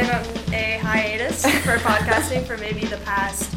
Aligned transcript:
been 0.00 0.10
on 0.10 0.26
a 0.52 0.78
hiatus 0.82 1.42
for 1.62 1.76
podcasting 1.78 2.44
for 2.44 2.58
maybe 2.58 2.84
the 2.84 2.98
past 2.98 3.50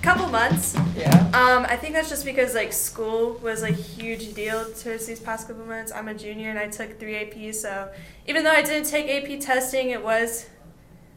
couple 0.00 0.28
months. 0.28 0.76
Yeah. 0.96 1.10
Um, 1.34 1.66
I 1.68 1.74
think 1.74 1.94
that's 1.94 2.08
just 2.08 2.24
because 2.24 2.54
like 2.54 2.72
school 2.72 3.32
was 3.42 3.64
a 3.64 3.72
huge 3.72 4.34
deal 4.34 4.64
to 4.72 4.94
us 4.94 5.06
these 5.06 5.18
past 5.18 5.48
couple 5.48 5.64
months. 5.64 5.90
I'm 5.90 6.06
a 6.06 6.14
junior 6.14 6.50
and 6.50 6.60
I 6.60 6.68
took 6.68 7.00
three 7.00 7.14
APs, 7.14 7.56
so 7.56 7.90
even 8.28 8.44
though 8.44 8.52
I 8.52 8.62
didn't 8.62 8.86
take 8.86 9.08
AP 9.08 9.40
testing, 9.40 9.90
it 9.90 10.04
was 10.04 10.48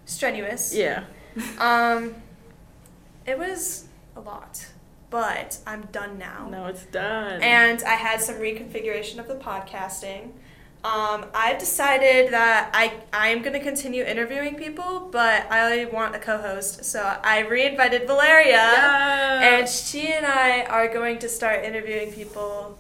strenuous. 0.06 0.74
Yeah. 0.74 1.04
Um, 1.60 2.16
it 3.28 3.38
was 3.38 3.86
a 4.16 4.22
lot, 4.22 4.66
but 5.12 5.60
I'm 5.68 5.82
done 5.92 6.18
now. 6.18 6.48
Now 6.50 6.66
it's 6.66 6.86
done. 6.86 7.44
And 7.44 7.84
I 7.84 7.94
had 7.94 8.22
some 8.22 8.36
reconfiguration 8.36 9.20
of 9.20 9.28
the 9.28 9.36
podcasting. 9.36 10.32
Um, 10.86 11.26
I've 11.34 11.58
decided 11.58 12.32
that 12.32 12.70
I 12.74 12.94
I 13.12 13.30
am 13.30 13.40
going 13.42 13.54
to 13.54 13.60
continue 13.72 14.04
interviewing 14.04 14.54
people, 14.56 15.10
but 15.12 15.40
I 15.52 15.86
want 15.86 16.16
a 16.16 16.20
co-host. 16.20 16.86
So 16.86 17.00
I 17.24 17.40
reinvited 17.40 18.06
Valeria, 18.06 18.52
Yeah. 18.78 19.50
and 19.58 19.68
she 19.68 20.04
and 20.14 20.26
I 20.26 20.64
are 20.66 20.88
going 21.00 21.18
to 21.20 21.30
start 21.30 21.64
interviewing 21.64 22.12
people 22.12 22.78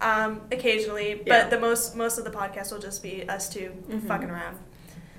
um, 0.00 0.40
occasionally. 0.50 1.14
But 1.14 1.26
Yeah. 1.42 1.48
the 1.54 1.60
most 1.60 1.94
most 1.94 2.16
of 2.18 2.24
the 2.24 2.30
podcast 2.40 2.72
will 2.72 2.80
just 2.88 3.02
be 3.02 3.28
us 3.28 3.48
2 3.50 3.70
Mhm. 3.88 4.08
fucking 4.08 4.30
around. 4.30 4.56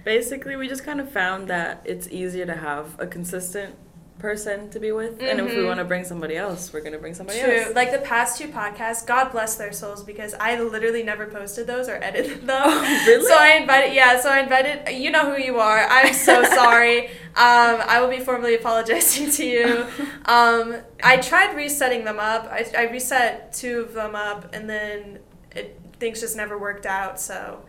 Basically, 0.04 0.56
we 0.56 0.68
just 0.68 0.84
kind 0.84 1.00
of 1.00 1.10
found 1.12 1.48
that 1.50 1.82
it's 1.86 2.08
easier 2.10 2.46
to 2.48 2.56
have 2.56 2.86
a 3.00 3.08
consistent 3.08 3.76
person 4.24 4.70
to 4.70 4.80
be 4.80 4.90
with, 4.94 5.22
and 5.22 5.38
if 5.42 5.54
we 5.54 5.62
Mhm. 5.62 5.66
want 5.68 5.80
to 5.80 5.84
bring 5.84 6.06
somebody 6.06 6.38
else, 6.38 6.72
we're 6.72 6.80
gonna 6.80 6.98
bring 6.98 7.14
somebody 7.14 7.42
True. 7.42 7.56
else. 7.56 7.76
Like 7.76 7.92
the 7.92 7.98
past 7.98 8.38
two 8.40 8.48
podcasts, 8.48 9.06
God 9.06 9.34
bless 9.34 9.56
their 9.56 9.74
souls 9.74 10.02
because 10.02 10.34
I 10.40 10.58
literally 10.62 11.04
never 11.04 11.26
posted 11.26 11.68
those 11.68 11.90
or 11.90 11.96
edited 12.02 12.48
them. 12.48 12.62
Oh, 12.66 13.04
really? 13.06 13.26
So 13.26 13.36
I 13.38 13.50
invited, 13.58 13.94
yeah, 13.94 14.18
so 14.22 14.30
I 14.30 14.40
invited, 14.40 14.88
you 14.94 15.12
know 15.12 15.30
who 15.30 15.42
you 15.44 15.60
are. 15.60 15.86
I'm 15.90 16.14
so 16.14 16.42
sorry. 16.62 17.08
Um, 17.36 17.76
I 17.86 18.00
will 18.00 18.08
be 18.08 18.22
formally 18.22 18.56
apologizing 18.56 19.30
to 19.32 19.46
you. 19.46 19.86
Um, 20.26 20.78
I 21.04 21.18
tried 21.18 21.54
resetting 21.54 22.06
them 22.06 22.18
up. 22.18 22.48
I, 22.50 22.66
I 22.78 22.84
reset 22.84 23.52
two 23.52 23.82
of 23.82 23.94
them 23.94 24.16
up 24.16 24.56
and 24.56 24.70
then 24.70 25.20
it, 25.54 25.78
things 26.00 26.22
just 26.22 26.38
never 26.38 26.58
worked 26.58 26.86
out. 26.86 27.20
So 27.20 27.66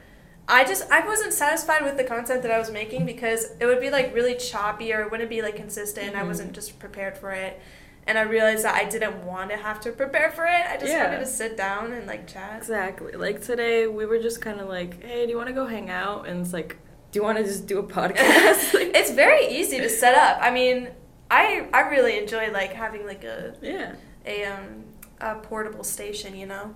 I 0.47 0.64
just, 0.64 0.91
I 0.91 1.06
wasn't 1.06 1.33
satisfied 1.33 1.83
with 1.83 1.97
the 1.97 2.05
content 2.05 2.42
that 2.42 2.50
I 2.50 2.59
was 2.59 2.70
making 2.70 3.06
because 3.06 3.47
it 3.61 3.67
would 3.67 3.81
be 3.81 3.91
like 3.91 4.14
really 4.14 4.34
choppy 4.34 4.92
or 4.92 5.00
it 5.03 5.11
wouldn't 5.11 5.31
be 5.31 5.41
like 5.42 5.56
consistent. 5.56 6.14
I 6.17 6.20
Mhm. 6.23 6.27
wasn't 6.28 6.53
just 6.53 6.78
prepared 6.78 7.17
for 7.17 7.31
it. 7.31 7.61
And 8.06 8.19
I 8.19 8.23
realized 8.23 8.65
that 8.67 8.75
I 8.75 8.84
didn't 8.84 9.25
want 9.25 9.50
to 9.50 9.56
have 9.56 9.81
to 9.81 9.91
prepare 9.92 10.31
for 10.31 10.45
it. 10.45 10.67
I 10.70 10.77
just 10.77 10.92
Yeah. 10.92 11.05
wanted 11.05 11.20
to 11.20 11.27
sit 11.27 11.56
down 11.56 11.92
and 11.92 12.06
like 12.06 12.27
chat. 12.27 12.59
Exactly. 12.59 13.12
Like 13.12 13.41
today, 13.41 13.87
we 13.87 14.05
were 14.05 14.19
just 14.19 14.42
kind 14.42 14.61
of 14.61 14.69
like, 14.69 15.03
"Hey, 15.03 15.25
do 15.25 15.31
you 15.31 15.37
want 15.39 15.48
to 15.48 15.55
go 15.55 15.65
hang 15.67 15.89
out?" 15.89 16.28
And 16.28 16.42
it's 16.42 16.53
like, 16.53 16.77
"Do 17.12 17.19
you 17.19 17.22
want 17.22 17.39
to 17.39 17.45
just 17.45 17.67
do 17.67 17.78
a 17.78 17.83
podcast?" 17.98 18.75
It's 18.75 19.11
very 19.12 19.47
easy 19.47 19.78
to 19.78 19.89
set 19.89 20.15
up. 20.15 20.37
I 20.42 20.50
mean, 20.50 20.91
I 21.31 21.67
I 21.72 21.89
really 21.89 22.19
enjoy 22.19 22.50
like 22.53 22.75
having 22.75 23.06
like 23.06 23.25
a 23.25 23.55
yeah. 23.62 23.92
a 24.27 24.45
um 24.45 24.84
a 25.22 25.37
portable 25.37 25.84
station, 25.84 26.37
you 26.37 26.45
know, 26.45 26.75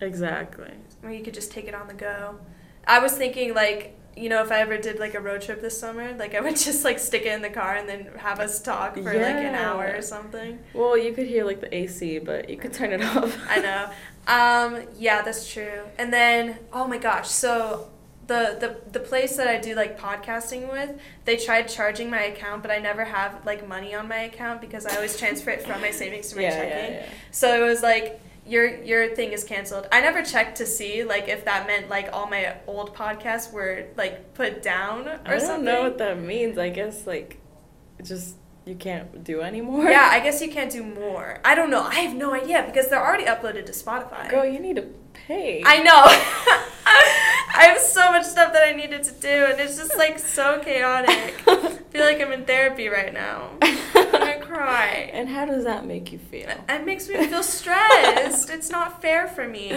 Exactly. 0.00 0.70
where 1.02 1.12
you 1.12 1.22
could 1.22 1.34
just 1.34 1.52
take 1.52 1.66
it 1.68 1.74
on 1.74 1.86
the 1.88 1.94
go. 1.94 2.36
I 2.90 2.98
was 2.98 3.12
thinking 3.12 3.54
like 3.54 3.96
you 4.16 4.28
know 4.28 4.42
if 4.42 4.50
I 4.50 4.58
ever 4.60 4.76
did 4.76 4.98
like 4.98 5.14
a 5.14 5.20
road 5.20 5.42
trip 5.42 5.62
this 5.62 5.78
summer, 5.78 6.12
like 6.18 6.34
I 6.34 6.40
would 6.40 6.56
just 6.68 6.84
like 6.84 6.98
stick 6.98 7.22
it 7.22 7.32
in 7.32 7.40
the 7.40 7.48
car 7.48 7.76
and 7.76 7.88
then 7.88 8.10
have 8.18 8.40
us 8.40 8.60
talk 8.60 8.94
for 8.94 9.02
like 9.02 9.14
an 9.14 9.54
hour 9.54 9.94
or 9.96 10.02
something. 10.02 10.58
Well, 10.74 10.98
you 10.98 11.12
could 11.12 11.28
hear 11.28 11.44
like 11.44 11.60
the 11.60 11.72
AC, 11.72 12.18
but 12.18 12.50
you 12.50 12.56
could 12.56 12.72
turn 12.72 12.92
it 12.92 13.02
off. 13.16 13.38
I 13.48 13.60
know. 13.60 13.90
Um, 14.26 14.86
yeah, 14.98 15.22
that's 15.22 15.50
true. 15.50 15.82
And 15.98 16.12
then, 16.12 16.58
oh 16.72 16.86
my 16.86 16.98
gosh, 16.98 17.28
so 17.28 17.88
the, 18.26 18.56
the 18.60 18.90
the 18.90 19.00
place 19.00 19.36
that 19.36 19.46
I 19.46 19.58
do 19.58 19.74
like 19.76 19.98
podcasting 19.98 20.70
with, 20.70 20.90
they 21.24 21.36
tried 21.36 21.68
charging 21.68 22.10
my 22.10 22.22
account, 22.22 22.62
but 22.62 22.72
I 22.72 22.78
never 22.78 23.04
have 23.04 23.46
like 23.46 23.66
money 23.68 23.94
on 23.94 24.08
my 24.08 24.22
account 24.30 24.60
because 24.60 24.84
I 24.84 24.96
always 24.96 25.16
transfer 25.16 25.50
it 25.50 25.62
from 25.62 25.80
my 25.80 25.92
savings 25.92 26.30
to 26.30 26.36
my 26.36 26.42
yeah, 26.42 26.50
checking. 26.50 26.94
yeah, 26.94 27.00
yeah. 27.02 27.08
So 27.30 27.46
it 27.64 27.66
was 27.68 27.82
like 27.82 28.20
your 28.50 28.82
your 28.82 29.14
thing 29.14 29.32
is 29.32 29.44
canceled. 29.44 29.86
I 29.92 30.00
never 30.00 30.22
checked 30.22 30.56
to 30.58 30.66
see 30.66 31.04
like 31.04 31.28
if 31.28 31.44
that 31.44 31.66
meant 31.66 31.88
like 31.88 32.10
all 32.12 32.26
my 32.28 32.56
old 32.66 32.94
podcasts 32.94 33.52
were 33.52 33.86
like 33.96 34.34
put 34.34 34.62
down 34.62 35.06
or 35.08 35.14
something. 35.14 35.24
I 35.26 35.30
don't 35.30 35.40
something. 35.46 35.64
know 35.64 35.82
what 35.82 35.98
that 35.98 36.18
means. 36.20 36.58
I 36.58 36.70
guess 36.70 37.06
like, 37.06 37.38
just 38.02 38.36
you 38.66 38.74
can't 38.74 39.22
do 39.24 39.40
anymore. 39.40 39.84
yeah, 39.88 40.08
I 40.10 40.20
guess 40.24 40.42
you 40.42 40.50
can't 40.50 40.70
do 40.70 40.82
more. 40.82 41.38
I 41.44 41.54
don't 41.54 41.70
know. 41.70 41.82
I 41.82 42.00
have 42.00 42.16
no 42.16 42.34
idea 42.34 42.64
because 42.66 42.88
they're 42.88 43.04
already 43.04 43.24
uploaded 43.24 43.66
to 43.66 43.72
Spotify. 43.72 44.28
Girl, 44.28 44.44
you 44.44 44.58
need 44.58 44.76
to 44.76 44.86
pay. 45.12 45.62
I 45.64 45.82
know. 45.82 46.02
I 47.52 47.64
have 47.64 47.78
so 47.78 48.10
much 48.10 48.24
stuff 48.24 48.52
that 48.52 48.66
I 48.66 48.72
needed 48.72 49.02
to 49.04 49.12
do, 49.12 49.28
and 49.28 49.60
it's 49.60 49.76
just 49.76 49.96
like 49.96 50.18
so 50.18 50.60
chaotic. 50.60 51.42
I 51.46 51.68
feel 51.90 52.04
like 52.04 52.20
I'm 52.20 52.32
in 52.32 52.44
therapy 52.44 52.88
right 52.88 53.12
now. 53.12 53.50
Cry. 54.60 55.10
And 55.14 55.28
how 55.28 55.46
does 55.46 55.64
that 55.64 55.86
make 55.86 56.12
you 56.12 56.18
feel? 56.18 56.50
It 56.68 56.84
makes 56.84 57.08
me 57.08 57.26
feel 57.26 57.42
stressed. 57.42 58.50
it's 58.50 58.68
not 58.68 59.00
fair 59.00 59.26
for 59.26 59.48
me. 59.48 59.72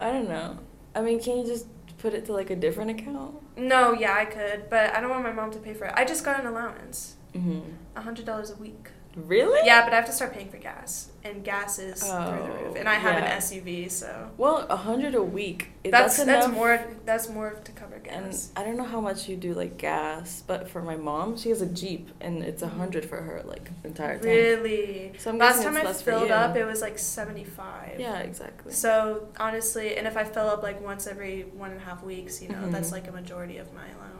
I 0.00 0.10
don't 0.10 0.28
know. 0.28 0.58
I 0.94 1.02
mean, 1.02 1.20
can 1.20 1.38
you 1.38 1.46
just 1.46 1.66
put 1.98 2.14
it 2.14 2.24
to 2.26 2.32
like 2.32 2.48
a 2.48 2.56
different 2.56 2.90
account? 2.90 3.36
No, 3.56 3.92
yeah, 3.92 4.14
I 4.14 4.24
could, 4.24 4.70
but 4.70 4.94
I 4.94 5.00
don't 5.00 5.10
want 5.10 5.24
my 5.24 5.32
mom 5.32 5.50
to 5.52 5.58
pay 5.58 5.74
for 5.74 5.84
it. 5.84 5.92
I 5.94 6.06
just 6.06 6.24
got 6.24 6.40
an 6.40 6.46
allowance, 6.46 7.16
mm-hmm. 7.34 7.60
a 7.94 8.00
hundred 8.00 8.24
dollars 8.24 8.50
a 8.50 8.56
week. 8.56 8.88
Really? 9.14 9.60
Yeah, 9.66 9.84
but 9.84 9.92
I 9.92 9.96
have 9.96 10.06
to 10.06 10.12
start 10.12 10.32
paying 10.32 10.48
for 10.48 10.56
gas, 10.56 11.10
and 11.22 11.44
gas 11.44 11.78
is 11.78 12.00
through 12.02 12.08
the 12.10 12.16
Oh, 12.16 12.60
roof, 12.64 12.76
and 12.76 12.88
I 12.88 12.94
have 12.94 13.14
yeah. 13.18 13.26
an 13.32 13.38
SUV, 13.38 13.90
so 13.90 14.30
Well, 14.38 14.66
a 14.70 14.76
hundred 14.76 15.14
a 15.14 15.22
week. 15.22 15.68
if 15.84 15.90
that's 15.90 16.22
that's, 16.24 16.48
more 16.48 16.82
that's 17.04 17.28
more 17.28 17.50
to 17.64 17.72
cover 17.72 17.98
gas. 17.98 18.48
And. 18.56 18.58
I 18.58 18.66
don't 18.66 18.76
know 18.78 18.84
how 18.84 19.00
much 19.02 19.28
you 19.28 19.36
do 19.36 19.52
like 19.52 19.76
gas, 19.76 20.42
but 20.46 20.68
for 20.68 20.80
my 20.82 20.96
mom, 20.96 21.36
she 21.36 21.50
has 21.50 21.60
a 21.60 21.66
Jeep, 21.66 22.08
and 22.22 22.42
it's 22.42 22.62
a 22.62 22.68
hundred 22.68 23.04
for 23.04 23.20
her 23.20 23.42
like 23.44 23.70
entire 23.84 24.18
time. 24.18 24.26
Really? 24.28 25.12
So 25.18 25.30
I'm 25.30 25.38
Last 25.38 25.62
time 25.62 25.76
it's 25.76 26.00
I 26.00 26.02
filled 26.04 26.30
up, 26.30 26.56
it 26.56 26.64
was 26.64 26.80
like 26.80 26.98
75. 26.98 28.00
Yeah, 28.00 28.18
exactly. 28.20 28.72
So 28.72 29.28
honestly, 29.38 29.96
and 29.96 30.06
if 30.06 30.16
I 30.16 30.24
fill 30.24 30.48
up 30.48 30.62
like 30.62 30.80
once 30.82 31.06
every 31.06 31.42
one 31.42 31.70
and 31.70 31.80
a 31.80 31.84
half 31.84 32.02
weeks, 32.02 32.40
you 32.42 32.48
know, 32.48 32.54
Mhm. 32.58 32.72
that's 32.72 32.92
like 32.92 33.08
a 33.08 33.12
majority 33.12 33.58
of 33.58 33.72
my 33.74 33.82
allowance. 33.82 34.11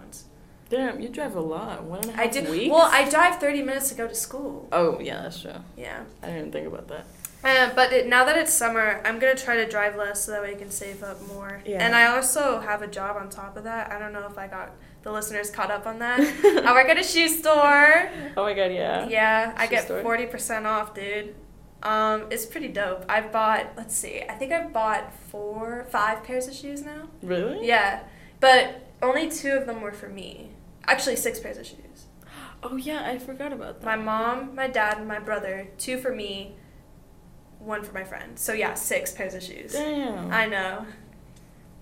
Damn, 0.72 1.00
you 1.00 1.10
drive 1.10 1.36
a 1.36 1.40
lot. 1.40 1.84
One 1.84 2.00
and 2.00 2.08
a 2.08 2.12
half 2.12 2.20
I 2.20 2.26
do. 2.28 2.50
weeks. 2.50 2.72
Well, 2.72 2.88
I 2.90 3.06
drive 3.06 3.38
30 3.38 3.62
minutes 3.62 3.90
to 3.90 3.94
go 3.94 4.08
to 4.08 4.14
school. 4.14 4.70
Oh 4.72 4.98
yeah, 5.00 5.20
that's 5.20 5.42
true. 5.42 5.52
Yeah. 5.76 6.04
I 6.22 6.28
didn't 6.28 6.50
think 6.50 6.66
about 6.66 6.88
that. 6.88 7.04
Uh, 7.44 7.74
but 7.74 7.92
it, 7.92 8.06
now 8.06 8.24
that 8.24 8.38
it's 8.38 8.54
summer, 8.54 9.02
I'm 9.04 9.18
gonna 9.18 9.34
try 9.34 9.56
to 9.56 9.68
drive 9.68 9.96
less 9.96 10.24
so 10.24 10.32
that 10.32 10.40
way 10.40 10.52
I 10.52 10.54
can 10.54 10.70
save 10.70 11.02
up 11.02 11.20
more. 11.28 11.60
Yeah. 11.66 11.84
And 11.84 11.94
I 11.94 12.06
also 12.06 12.60
have 12.60 12.80
a 12.80 12.86
job 12.86 13.18
on 13.18 13.28
top 13.28 13.58
of 13.58 13.64
that. 13.64 13.92
I 13.92 13.98
don't 13.98 14.14
know 14.14 14.26
if 14.26 14.38
I 14.38 14.46
got 14.46 14.70
the 15.02 15.12
listeners 15.12 15.50
caught 15.50 15.70
up 15.70 15.86
on 15.86 15.98
that. 15.98 16.20
I 16.64 16.72
work 16.72 16.88
at 16.88 16.98
a 16.98 17.02
shoe 17.02 17.28
store. 17.28 18.10
Oh 18.34 18.42
my 18.44 18.54
god, 18.54 18.72
yeah. 18.72 19.06
Yeah, 19.08 19.52
I 19.54 19.66
get 19.66 19.84
store. 19.84 20.00
forty 20.00 20.24
percent 20.24 20.66
off, 20.66 20.94
dude. 20.94 21.34
Um, 21.82 22.28
it's 22.30 22.46
pretty 22.46 22.68
dope. 22.68 23.04
I've 23.10 23.30
bought. 23.30 23.72
Let's 23.76 23.94
see. 23.94 24.22
I 24.26 24.36
think 24.36 24.52
I've 24.52 24.72
bought 24.72 25.12
four, 25.12 25.86
five 25.90 26.24
pairs 26.24 26.48
of 26.48 26.54
shoes 26.54 26.82
now. 26.82 27.10
Really? 27.22 27.66
Yeah, 27.66 28.04
but 28.40 28.88
only 29.02 29.28
two 29.30 29.50
of 29.50 29.66
them 29.66 29.82
were 29.82 29.92
for 29.92 30.08
me. 30.08 30.51
Actually, 30.86 31.16
six 31.16 31.38
pairs 31.40 31.58
of 31.58 31.66
shoes. 31.66 32.06
Oh 32.62 32.76
yeah, 32.76 33.02
I 33.08 33.18
forgot 33.18 33.52
about 33.52 33.80
that. 33.80 33.86
My 33.86 33.96
mom, 33.96 34.54
my 34.54 34.68
dad, 34.68 34.98
and 34.98 35.08
my 35.08 35.18
brother. 35.18 35.68
Two 35.78 35.98
for 35.98 36.14
me. 36.14 36.54
One 37.58 37.82
for 37.82 37.92
my 37.92 38.04
friend. 38.04 38.38
So 38.38 38.52
yeah, 38.52 38.74
six 38.74 39.12
pairs 39.12 39.34
of 39.34 39.42
shoes. 39.42 39.72
Damn. 39.72 40.32
I 40.32 40.46
know. 40.46 40.86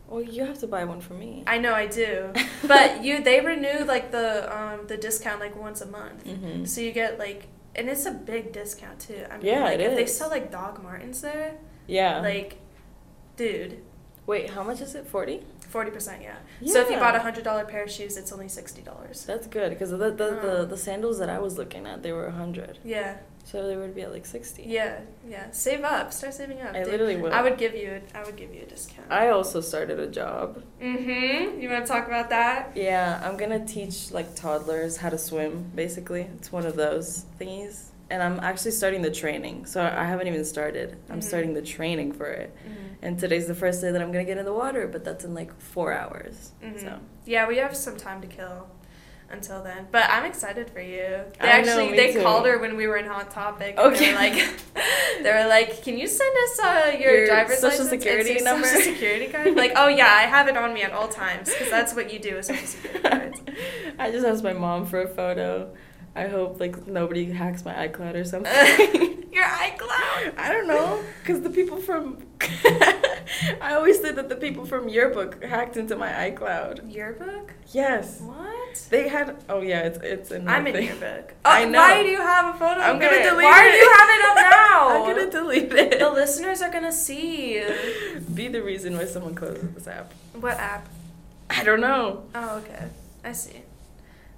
well, 0.08 0.22
you 0.22 0.44
have 0.44 0.58
to 0.60 0.66
buy 0.66 0.84
one 0.84 1.00
for 1.00 1.14
me. 1.14 1.42
I 1.46 1.58
know 1.58 1.72
I 1.74 1.86
do. 1.86 2.32
but 2.66 3.02
you 3.04 3.22
they 3.22 3.40
renew 3.40 3.84
like 3.84 4.10
the 4.10 4.54
um 4.54 4.86
the 4.86 4.96
discount 4.96 5.40
like 5.40 5.56
once 5.56 5.80
a 5.80 5.86
month. 5.86 6.24
mm-hmm. 6.24 6.64
So 6.64 6.80
you 6.80 6.92
get 6.92 7.18
like 7.18 7.48
and 7.74 7.88
it's 7.88 8.04
a 8.06 8.10
big 8.12 8.52
discount 8.52 9.00
too. 9.00 9.24
I 9.30 9.36
mean 9.38 9.46
Yeah, 9.46 9.64
like 9.64 9.80
it 9.80 9.82
if 9.82 9.96
they 9.96 10.06
sell 10.06 10.28
like 10.30 10.50
Doc 10.50 10.82
Martens 10.82 11.20
there, 11.22 11.56
Yeah. 11.86 12.20
like 12.20 12.58
dude, 13.36 13.82
Wait, 14.26 14.50
how 14.50 14.62
much 14.62 14.80
is 14.80 14.94
it? 14.94 15.06
Forty? 15.06 15.42
Forty 15.70 15.90
percent, 15.90 16.20
yeah. 16.22 16.36
So 16.66 16.80
if 16.82 16.90
you 16.90 16.98
bought 16.98 17.14
a 17.16 17.20
hundred 17.20 17.44
dollar 17.44 17.64
pair 17.64 17.82
of 17.84 17.90
shoes, 17.90 18.16
it's 18.16 18.32
only 18.32 18.48
sixty 18.48 18.82
dollars. 18.82 19.24
That's 19.24 19.46
good 19.46 19.70
because 19.70 19.90
the 19.90 19.96
the, 19.96 20.10
the 20.46 20.58
Oh. 20.58 20.64
the 20.64 20.76
sandals 20.76 21.18
that 21.20 21.30
I 21.30 21.38
was 21.38 21.56
looking 21.56 21.86
at 21.86 22.02
they 22.02 22.12
were 22.12 22.26
a 22.26 22.32
hundred, 22.42 22.78
Yeah, 22.84 23.18
so 23.44 23.66
they 23.68 23.76
would 23.76 23.94
be 23.94 24.02
at 24.02 24.12
like 24.12 24.26
sixty. 24.26 24.64
yeah, 24.64 25.00
yeah. 25.34 25.46
Save 25.52 25.82
up. 25.84 26.12
Start 26.12 26.34
saving 26.34 26.60
up. 26.60 26.74
I 26.74 26.80
dude. 26.82 26.88
literally 26.92 27.16
will. 27.16 27.32
I 27.32 27.42
would 27.42 27.56
give 27.64 27.74
you. 27.74 27.88
A, 28.14 28.18
I 28.18 28.22
would 28.24 28.36
give 28.36 28.54
you 28.54 28.62
a 28.62 28.66
discount. 28.66 29.06
I 29.10 29.28
also 29.28 29.60
started 29.60 29.98
a 30.00 30.08
job. 30.20 30.62
mm-hmm. 30.82 31.60
You 31.60 31.68
want 31.70 31.86
to 31.86 31.92
talk 31.92 32.06
about 32.06 32.30
that? 32.30 32.72
Yeah, 32.76 33.20
I'm 33.24 33.36
gonna 33.36 33.64
teach 33.66 34.10
like 34.10 34.34
toddlers 34.34 34.96
how 34.98 35.10
to 35.10 35.18
swim. 35.18 35.70
Basically, 35.74 36.22
it's 36.36 36.50
one 36.52 36.66
of 36.66 36.76
those 36.76 37.24
thingies, 37.40 37.76
and 38.10 38.22
I'm 38.22 38.40
actually 38.40 38.72
starting 38.72 39.02
the 39.02 39.10
training. 39.10 39.66
So 39.66 39.80
I 39.82 40.04
haven't 40.04 40.26
even 40.26 40.44
started. 40.44 40.96
I'm 41.08 41.20
Mhm. 41.20 41.24
starting 41.30 41.54
the 41.54 41.62
training 41.62 42.12
for 42.12 42.26
it, 42.26 42.50
Mm-hmm. 42.56 42.89
And 43.02 43.18
today's 43.18 43.46
the 43.46 43.54
first 43.54 43.80
day 43.80 43.90
that 43.90 44.00
I'm 44.02 44.12
gonna 44.12 44.24
get 44.24 44.38
in 44.38 44.44
the 44.44 44.52
water, 44.52 44.86
but 44.86 45.04
that's 45.04 45.24
in 45.24 45.34
like 45.34 45.58
four 45.60 45.92
hours. 45.92 46.52
Mhm. 46.62 46.80
So 46.80 46.98
Yeah, 47.24 47.46
we 47.48 47.56
have 47.58 47.76
some 47.76 47.96
time 47.96 48.20
to 48.22 48.26
kill. 48.26 48.68
until 49.32 49.62
then. 49.62 49.86
But 49.92 50.10
I'm 50.10 50.24
excited 50.24 50.68
for 50.70 50.80
you. 50.80 51.06
They 51.40 51.48
I 51.48 51.62
know, 51.62 51.68
actually 51.70 51.90
me 51.92 51.96
they 51.96 52.12
too. 52.14 52.20
called 52.20 52.44
her 52.46 52.58
when 52.58 52.76
we 52.76 52.88
were 52.88 52.96
in 52.96 53.06
Hot 53.06 53.30
Topic. 53.30 53.76
and 53.78 53.94
Okay. 53.94 54.06
They 54.06 54.12
were 54.12 54.18
like 54.18 54.38
they 55.22 55.32
were 55.32 55.48
like, 55.48 55.82
"Can 55.84 55.96
you 55.98 56.08
send 56.08 56.34
us 56.44 56.58
uh, 56.58 56.96
your, 56.98 57.14
Your 57.18 57.26
driver's 57.26 57.58
social 57.60 57.84
license 57.84 57.90
security 57.90 58.32
your 58.32 58.42
number?" 58.42 58.66
Social 58.66 58.92
security 58.92 59.28
card. 59.28 59.54
like, 59.54 59.72
oh 59.76 59.86
yeah, 59.86 60.06
I 60.08 60.22
have 60.22 60.48
it 60.48 60.56
on 60.56 60.74
me 60.74 60.82
at 60.82 60.90
all 60.92 61.06
times 61.06 61.48
because 61.48 61.70
that's 61.70 61.94
what 61.94 62.12
you 62.12 62.18
do 62.18 62.34
with 62.34 62.46
social 62.46 62.66
security 62.66 63.08
cards. 63.08 63.40
I 64.00 64.10
just 64.10 64.26
asked 64.26 64.42
my 64.42 64.52
mom 64.52 64.84
for 64.84 65.00
a 65.02 65.06
photo. 65.08 65.72
I 66.16 66.26
hope 66.26 66.58
like 66.58 66.88
nobody 66.88 67.30
hacks 67.30 67.64
my 67.64 67.86
iCloud 67.86 68.16
or 68.16 68.24
something. 68.24 68.52
your 69.32 69.44
iCloud. 69.44 70.36
I 70.38 70.48
don't 70.52 70.66
know, 70.66 71.04
cause 71.24 71.40
the 71.42 71.50
people 71.50 71.76
from 71.78 72.26
I 73.62 73.74
always 73.74 74.00
said 74.00 74.16
that 74.16 74.28
the 74.28 74.36
people 74.36 74.64
from 74.66 74.88
Yearbook 74.88 75.42
hacked 75.44 75.76
into 75.76 75.96
my 75.96 76.08
iCloud. 76.30 76.92
Yearbook? 76.92 77.52
Yes, 77.72 78.20
What? 78.20 78.86
they 78.90 79.08
had. 79.08 79.36
Oh 79.48 79.60
yeah, 79.60 79.80
it's 79.80 79.98
it's 80.02 80.30
in. 80.32 80.48
I'm 80.48 80.66
in 80.66 80.72
thing. 80.74 80.84
yearbook. 80.86 81.34
I 81.44 81.64
Oh, 81.64 81.68
know. 81.68 81.78
Why 81.78 82.02
do 82.02 82.08
you 82.08 82.18
have 82.20 82.54
a 82.54 82.58
photo? 82.58 82.80
I'm 82.80 82.98
gonna 82.98 83.16
it? 83.16 83.22
delete 83.22 83.44
Why 83.44 83.64
it. 83.64 83.66
Why 83.66 83.70
do 83.70 83.76
you 83.76 83.94
have 83.98 84.08
it 84.10 84.24
up 84.24 84.36
now? 84.50 84.88
I'm 85.06 85.16
gonna 85.16 85.30
delete 85.30 85.72
it. 85.72 85.98
The 86.00 86.10
listeners 86.10 86.60
are 86.62 86.70
gonna 86.70 86.92
see. 86.92 87.62
Be 88.34 88.48
the 88.48 88.62
reason 88.62 88.96
why 88.96 89.04
someone 89.04 89.34
closes 89.34 89.70
this 89.74 89.86
app. 89.86 90.12
What 90.34 90.56
app? 90.58 90.88
I 91.48 91.62
don't 91.64 91.80
know. 91.80 92.24
Oh, 92.34 92.58
okay. 92.58 92.86
I 93.24 93.32
see. 93.32 93.62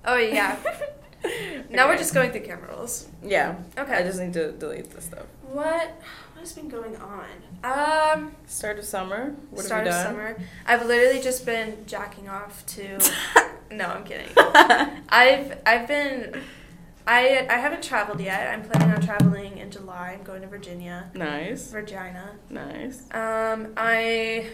Oh 0.05 0.17
yeah. 0.17 0.57
Now 1.71 1.87
we're 1.89 1.97
just 1.97 2.13
going 2.15 2.33
through 2.33 2.41
camera 2.43 2.69
rolls. 2.77 3.07
Yeah. 3.23 3.57
Okay. 3.79 3.95
I 3.95 4.03
just 4.03 4.19
need 4.21 4.33
to 4.35 4.53
delete 4.53 4.91
this 4.91 5.05
stuff. 5.05 5.25
What? 5.43 6.01
What 6.43 6.49
has 6.49 6.59
been 6.59 6.69
going 6.69 6.97
on? 6.97 7.25
Um, 7.63 8.35
Start 8.49 8.81
of 8.81 8.85
summer. 8.85 9.37
What 9.51 9.65
start 9.65 9.87
have 9.87 9.95
of 9.95 10.17
you 10.17 10.19
done? 10.19 10.35
summer. 10.35 10.49
I've 10.67 10.85
literally 10.85 11.21
just 11.21 11.47
been 11.47 11.87
jacking 11.87 12.29
off 12.29 12.67
to. 12.67 12.99
no, 13.71 13.85
I'm 13.85 14.03
kidding. 14.03 14.27
I've 14.37 15.61
I've 15.65 15.87
been. 15.87 16.43
I 17.07 17.47
I 17.49 17.59
haven't 17.59 17.85
traveled 17.85 18.21
yet. 18.21 18.53
I'm 18.53 18.69
planning 18.69 18.93
on 18.93 19.01
traveling 19.03 19.59
in 19.59 19.71
July. 19.71 20.17
I'm 20.19 20.25
going 20.25 20.43
to 20.43 20.49
Virginia, 20.49 21.13
nice. 21.15 21.71
Virginia. 21.71 22.31
Nice. 22.51 23.05
Um, 23.13 23.73
I 23.77 24.49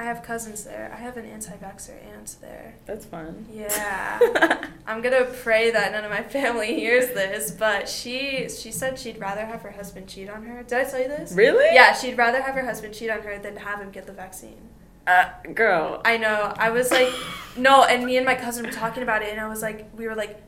I 0.00 0.04
have 0.04 0.22
cousins 0.22 0.64
there. 0.64 0.90
I 0.90 0.96
have 0.96 1.18
an 1.18 1.26
anti-vaxxer 1.26 1.92
aunt 2.14 2.36
there. 2.40 2.74
That's 2.86 3.04
fun. 3.04 3.46
Yeah. 3.52 4.64
I'm 4.86 5.02
gonna 5.02 5.26
pray 5.26 5.70
that 5.72 5.92
none 5.92 6.04
of 6.04 6.10
my 6.10 6.22
family 6.22 6.74
hears 6.74 7.08
this, 7.08 7.50
but 7.50 7.86
she 7.86 8.48
she 8.48 8.72
said 8.72 8.98
she'd 8.98 9.18
rather 9.18 9.44
have 9.44 9.60
her 9.60 9.72
husband 9.72 10.08
cheat 10.08 10.30
on 10.30 10.44
her. 10.46 10.62
Did 10.62 10.78
I 10.78 10.90
tell 10.90 11.00
you 11.00 11.08
this? 11.08 11.32
really? 11.32 11.74
Yeah, 11.74 11.92
she'd 11.92 12.16
rather 12.16 12.40
have 12.40 12.54
her 12.54 12.64
husband 12.64 12.94
cheat 12.94 13.10
on 13.10 13.20
her 13.20 13.38
than 13.38 13.56
have 13.56 13.78
him 13.78 13.90
get 13.90 14.06
the 14.06 14.14
vaccine. 14.14 14.70
Uh, 15.06 15.28
girl. 15.52 16.00
I 16.02 16.16
know. 16.16 16.54
I 16.56 16.70
was 16.70 16.90
like, 16.90 17.12
no, 17.58 17.84
and 17.84 18.06
me 18.06 18.16
and 18.16 18.24
my 18.24 18.36
cousin 18.36 18.64
were 18.64 18.72
talking 18.72 19.02
about 19.02 19.20
it, 19.20 19.28
and 19.28 19.38
I 19.38 19.48
was 19.48 19.60
like, 19.60 19.90
we 19.94 20.08
were 20.08 20.14
like, 20.14 20.42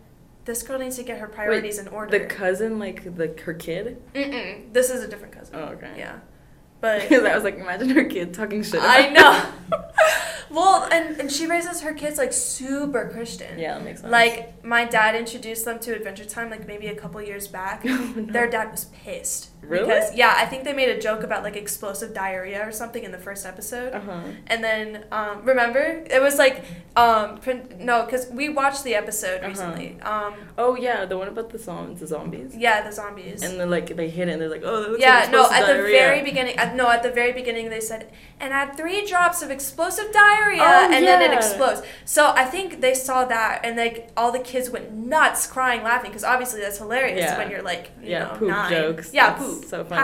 this 0.46 0.62
girl 0.62 0.78
needs 0.78 0.96
to 0.96 1.02
get 1.02 1.20
her 1.20 1.28
priorities 1.28 1.78
in 1.78 1.88
order. 1.88 2.18
The 2.18 2.24
cousin, 2.24 2.78
like 2.78 3.16
the 3.18 3.38
her 3.44 3.52
kid. 3.52 4.02
Mm-mm. 4.14 4.72
This 4.72 4.88
is 4.88 5.04
a 5.04 5.08
different 5.08 5.34
cousin. 5.34 5.56
Oh, 5.56 5.64
okay. 5.74 5.92
Yeah, 5.98 6.20
but 6.82 7.00
Because 7.08 7.24
I 7.24 7.34
was 7.34 7.44
like, 7.44 7.56
imagine 7.56 7.88
her 7.90 8.04
kid 8.04 8.34
talking 8.34 8.62
shit. 8.62 8.82
I 8.82 9.08
know. 9.08 9.50
well, 10.50 10.86
and 10.92 11.18
and 11.18 11.32
she 11.32 11.46
raises 11.46 11.80
her 11.80 11.94
kids 11.94 12.18
like 12.18 12.32
super 12.32 13.08
Christian. 13.08 13.58
Yeah, 13.58 13.78
that 13.78 13.84
makes 13.84 14.00
sense. 14.00 14.10
Like 14.10 14.62
my 14.62 14.84
dad 14.84 15.14
introduced 15.14 15.64
them 15.64 15.78
to 15.78 15.94
Adventure 15.94 16.26
Time 16.26 16.50
like 16.50 16.66
maybe 16.66 16.88
a 16.88 16.94
couple 16.94 17.22
years 17.22 17.48
back. 17.48 17.82
Oh, 17.86 18.12
no. 18.16 18.32
Their 18.32 18.50
dad 18.50 18.70
was 18.70 18.84
pissed. 18.86 19.48
Really? 19.62 19.86
Because 19.86 20.14
yeah, 20.14 20.34
I 20.36 20.44
think 20.46 20.64
they 20.64 20.72
made 20.72 20.88
a 20.90 21.00
joke 21.00 21.22
about 21.22 21.42
like 21.44 21.56
explosive 21.56 22.12
diarrhea 22.12 22.66
or 22.66 22.72
something 22.72 23.04
in 23.04 23.12
the 23.12 23.18
first 23.18 23.46
episode. 23.46 23.92
Uh 23.94 24.00
huh. 24.00 24.20
And 24.48 24.62
then 24.62 25.04
um, 25.12 25.44
remember 25.44 25.78
it 26.10 26.20
was 26.20 26.36
like 26.36 26.64
um 26.96 27.40
no 27.78 28.04
because 28.04 28.28
we 28.30 28.48
watched 28.50 28.84
the 28.84 28.94
episode 28.94 29.38
Uh-huh. 29.40 29.48
recently. 29.48 29.96
Um 30.02 30.34
Oh 30.58 30.74
yeah, 30.76 31.04
the 31.06 31.16
one 31.16 31.28
about 31.28 31.48
the 31.50 31.58
zombies, 31.58 32.00
the 32.00 32.06
zombies. 32.08 32.54
yeah, 32.56 32.82
the 32.86 32.92
zombies. 32.92 33.42
And 33.42 33.58
then 33.58 33.70
like 33.70 33.96
they 33.96 34.10
hit 34.10 34.28
it, 34.28 34.32
and 34.32 34.42
they're 34.42 34.48
like, 34.50 34.62
oh, 34.64 34.82
that 34.82 34.90
looks 34.90 35.00
yeah, 35.02 35.20
like 35.20 35.30
no. 35.30 35.50
At 35.50 35.66
the 35.66 35.82
very 35.82 36.22
beginning, 36.22 36.56
at, 36.56 36.74
no, 36.76 36.90
at 36.90 37.02
the 37.02 37.10
very 37.10 37.32
beginning, 37.32 37.70
they 37.70 37.80
said, 37.80 38.10
and 38.40 38.52
add 38.52 38.76
three 38.76 39.06
drops 39.06 39.42
of 39.42 39.50
explosive 39.50 40.12
diarrhea, 40.12 40.60
Oh, 40.62 40.90
and 40.92 41.06
then 41.06 41.22
it 41.22 41.32
explodes. 41.34 41.82
So 42.04 42.22
I 42.42 42.44
think 42.44 42.80
they 42.80 42.94
saw 42.94 43.24
that, 43.26 43.60
and 43.64 43.76
like 43.76 44.10
all 44.16 44.32
the 44.32 44.44
kids 44.52 44.68
went 44.70 44.92
nuts, 44.92 45.46
crying, 45.46 45.82
laughing, 45.82 46.10
because 46.10 46.24
obviously 46.24 46.60
that's 46.60 46.78
hilarious 46.78 47.20
Yeah. 47.20 47.38
when 47.38 47.50
you're 47.50 47.62
like, 47.62 47.84
you 48.02 48.10
Yeah, 48.10 48.24
know, 48.24 48.34
poop 48.38 48.48
nine. 48.48 48.70
jokes. 48.72 49.14
Yeah, 49.14 49.30
That's 49.30 49.42
poop. 49.42 49.51
So 49.66 49.84
funny. 49.84 50.02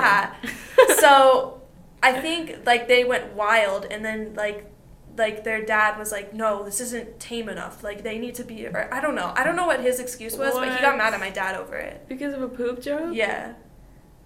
So 1.01 1.61
I 2.03 2.21
think 2.21 2.67
like 2.67 2.89
they 2.89 3.05
went 3.05 3.35
wild, 3.35 3.85
and 3.91 4.05
then 4.05 4.35
like. 4.35 4.73
Like 5.17 5.43
their 5.43 5.65
dad 5.65 5.99
was 5.99 6.13
like, 6.13 6.33
no, 6.33 6.63
this 6.63 6.81
isn't 6.81 7.19
tame 7.19 7.49
enough. 7.49 7.83
Like 7.83 8.05
they 8.05 8.19
need 8.21 8.37
to 8.37 8.45
be, 8.45 8.69
or 8.69 8.89
I 8.95 9.01
don't 9.01 9.17
know. 9.17 9.33
I 9.35 9.43
don't 9.43 9.57
know 9.57 9.67
what 9.67 9.81
his 9.81 9.99
excuse 9.99 10.37
was, 10.39 10.55
but 10.55 10.73
he 10.73 10.81
got 10.81 10.97
mad 10.97 11.13
at 11.13 11.19
my 11.19 11.31
dad 11.31 11.57
over 11.57 11.75
it. 11.75 12.07
because 12.09 12.33
of 12.35 12.41
a 12.41 12.47
poop 12.49 12.81
joke. 12.81 13.11
Yeah, 13.13 13.55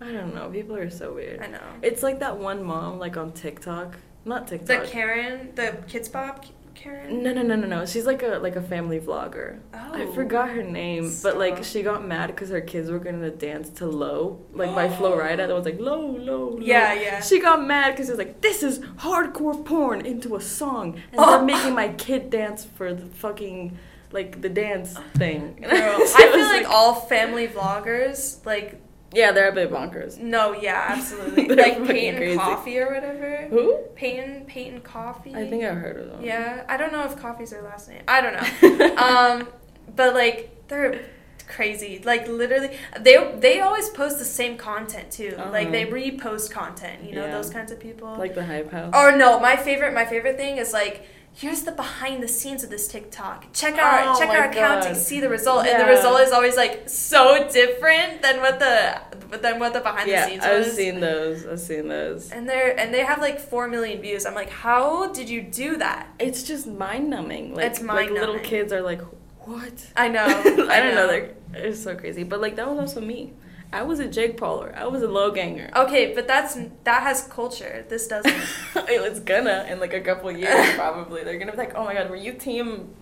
I 0.02 0.12
don't 0.12 0.34
know. 0.34 0.50
People 0.50 0.76
are 0.76 0.90
so 0.90 1.14
weird. 1.14 1.40
I 1.40 1.46
know. 1.46 1.62
It's 1.80 2.02
like 2.02 2.18
that 2.18 2.36
one 2.36 2.62
mom, 2.62 2.98
like 2.98 3.16
on 3.16 3.32
TikTok. 3.32 3.96
Not 4.26 4.46
TikTok. 4.48 4.82
The 4.82 4.86
Karen, 4.86 5.52
the 5.54 5.78
Kidz 5.88 6.12
Bop 6.12 6.44
Karen. 6.74 7.22
no, 7.22 7.32
no, 7.32 7.42
no, 7.42 7.54
no, 7.56 7.66
no. 7.66 7.86
She's 7.86 8.06
like 8.06 8.22
a 8.22 8.38
like 8.38 8.56
a 8.56 8.62
family 8.62 8.98
vlogger. 9.00 9.58
I 9.72 10.02
Oh. 10.04 10.12
forgot 10.12 10.50
her 10.50 10.62
name, 10.62 11.12
but 11.22 11.38
like 11.38 11.62
she 11.64 11.82
got 11.82 12.04
mad 12.06 12.28
because 12.28 12.50
her 12.50 12.60
kids 12.60 12.90
were 12.90 12.98
gonna 12.98 13.30
dance 13.30 13.68
to 13.80 13.86
"Low" 13.86 14.40
like 14.52 14.74
by 14.74 14.86
oh. 14.86 14.90
Flo 14.90 15.16
Rida. 15.18 15.36
That 15.48 15.50
was 15.50 15.64
like 15.64 15.78
"Low, 15.80 16.00
low." 16.00 16.48
low." 16.50 16.58
Yeah, 16.60 16.92
yeah. 16.94 17.20
She 17.20 17.40
got 17.40 17.64
mad 17.66 17.90
because 17.92 18.08
it 18.08 18.12
was 18.12 18.18
like, 18.18 18.40
"This 18.40 18.62
is 18.62 18.78
hardcore 18.80 19.64
porn 19.64 20.04
into 20.06 20.36
a 20.36 20.40
song, 20.40 21.00
and 21.12 21.20
Oh. 21.20 21.30
they're 21.38 21.42
making 21.46 21.74
my 21.74 21.88
kid 21.88 22.30
dance 22.30 22.64
for 22.64 22.92
the 22.94 23.06
fucking 23.06 23.76
like 24.12 24.40
the 24.42 24.48
dance 24.48 24.96
thing." 25.16 25.56
Girl, 25.62 25.70
I 26.02 26.06
feel 26.06 26.36
was 26.38 26.48
like 26.48 26.68
all 26.68 26.94
family 26.94 27.48
vloggers, 27.48 28.44
like, 28.46 28.80
yeah, 29.14 29.32
they're 29.32 29.48
a 29.50 29.52
bit 29.52 29.70
bonkers. 29.70 30.18
no, 30.18 30.52
yeah, 30.52 30.86
absolutely. 30.88 31.48
Like 31.56 31.84
Peyton 31.86 32.16
crazy. 32.16 32.36
Coffee 32.38 32.78
or 32.78 32.92
whatever. 32.92 33.46
Who? 33.50 33.76
Peyton, 33.94 34.44
Peyton 34.46 34.80
Coffee. 34.80 35.34
I 35.34 35.48
think 35.48 35.64
I've 35.64 35.76
heard 35.76 35.96
of 35.98 36.06
them. 36.10 36.24
Yeah, 36.24 36.64
I 36.68 36.76
don't 36.76 36.92
know 36.92 37.04
if 37.04 37.16
Coffee's 37.16 37.50
their 37.50 37.62
last 37.62 37.88
name. 37.88 38.02
I 38.08 38.20
don't 38.20 38.34
know. 38.34 38.96
um, 38.96 39.48
but 39.94 40.14
like 40.14 40.50
they're 40.68 41.00
crazy. 41.46 42.00
Like 42.04 42.26
literally, 42.28 42.76
they 43.00 43.34
they 43.38 43.60
always 43.60 43.90
post 43.90 44.18
the 44.18 44.24
same 44.24 44.56
content 44.56 45.10
too. 45.10 45.34
Like 45.50 45.70
they 45.70 45.84
Uh-huh. 45.84 45.94
repost 45.96 46.50
content. 46.50 47.04
You 47.04 47.14
know 47.16 47.26
Yeah. 47.26 47.32
those 47.32 47.50
kinds 47.50 47.70
of 47.72 47.78
people. 47.80 48.14
like 48.16 48.34
the 48.34 48.44
hype 48.46 48.70
house. 48.72 48.94
Or 48.94 49.14
no, 49.16 49.38
my 49.40 49.56
favorite 49.56 49.92
my 49.92 50.06
favorite 50.06 50.36
thing 50.38 50.56
is 50.56 50.72
like 50.72 51.06
here's 51.34 51.62
the 51.62 51.72
behind 51.72 52.22
the 52.22 52.28
scenes 52.28 52.62
of 52.62 52.70
this 52.70 52.88
TikTok. 52.88 53.52
Check 53.52 53.74
our 53.76 54.14
Oh 54.14 54.18
check 54.18 54.28
our 54.30 54.44
account 54.50 54.84
to 54.84 54.94
see 54.94 55.20
the 55.20 55.28
result, 55.28 55.66
and 55.66 55.80
the 55.80 55.86
result 55.86 56.20
is 56.20 56.32
always 56.32 56.56
like 56.56 56.88
so 56.88 57.48
different 57.50 58.22
than 58.22 58.40
what 58.40 58.58
the 58.58 59.00
than 59.38 59.58
what 59.58 59.72
the 59.72 59.80
behind 59.80 60.08
yeah, 60.08 60.24
the 60.24 60.30
scenes 60.30 60.44
are. 60.44 60.50
I've 60.52 60.66
was. 60.66 60.76
seen 60.76 61.00
those. 61.00 61.46
I've 61.46 61.60
seen 61.60 61.88
those. 61.88 62.30
and 62.30 62.48
they're 62.48 62.78
and 62.78 62.92
they 62.92 63.04
have 63.04 63.20
like 63.20 63.40
four 63.40 63.68
million 63.68 64.00
views. 64.00 64.26
I'm 64.26 64.34
like, 64.34 64.50
how 64.50 65.08
did 65.08 65.28
you 65.28 65.42
do 65.42 65.76
that? 65.78 66.08
It's 66.18 66.42
just 66.42 66.66
mind 66.66 67.10
numbing. 67.10 67.54
Like, 67.54 67.66
It's 67.66 67.82
like 67.82 68.10
little 68.10 68.38
kids 68.38 68.72
are 68.72 68.82
like, 68.82 69.00
what? 69.40 69.86
I 69.96 70.08
know. 70.08 70.24
I 70.26 70.80
don't 70.80 70.94
know. 70.94 71.06
They're 71.06 71.34
it's 71.54 71.82
so 71.82 71.94
crazy. 71.94 72.24
But 72.24 72.40
like 72.40 72.56
that 72.56 72.68
was 72.68 72.78
also 72.78 73.00
me. 73.00 73.32
I 73.72 73.82
was 73.82 74.00
a 74.00 74.08
Jake 74.08 74.36
Pauler. 74.36 74.74
I 74.76 74.86
was 74.86 75.02
a 75.02 75.08
low 75.08 75.30
ganger. 75.30 75.70
Okay, 75.74 76.14
but 76.14 76.26
that's 76.26 76.58
that 76.84 77.02
has 77.02 77.26
culture. 77.26 77.86
This 77.88 78.06
doesn't. 78.06 78.34
it's 78.76 79.20
gonna 79.20 79.66
in 79.70 79.80
like 79.80 79.94
a 79.94 80.00
couple 80.00 80.30
years 80.30 80.70
probably. 80.74 81.24
They're 81.24 81.38
gonna 81.38 81.52
be 81.52 81.58
like, 81.58 81.74
oh 81.74 81.84
my 81.84 81.94
god, 81.94 82.10
were 82.10 82.16
you 82.16 82.34
team 82.34 82.94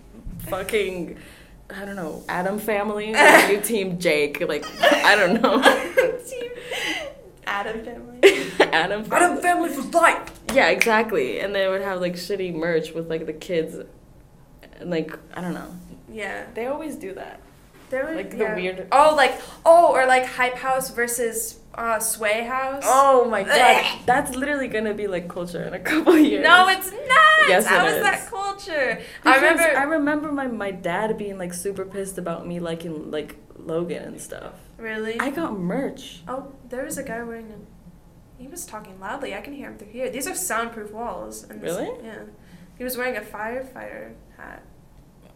fucking 0.47 1.19
I 1.75 1.85
don't 1.85 1.97
know, 1.97 2.23
Adam 2.29 2.59
family? 2.59 3.15
Or 3.15 3.19
were 3.19 3.53
you 3.53 3.61
team 3.61 3.99
Jake? 3.99 4.41
Like 4.47 4.65
I 4.81 5.17
don't 5.17 5.43
know. 5.43 5.61
Team 6.29 6.51
Adam 7.47 7.85
family. 7.85 8.53
Adam 8.61 9.05
family. 9.05 9.43
family 9.43 9.69
for 9.71 9.83
life. 9.91 10.41
Yeah, 10.53 10.69
exactly. 10.69 11.41
And 11.41 11.55
they 11.55 11.69
would 11.69 11.83
have 11.83 12.01
like 12.01 12.15
shitty 12.15 12.55
merch 12.55 12.93
with 12.93 13.09
like 13.09 13.27
the 13.27 13.33
kids 13.33 13.77
and 14.79 14.91
like 14.91 15.17
I 15.35 15.41
don't 15.41 15.55
know. 15.55 15.75
Yeah. 16.09 16.47
They 16.55 16.67
always 16.67 16.97
do 16.97 17.15
that. 17.15 17.41
There 17.91 18.05
were, 18.07 18.15
Like 18.15 18.31
the 18.31 18.37
yeah. 18.39 18.55
weird- 18.55 18.89
Oh, 18.93 19.15
like 19.17 19.39
oh, 19.67 19.93
or 19.93 20.07
like 20.07 20.25
Hype 20.27 20.55
House 20.57 20.91
versus 20.91 21.59
uh, 21.75 21.99
Sway 22.01 22.45
House. 22.45 22.83
Oh 22.87 23.27
my 23.29 23.43
god. 23.43 23.85
That's 24.07 24.35
literally 24.35 24.69
gonna 24.69 24.95
be 24.95 25.07
like 25.07 25.29
culture 25.29 25.63
in 25.63 25.75
a 25.75 25.79
couple 25.79 26.17
years. 26.31 26.43
No, 26.43 26.69
it's 26.69 26.91
not. 26.91 27.49
Yes, 27.49 27.67
How 27.67 27.85
it 27.85 27.91
is 27.91 27.97
is. 27.97 28.03
that 28.03 28.27
culture? 28.29 29.01
I 29.25 29.35
remember. 29.37 29.63
I 29.63 29.83
remember 29.85 30.33
my, 30.33 30.47
my 30.47 30.71
dad 30.71 31.17
being 31.19 31.37
like 31.39 31.53
super 31.53 31.85
pissed 31.85 32.17
about 32.19 32.47
me 32.47 32.59
liking 32.61 33.11
like 33.11 33.37
Logan 33.59 34.03
and 34.05 34.21
stuff. 34.21 34.55
really? 34.79 35.19
I 35.21 35.31
got 35.31 35.59
merch. 35.59 36.23
oh, 36.29 36.53
there 36.69 36.85
was 36.85 36.97
a 36.99 37.03
guy 37.03 37.23
wearing 37.23 37.51
a. 37.53 37.59
He 38.43 38.49
was 38.49 38.65
talking 38.65 38.99
loudly. 38.99 39.35
I 39.35 39.41
can 39.43 39.53
hear 39.53 39.69
him 39.69 39.77
through 39.79 39.89
here. 39.93 40.09
These 40.11 40.27
are 40.27 40.35
soundproof 40.35 40.93
walls. 40.93 41.43
And 41.49 41.61
this- 41.61 41.77
Really? 41.77 41.91
Yeah. 42.05 42.23
He 42.79 42.85
was 42.85 42.97
wearing 42.97 43.17
a 43.17 43.21
firefighter 43.21 44.13
hat, 44.39 44.63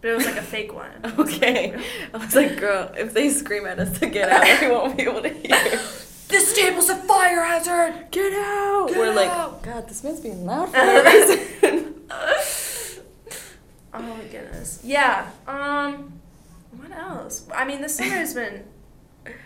but 0.05 0.11
it 0.11 0.17
was 0.17 0.27
like 0.27 0.37
a 0.37 0.43
fake 0.43 0.75
one. 0.75 0.91
Okay. 1.19 1.75
I 2.13 2.17
was 2.19 2.35
like, 2.35 2.59
girl, 2.61 2.93
if 2.95 3.15
they 3.15 3.31
scream 3.31 3.65
at 3.65 3.79
us 3.79 3.99
to 4.01 4.07
get 4.07 4.29
out, 4.29 4.61
we 4.61 4.69
won't 4.69 4.97
be 4.99 5.05
able 5.05 5.23
to 5.23 5.31
hear. 5.31 5.81
This 6.29 6.55
table's 6.55 6.89
a 6.91 6.97
fire 6.97 7.43
hazard. 7.45 8.07
Get 8.11 8.33
out! 8.33 8.89
Get 8.89 8.97
We're 8.99 9.15
like, 9.15 9.29
out. 9.31 9.63
God, 9.63 9.89
this 9.89 10.03
man's 10.03 10.21
being 10.21 10.45
loud 10.47 10.69
for 10.71 10.77
no 10.79 11.05
reason. 11.05 11.95
Oh 12.11 14.01
my 14.03 14.25
goodness. 14.25 14.81
Yeah. 14.83 15.31
Um. 15.47 16.13
What 16.77 16.91
else? 16.91 17.47
I 17.55 17.65
mean, 17.65 17.81
the 17.83 17.89
summer 17.89 18.11
has 18.17 18.35
been 18.35 18.65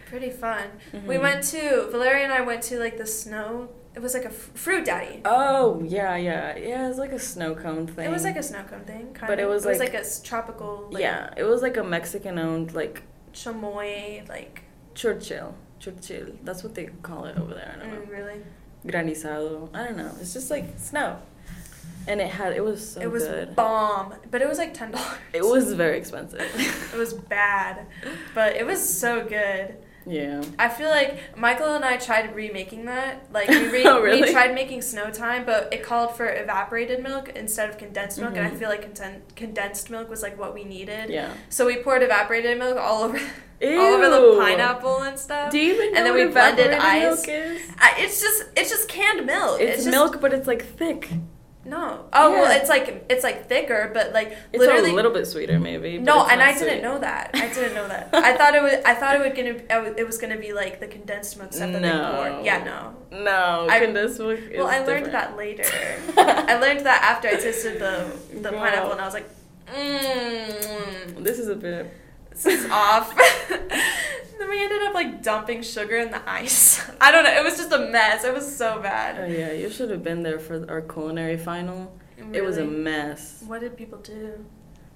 pretty 0.06 0.30
fun. 0.30 0.64
We 1.06 1.16
Mhm. 1.16 1.20
went 1.22 1.44
to 1.48 1.88
Valeria 1.90 2.24
and 2.24 2.32
I 2.32 2.40
went 2.40 2.62
to 2.64 2.78
like 2.78 2.96
the 2.96 3.06
snow. 3.06 3.68
It 3.98 4.02
was 4.02 4.14
like 4.14 4.24
a 4.26 4.28
f- 4.28 4.50
fruit 4.54 4.84
daddy. 4.84 5.22
Oh 5.24 5.82
yeah, 5.84 6.14
yeah, 6.14 6.56
yeah. 6.56 6.84
It 6.84 6.88
was 6.88 6.98
like 6.98 7.10
a 7.10 7.18
snow 7.18 7.56
cone 7.56 7.88
thing. 7.88 8.06
It 8.06 8.12
was 8.12 8.22
like 8.22 8.36
a 8.36 8.42
snow 8.44 8.62
cone 8.62 8.84
thing, 8.84 9.12
kind 9.12 9.26
But 9.26 9.40
of. 9.40 9.44
it 9.46 9.48
was 9.48 9.64
like- 9.64 9.72
was 9.72 9.80
like 9.80 9.94
a 9.94 10.04
tropical. 10.22 10.86
Like, 10.92 11.02
yeah. 11.02 11.34
It 11.36 11.42
was 11.42 11.62
like 11.62 11.76
a 11.76 11.82
Mexican-owned 11.82 12.74
like 12.74 13.02
Chamoy, 13.32 14.28
like. 14.28 14.62
Churchill. 14.94 15.56
Churchill. 15.80 16.28
That's 16.44 16.62
what 16.62 16.76
they 16.76 16.86
call 17.02 17.24
it 17.24 17.36
over 17.36 17.54
there. 17.54 17.74
I 17.74 17.78
don't 17.80 17.92
know. 17.92 18.00
Mm, 18.02 18.10
really. 18.10 18.40
Granizado. 18.86 19.68
I 19.74 19.84
don't 19.84 19.96
know. 19.96 20.12
It's 20.20 20.32
just 20.32 20.48
like 20.48 20.66
snow, 20.78 21.18
and 22.06 22.20
it 22.20 22.28
had. 22.28 22.52
It 22.52 22.62
was 22.64 22.90
so 22.92 23.00
good. 23.00 23.06
it 23.06 23.10
was 23.10 23.24
good. 23.26 23.56
bomb, 23.56 24.14
but 24.30 24.40
it 24.42 24.48
was 24.48 24.58
like 24.58 24.74
ten 24.74 24.92
dollars. 24.92 25.18
It 25.32 25.42
was 25.44 25.72
very 25.72 25.98
expensive. 25.98 26.40
It 26.94 26.96
was 26.96 27.14
bad, 27.14 27.86
but 28.34 28.54
it 28.54 28.64
was 28.64 28.80
so 29.04 29.24
good. 29.24 29.76
Yeah. 30.08 30.42
I 30.58 30.68
feel 30.68 30.88
like 30.90 31.36
Michael 31.36 31.74
and 31.76 31.84
I 31.84 31.96
tried 31.98 32.34
remaking 32.34 32.86
that. 32.86 33.26
Like 33.32 33.48
we, 33.48 33.68
re- 33.72 33.84
Oh, 33.84 34.00
really? 34.00 34.22
we 34.22 34.32
tried 34.32 34.54
making 34.54 34.82
snow 34.82 35.10
time, 35.10 35.44
but 35.44 35.72
it 35.72 35.82
called 35.82 36.16
for 36.16 36.26
evaporated 36.26 37.02
milk 37.02 37.30
instead 37.36 37.68
of 37.68 37.78
condensed 37.78 38.18
milk, 38.18 38.36
and 38.36 38.46
I 38.46 38.50
Mhm. 38.50 38.58
feel 38.58 38.68
like 38.68 38.82
conten- 38.92 39.20
condensed 39.36 39.90
milk 39.90 40.08
was 40.10 40.22
like 40.22 40.38
what 40.38 40.54
we 40.54 40.64
needed. 40.64 41.10
Yeah. 41.10 41.32
So 41.50 41.66
we 41.66 41.76
poured 41.82 42.02
evaporated 42.02 42.58
milk 42.58 42.78
all 42.78 43.04
over, 43.04 43.18
Ew. 43.60 43.80
all 43.80 43.94
over 43.94 44.08
the 44.08 44.40
pineapple 44.40 45.02
and 45.02 45.18
stuff. 45.18 45.50
Do 45.52 45.58
you 45.58 45.74
even 45.74 45.92
know 45.92 45.98
And 45.98 46.06
then 46.06 46.14
what 46.14 46.26
we 46.26 46.32
blended 46.32 46.72
ice. 46.72 47.26
milk 47.26 47.28
is? 47.28 47.62
I, 47.78 47.94
it's 47.98 48.20
just 48.20 48.44
it's 48.56 48.70
just 48.70 48.88
canned 48.88 49.26
milk. 49.26 49.60
It's, 49.60 49.76
just, 49.84 49.88
milk, 49.90 50.20
but 50.20 50.32
it's 50.32 50.46
like 50.46 50.64
thick. 50.64 51.10
No. 51.68 52.06
Oh 52.14 52.32
well, 52.32 52.50
it's 52.58 52.68
like 52.70 53.04
it's 53.10 53.22
like 53.22 53.46
thicker, 53.48 53.90
but 53.92 54.12
like 54.14 54.28
It's 54.52 54.58
literally 54.60 54.90
a 54.90 54.94
little 54.94 55.10
bit 55.12 55.26
sweeter, 55.26 55.60
maybe. 55.60 55.98
No, 55.98 56.26
and 56.26 56.40
I 56.40 56.52
didn't 56.54 56.68
sweet. 56.70 56.82
know 56.82 56.98
that. 56.98 57.30
I 57.34 57.48
didn't 57.52 57.74
know 57.74 57.86
that. 57.88 58.08
I 58.14 58.36
thought 58.38 58.54
it 58.54 58.62
was. 58.62 58.72
I 58.86 58.94
thought 58.94 59.16
it 59.16 59.20
would 59.20 59.34
gonna. 59.36 59.92
It 59.96 60.06
was 60.06 60.16
gonna 60.18 60.38
be 60.38 60.52
like 60.54 60.80
the 60.80 60.86
condensed 60.86 61.36
milk 61.38 61.52
stuff 61.52 61.70
that 61.72 61.82
No. 61.82 62.22
they 62.22 62.30
poured. 62.30 62.44
Yeah, 62.46 62.64
no. 62.64 63.22
No, 63.24 63.66
I- 63.68 63.80
condensed 63.80 64.18
milk. 64.18 64.38
Is 64.38 64.56
Well, 64.56 64.66
I 64.66 64.78
learned 64.78 65.06
different. 65.06 65.12
that 65.12 65.36
later. 65.36 65.64
I 66.16 66.58
learned 66.58 66.86
that 66.86 67.02
after 67.02 67.28
I 67.28 67.32
tasted 67.36 67.78
the 67.80 68.10
the 68.40 68.50
Wow. 68.52 68.58
pineapple, 68.60 68.92
and 68.92 69.00
I 69.00 69.04
was 69.04 69.14
like, 69.14 69.28
mmm, 69.74 71.22
This 71.24 71.38
is 71.38 71.48
a 71.48 71.56
bit. 71.56 71.92
This 72.42 72.64
is 72.64 72.70
off. 72.70 73.14
then 73.48 74.48
we 74.48 74.62
ended 74.62 74.82
up 74.82 74.94
like 74.94 75.22
dumping 75.22 75.62
sugar 75.62 75.98
in 75.98 76.10
the 76.10 76.28
ice. 76.28 76.80
I 77.00 77.10
don't 77.10 77.24
know. 77.24 77.32
It 77.32 77.44
was 77.44 77.56
just 77.56 77.72
a 77.72 77.78
mess. 77.78 78.24
It 78.24 78.32
was 78.32 78.56
so 78.56 78.80
bad. 78.80 79.18
Oh 79.18 79.26
yeah, 79.26 79.52
you 79.52 79.70
should 79.70 79.90
have 79.90 80.02
been 80.02 80.22
there 80.22 80.38
for 80.38 80.68
our 80.70 80.80
culinary 80.80 81.36
final. 81.36 81.94
It 82.32 82.42
was 82.42 82.58
a 82.58 82.64
mess. 82.64 83.42
What 83.46 83.60
did 83.60 83.76
people 83.76 83.98
do? 83.98 84.44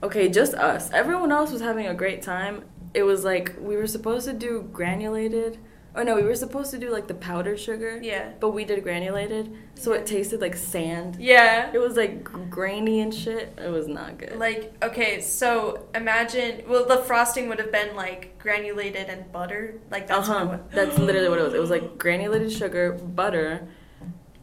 Okay, 0.03 0.29
just 0.29 0.55
us. 0.55 0.91
Everyone 0.91 1.31
else 1.31 1.53
was 1.53 1.61
having 1.61 1.87
a 1.87 1.95
great 1.95 2.23
time. 2.23 2.65
It 2.95 3.05
was 3.05 3.25
like 3.25 3.55
we 3.61 3.77
were 3.77 3.87
supposed 3.87 4.27
to 4.27 4.33
do 4.33 4.69
granulated. 4.73 5.59
Oh 5.95 6.03
no, 6.03 6.17
we 6.17 6.23
were 6.23 6.35
supposed 6.35 6.71
to 6.71 6.79
do 6.79 6.91
like 6.91 7.07
the 7.07 7.15
powdered 7.15 7.61
sugar. 7.61 8.01
Yeah. 8.03 8.33
But 8.41 8.51
we 8.51 8.65
did 8.65 8.83
granulated, 8.83 9.55
so 9.75 9.93
it 9.93 10.07
tasted 10.07 10.41
like 10.41 10.57
sand. 10.57 11.17
Yeah. 11.21 11.71
It 11.73 11.79
was 11.79 11.97
like 11.97 12.25
grainy 12.51 13.01
and 13.01 13.13
shit. 13.13 13.59
It 13.63 13.71
was 13.71 13.89
not 13.89 14.19
good. 14.19 14.39
Like 14.39 14.73
okay, 14.83 15.21
so 15.21 15.87
imagine 15.95 16.63
well 16.67 16.87
the 16.87 16.99
frosting 16.99 17.49
would 17.49 17.59
have 17.59 17.73
been 17.73 17.95
like 17.95 18.39
granulated 18.39 19.09
and 19.09 19.31
butter, 19.33 19.81
like 19.91 20.07
that's 20.07 20.29
uh-huh. 20.29 20.47
what 20.47 20.55
it 20.55 20.57
huh. 20.57 20.63
was. 20.65 20.75
That's 20.75 20.99
literally 20.99 21.29
what 21.29 21.39
it 21.39 21.43
was. 21.43 21.55
It 21.55 21.61
was 21.61 21.71
like 21.71 21.99
granulated 21.99 22.53
sugar, 22.53 22.93
butter, 22.93 23.69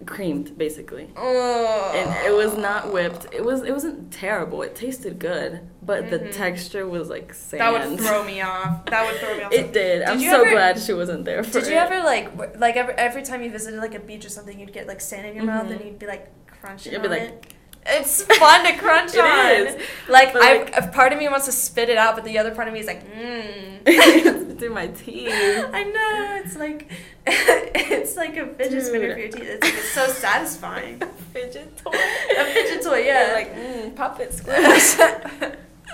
creamed 0.05 0.57
basically. 0.57 1.09
Oh. 1.15 1.91
And 1.95 2.27
it 2.27 2.35
was 2.35 2.57
not 2.57 2.93
whipped. 2.93 3.27
It 3.33 3.43
was 3.43 3.63
it 3.63 3.71
wasn't 3.71 4.11
terrible. 4.11 4.61
It 4.61 4.75
tasted 4.75 5.19
good, 5.19 5.61
but 5.89 6.09
the 6.13 6.19
Mhm. 6.19 6.31
texture 6.43 6.85
was 6.87 7.09
like 7.15 7.33
sand. 7.33 7.61
That 7.61 7.71
would 7.89 7.99
throw 7.99 8.23
me 8.23 8.41
off. 8.41 8.85
That 8.85 9.01
would 9.07 9.17
throw 9.21 9.33
me 9.37 9.43
off. 9.43 9.51
It 9.59 9.73
did. 9.73 10.03
I'm 10.03 10.19
so 10.19 10.41
ever- 10.41 10.51
glad 10.51 10.79
she 10.85 10.93
wasn't 10.93 11.25
there 11.25 11.41
for 11.43 11.59
Did 11.59 11.67
you 11.71 11.77
it. 11.77 11.85
ever 11.85 11.97
like 12.13 12.25
like 12.65 12.75
every, 12.77 12.93
every 13.07 13.23
time 13.29 13.39
you 13.43 13.49
visited 13.59 13.79
like 13.79 13.95
a 13.95 13.99
beach 14.09 14.23
or 14.27 14.29
something, 14.37 14.59
you'd 14.59 14.71
get 14.79 14.85
like 14.87 15.01
sand 15.01 15.25
in 15.29 15.33
your 15.35 15.45
mouth 15.45 15.65
Mhm. 15.67 15.71
and 15.75 15.81
you'd 15.85 15.99
be 15.99 16.05
like 16.15 16.25
crunching 16.61 16.91
You'd 16.93 17.01
be 17.01 17.07
on 17.07 17.13
like- 17.17 17.21
it. 17.23 17.45
It's 17.91 18.21
fun 18.23 18.59
to 18.65 18.73
crunch 18.83 19.13
It 19.15 19.19
on. 19.21 19.67
is. 19.67 19.81
Like 20.07 20.33
But, 20.33 20.41
like- 20.43 20.77
a 20.77 20.87
part 20.99 21.11
of 21.13 21.17
me 21.17 21.27
wants 21.27 21.45
to 21.47 21.51
spit 21.51 21.89
it 21.89 21.97
out, 21.97 22.13
but 22.15 22.23
the 22.25 22.37
other 22.37 22.51
part 22.51 22.67
of 22.67 22.73
me 22.75 22.81
is 22.81 22.87
like, 22.93 23.01
mmm. 23.17 23.79
through 24.59 24.69
my 24.81 24.87
teeth. 24.87 25.29
I 25.79 25.83
know 25.95 26.41
it's 26.43 26.55
like 26.57 26.81
it's 27.25 28.15
like 28.17 28.35
a 28.37 28.45
fidget 28.57 28.83
spinner 28.85 29.13
for 29.13 29.19
your 29.19 29.29
teeth. 29.29 29.43
It's 29.55 29.63
like 29.63 29.73
it's 29.81 29.91
so 29.99 30.05
satisfying. 30.07 31.01
fidget 31.33 31.77
toy. 31.77 31.91
a 32.37 32.43
fidget 32.53 32.81
toy, 32.83 32.99
yeah. 33.05 33.31
Like 33.33 33.55
mm, 33.55 33.95
pop 33.95 34.19
it, 34.19 34.33
squish. 34.33 34.97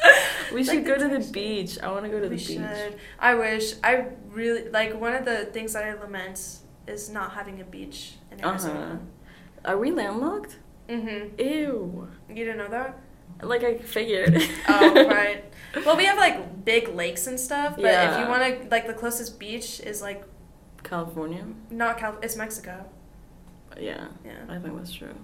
we 0.54 0.64
Like 0.64 0.66
should 0.76 0.86
go 0.86 0.98
to 0.98 1.08
the 1.08 1.32
beach. 1.32 1.78
I 1.82 1.92
want 1.92 2.04
to 2.06 2.10
go 2.10 2.20
to 2.20 2.30
the 2.30 2.36
we 2.36 2.36
beach. 2.38 2.48
should. 2.48 2.98
I 3.20 3.36
wish. 3.36 3.74
I 3.84 4.08
really 4.30 4.70
like 4.70 5.00
one 5.00 5.14
of 5.14 5.26
the 5.26 5.46
things 5.46 5.74
that 5.74 5.84
I 5.84 5.94
lament 5.94 6.40
is 6.88 7.10
not 7.10 7.32
having 7.34 7.62
a 7.62 7.64
beach 7.66 8.14
in 8.32 8.40
Uh 8.40 8.44
huh. 8.44 8.50
Arizona. 8.52 9.00
Are 9.66 9.78
we 9.78 9.92
landlocked? 9.92 10.58
Mm-hmm. 10.90 11.40
Ew. 11.42 12.08
You 12.30 12.36
didn't 12.36 12.58
know 12.58 12.68
that? 12.68 13.00
Like 13.42 13.64
I 13.64 13.78
figured. 13.78 14.42
Oh 14.68 15.08
right. 15.08 15.44
Well, 15.86 15.98
we 15.98 16.06
have 16.06 16.18
like 16.18 16.64
big 16.64 16.88
lakes 16.90 17.28
and 17.28 17.40
stuff, 17.40 17.76
but 17.76 17.86
if 17.86 18.20
you 18.20 18.28
want 18.28 18.62
to, 18.62 18.68
like, 18.70 18.88
the 18.88 18.94
closest 18.94 19.38
beach 19.40 19.82
is 19.82 20.02
like 20.02 20.24
California. 20.84 21.46
not 21.70 21.98
Cal. 21.98 22.18
It's 22.22 22.38
Mexico. 22.38 22.86
Yeah. 23.78 24.08
Yeah. 24.24 24.46
I 24.48 24.58
think 24.60 24.78
that's 24.78 24.94
true. 24.94 25.16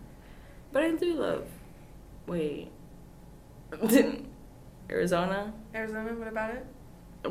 But 0.74 0.84
I 0.84 0.92
do 0.92 1.14
love. 1.14 1.46
Wait. 2.28 2.70
Arizona. 4.92 5.54
Arizona. 5.74 6.14
What 6.14 6.28
about 6.28 6.52
it? 6.56 6.66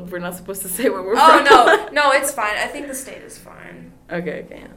We're 0.09 0.19
not 0.19 0.35
supposed 0.35 0.61
to 0.63 0.69
say 0.69 0.89
where 0.89 1.03
we're 1.03 1.15
Oh 1.17 1.43
from. 1.43 1.43
no, 1.45 1.89
no, 2.03 2.11
it's 2.11 2.31
fine. 2.31 2.55
I 2.57 2.67
think 2.67 2.87
the 2.87 2.95
state 2.95 3.21
is 3.21 3.37
fine. 3.37 3.91
Okay, 4.09 4.43
okay. 4.45 4.67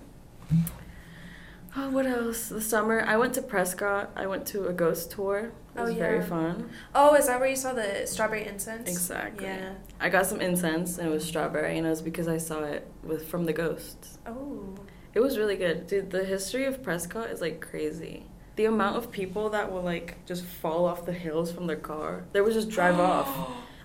Oh, 1.77 1.91
what 1.91 2.07
else? 2.07 2.49
The 2.51 2.61
summer, 2.61 3.03
I 3.05 3.17
went 3.17 3.35
to 3.35 3.43
Prescott. 3.43 4.11
I 4.15 4.27
went 4.27 4.47
to 4.49 4.69
a 4.69 4.73
ghost 4.73 5.11
tour. 5.11 5.39
It 5.39 5.53
Oh, 5.77 5.85
was 5.85 5.95
very 5.95 6.23
fun. 6.23 6.71
Oh, 6.95 7.15
is 7.17 7.27
that 7.27 7.41
where 7.41 7.49
you 7.49 7.57
saw 7.57 7.73
the 7.73 8.07
strawberry 8.07 8.47
incense? 8.47 8.89
Exactly. 8.89 9.47
Yeah. 9.47 9.73
I 9.99 10.09
got 10.09 10.27
some 10.27 10.41
incense 10.41 10.99
and 10.99 11.09
it 11.09 11.11
was 11.11 11.25
strawberry, 11.25 11.77
and 11.77 11.85
it 11.87 11.91
was 11.91 12.01
because 12.03 12.29
I 12.29 12.39
saw 12.39 12.63
it 12.63 12.87
with 13.03 13.27
from 13.29 13.45
the 13.45 13.53
ghosts. 13.53 14.19
Oh. 14.25 14.75
It 15.15 15.21
was 15.21 15.37
really 15.37 15.57
good, 15.57 15.89
dude. 15.89 16.11
The 16.11 16.25
history 16.25 16.65
of 16.65 16.81
Prescott 16.83 17.31
is 17.31 17.41
like 17.41 17.61
crazy. 17.61 18.27
The 18.57 18.67
amount 18.67 18.97
of 18.97 19.11
people 19.11 19.51
that 19.51 19.73
will 19.73 19.83
like 19.83 20.25
just 20.27 20.45
fall 20.45 20.85
off 20.85 21.07
the 21.07 21.13
hills 21.13 21.51
from 21.51 21.67
their 21.67 21.77
car, 21.77 22.25
they 22.33 22.41
would 22.41 22.53
just 22.53 22.71
drive 22.71 23.01
off. 23.13 23.29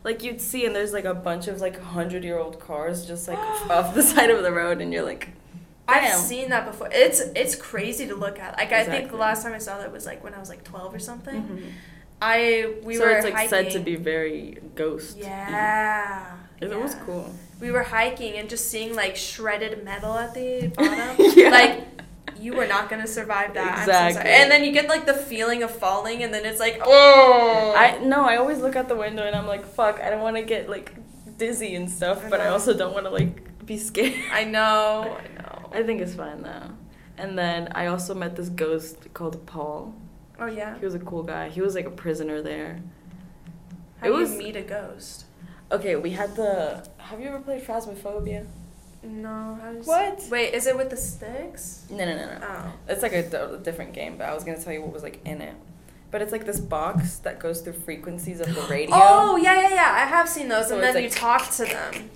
Like 0.04 0.24
you'd 0.24 0.40
see, 0.42 0.66
and 0.66 0.76
there's 0.76 0.94
like 0.94 1.06
a 1.06 1.14
bunch 1.14 1.48
of 1.48 1.60
like 1.60 1.80
hundred 1.82 2.24
year 2.24 2.38
old 2.38 2.60
cars 2.60 3.06
just 3.06 3.28
like 3.28 3.38
off 3.70 3.94
the 3.96 4.04
side 4.04 4.30
of 4.30 4.44
the 4.44 4.52
road, 4.52 4.80
and 4.82 4.94
you're 4.94 5.04
like, 5.04 5.30
I've 5.88 6.14
seen 6.14 6.50
that 6.50 6.66
before. 6.66 6.90
It's 6.92 7.20
it's 7.36 7.56
crazy 7.56 8.08
to 8.08 8.16
look 8.16 8.40
at. 8.40 8.58
Like 8.58 8.72
I 8.72 8.84
think 8.84 9.10
the 9.12 9.18
last 9.18 9.44
time 9.44 9.54
I 9.54 9.58
saw 9.58 9.78
that 9.80 9.92
was 9.92 10.06
like 10.06 10.24
when 10.24 10.34
I 10.34 10.40
was 10.40 10.50
like 10.50 10.64
twelve 10.64 10.94
or 10.94 11.00
something. 11.00 11.42
Mhm. 11.44 11.72
I 12.22 12.76
we 12.84 12.96
so 12.96 13.06
were 13.06 13.12
it's 13.12 13.24
like 13.26 13.34
hiking. 13.34 13.50
said 13.50 13.72
to 13.72 13.80
be 13.80 13.96
very 13.96 14.58
ghost. 14.76 15.18
Yeah. 15.18 16.36
It, 16.62 16.72
it 16.72 16.80
was 16.80 16.96
cool. 17.06 17.34
We 17.62 17.72
were 17.72 17.84
hiking 17.84 18.34
and 18.38 18.50
just 18.50 18.70
seeing 18.70 18.94
like 18.94 19.16
shredded 19.16 19.84
metal 19.84 20.14
at 20.14 20.34
the 20.34 20.68
bottom. 20.76 21.16
Yeah. 21.36 21.50
Like 21.50 21.99
you 22.40 22.54
were 22.54 22.68
not 22.68 22.90
gonna 22.90 23.08
survive 23.08 23.54
that. 23.54 23.80
I'm 23.80 23.86
so 23.86 24.08
Exactly. 24.08 24.32
And 24.32 24.52
then 24.52 24.64
you 24.64 24.72
get 24.72 24.88
like 24.88 25.06
the 25.06 25.14
feeling 25.14 25.64
of 25.64 25.72
falling, 25.72 26.24
and 26.24 26.34
then 26.34 26.46
it's 26.46 26.60
like, 26.60 26.82
oh. 26.84 27.74
I 27.76 28.00
no, 28.00 28.26
I 28.26 28.38
always 28.38 28.60
look 28.60 28.76
out 28.76 28.88
the 28.88 28.96
window 28.96 29.26
and 29.26 29.36
I'm 29.36 29.48
like, 29.48 29.66
fuck, 29.66 30.00
I 30.00 30.10
don't 30.10 30.22
want 30.22 30.38
to 30.38 30.44
get 30.44 30.70
like 30.70 30.94
dizzy 31.38 31.76
and 31.76 31.90
stuff, 31.90 32.26
I 32.26 32.30
but 32.30 32.40
I 32.40 32.46
uh-huh. 32.46 32.54
also 32.54 32.78
don't 32.78 32.94
want 32.94 33.06
to 33.06 33.12
like 33.12 33.66
be 33.66 33.78
scared. 33.78 34.14
I 34.32 34.44
know. 34.44 35.18
I 35.20 35.42
know. 35.42 35.70
I 35.72 35.84
think 35.84 36.02
it's 36.02 36.16
fine 36.16 36.42
though. 36.42 36.72
And 37.18 37.38
then 37.38 37.70
I 37.74 37.88
also 37.88 38.14
met 38.14 38.36
this 38.36 38.50
ghost 38.50 39.14
called 39.14 39.46
Paul. 39.46 39.94
Oh 40.40 40.46
yeah. 40.46 40.78
He 40.80 40.86
was 40.86 40.96
a 40.96 41.00
cool 41.00 41.24
guy. 41.24 41.50
He 41.50 41.62
was 41.62 41.76
like 41.76 41.86
a 41.86 41.92
prisoner 41.92 42.42
there. 42.42 42.82
How 44.00 44.08
it 44.08 44.10
do 44.12 44.16
was- 44.16 44.32
you 44.32 44.38
meet 44.38 44.56
a 44.56 44.62
ghost? 44.62 45.26
Okay, 45.72 45.96
we 45.96 46.12
had 46.12 46.36
the. 46.36 46.84
Have 46.98 47.22
you 47.22 47.28
ever 47.28 47.40
played 47.40 47.64
Phasmophobia? 47.64 48.48
No. 49.04 49.58
How 49.62 49.72
does... 49.74 49.86
What? 49.88 50.24
Wait, 50.30 50.54
is 50.54 50.68
it 50.68 50.76
with 50.76 50.90
the 50.90 50.98
sticks? 50.98 51.86
No, 51.90 51.98
no, 52.06 52.16
no, 52.16 52.26
no. 52.26 52.40
Oh. 52.42 52.74
It's 52.88 53.02
like 53.02 53.14
a, 53.14 53.24
d- 53.24 53.64
different 53.64 53.94
game, 53.94 54.18
but 54.18 54.28
I 54.28 54.34
was 54.34 54.44
gonna 54.44 54.62
tell 54.62 54.74
you 54.74 54.82
what 54.82 54.92
was 54.94 55.04
like 55.04 55.20
in 55.26 55.42
it. 55.42 55.56
But 56.12 56.22
it's 56.22 56.32
like 56.32 56.46
this 56.46 56.60
box 56.60 57.18
that 57.20 57.40
goes 57.40 57.62
through 57.62 57.74
frequencies 57.74 58.42
of 58.42 58.54
the 58.54 58.62
radio. 58.70 58.96
Oh 58.96 59.38
yeah, 59.38 59.62
yeah, 59.62 59.70
yeah. 59.74 59.92
I 59.94 60.06
have 60.06 60.28
seen 60.28 60.48
those, 60.50 60.68
So 60.70 60.76
and 60.76 60.84
then 60.84 60.96
like- 60.96 61.04
you 61.04 61.10
talk 61.10 61.50
to 61.52 61.66
them. 61.66 62.10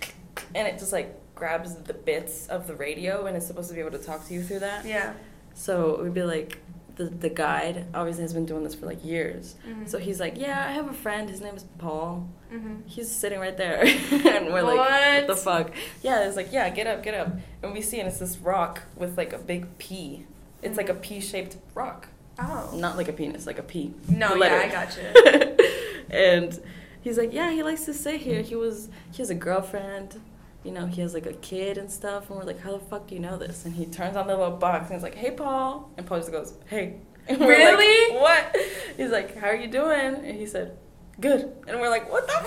And 0.56 0.68
it 0.68 0.78
just 0.80 0.92
like 0.92 1.16
grabs 1.36 1.75
the 1.75 1.94
bits 1.94 2.48
of 2.48 2.68
the 2.68 2.75
radio 2.75 3.25
and 3.25 3.36
it's 3.38 3.48
supposed 3.48 3.70
to 3.70 3.75
be 3.75 3.80
able 3.82 3.92
to 3.92 3.98
talk 3.98 4.25
to 4.28 4.34
you 4.34 4.44
through 4.44 4.60
that. 4.60 4.86
Yeah. 4.86 5.13
So 5.56 5.96
it 5.96 6.02
would 6.02 6.13
be 6.13 6.24
like 6.24 6.58
the 6.95 7.05
the 7.05 7.29
guide 7.29 7.85
obviously 7.93 8.21
has 8.23 8.33
been 8.33 8.45
doing 8.45 8.63
this 8.63 8.75
for 8.75 8.85
like 8.85 9.03
years. 9.03 9.55
Mhm. 9.67 9.88
So 9.89 9.97
he's 9.97 10.19
like, 10.19 10.38
Yeah, 10.38 10.65
I 10.67 10.71
have 10.71 10.88
a 10.89 10.93
friend, 10.93 11.29
his 11.29 11.41
name 11.41 11.55
is 11.55 11.63
Paul. 11.77 12.27
Mhm. 12.51 12.81
He's 12.85 13.09
sitting 13.09 13.39
right 13.39 13.57
there 13.57 13.81
and 14.12 14.47
we're 14.53 14.62
like, 14.62 14.77
What 14.77 15.27
the 15.27 15.35
fuck? 15.35 15.71
Yeah, 16.01 16.25
it's 16.27 16.35
like, 16.35 16.51
Yeah, 16.51 16.69
get 16.69 16.85
up, 16.88 17.01
get 17.03 17.13
up. 17.13 17.33
And 17.62 17.73
we 17.73 17.81
see 17.81 18.00
and 18.00 18.07
it's 18.07 18.19
this 18.19 18.38
rock 18.38 18.83
with 18.95 19.17
like 19.17 19.33
a 19.33 19.39
big 19.39 19.77
P. 19.77 20.25
It's 20.62 20.77
like 20.77 20.89
a 20.89 20.93
P 20.93 21.19
shaped 21.19 21.57
rock. 21.75 22.07
Oh. 22.39 22.71
Not 22.75 22.97
like 22.97 23.07
a 23.09 23.13
penis, 23.13 23.45
like 23.45 23.59
a 23.59 23.63
P. 23.63 23.93
No, 24.07 24.35
yeah. 24.35 24.63
I 24.65 24.67
got 24.69 24.97
you. 24.97 25.67
and 26.09 26.59
He's 27.01 27.17
like, 27.17 27.33
yeah, 27.33 27.51
he 27.51 27.63
likes 27.63 27.83
to 27.85 27.93
stay 27.93 28.17
here. 28.17 28.41
He 28.41 28.55
was 28.55 28.88
he 29.12 29.17
has 29.17 29.29
a 29.29 29.35
girlfriend, 29.35 30.21
you 30.63 30.72
know, 30.72 30.86
he 30.86 31.01
has 31.01 31.13
like 31.13 31.25
a 31.25 31.34
kid 31.34 31.77
and 31.77 31.89
stuff. 31.91 32.29
And 32.29 32.39
we're 32.39 32.46
like, 32.46 32.60
how 32.62 32.72
the 32.72 32.79
fuck 32.79 33.08
do 33.08 33.15
you 33.15 33.22
know 33.22 33.38
this? 33.38 33.65
And 33.65 33.74
he 33.74 33.86
turns 33.86 34.15
on 34.15 34.27
the 34.27 34.36
little 34.38 34.55
box 34.58 34.86
and 34.86 34.93
he's 34.93 35.03
like, 35.03 35.15
hey, 35.15 35.32
Paul. 35.32 35.91
And 35.98 36.05
Paul 36.05 36.20
just 36.20 36.32
goes, 36.32 36.53
hey. 36.67 36.98
We're 37.29 37.38
like, 37.38 37.77
Really? 37.77 38.17
what? 38.17 38.55
He's 38.98 39.12
like, 39.12 39.36
how 39.38 39.48
are 39.48 39.55
you 39.55 39.67
doing? 39.67 40.15
And 40.25 40.38
he 40.38 40.46
said, 40.46 40.77
good. 41.22 41.41
And 41.67 41.79
we're 41.79 41.89
like, 41.89 42.12
what 42.12 42.25
the 42.27 42.34
fuck? 42.34 42.43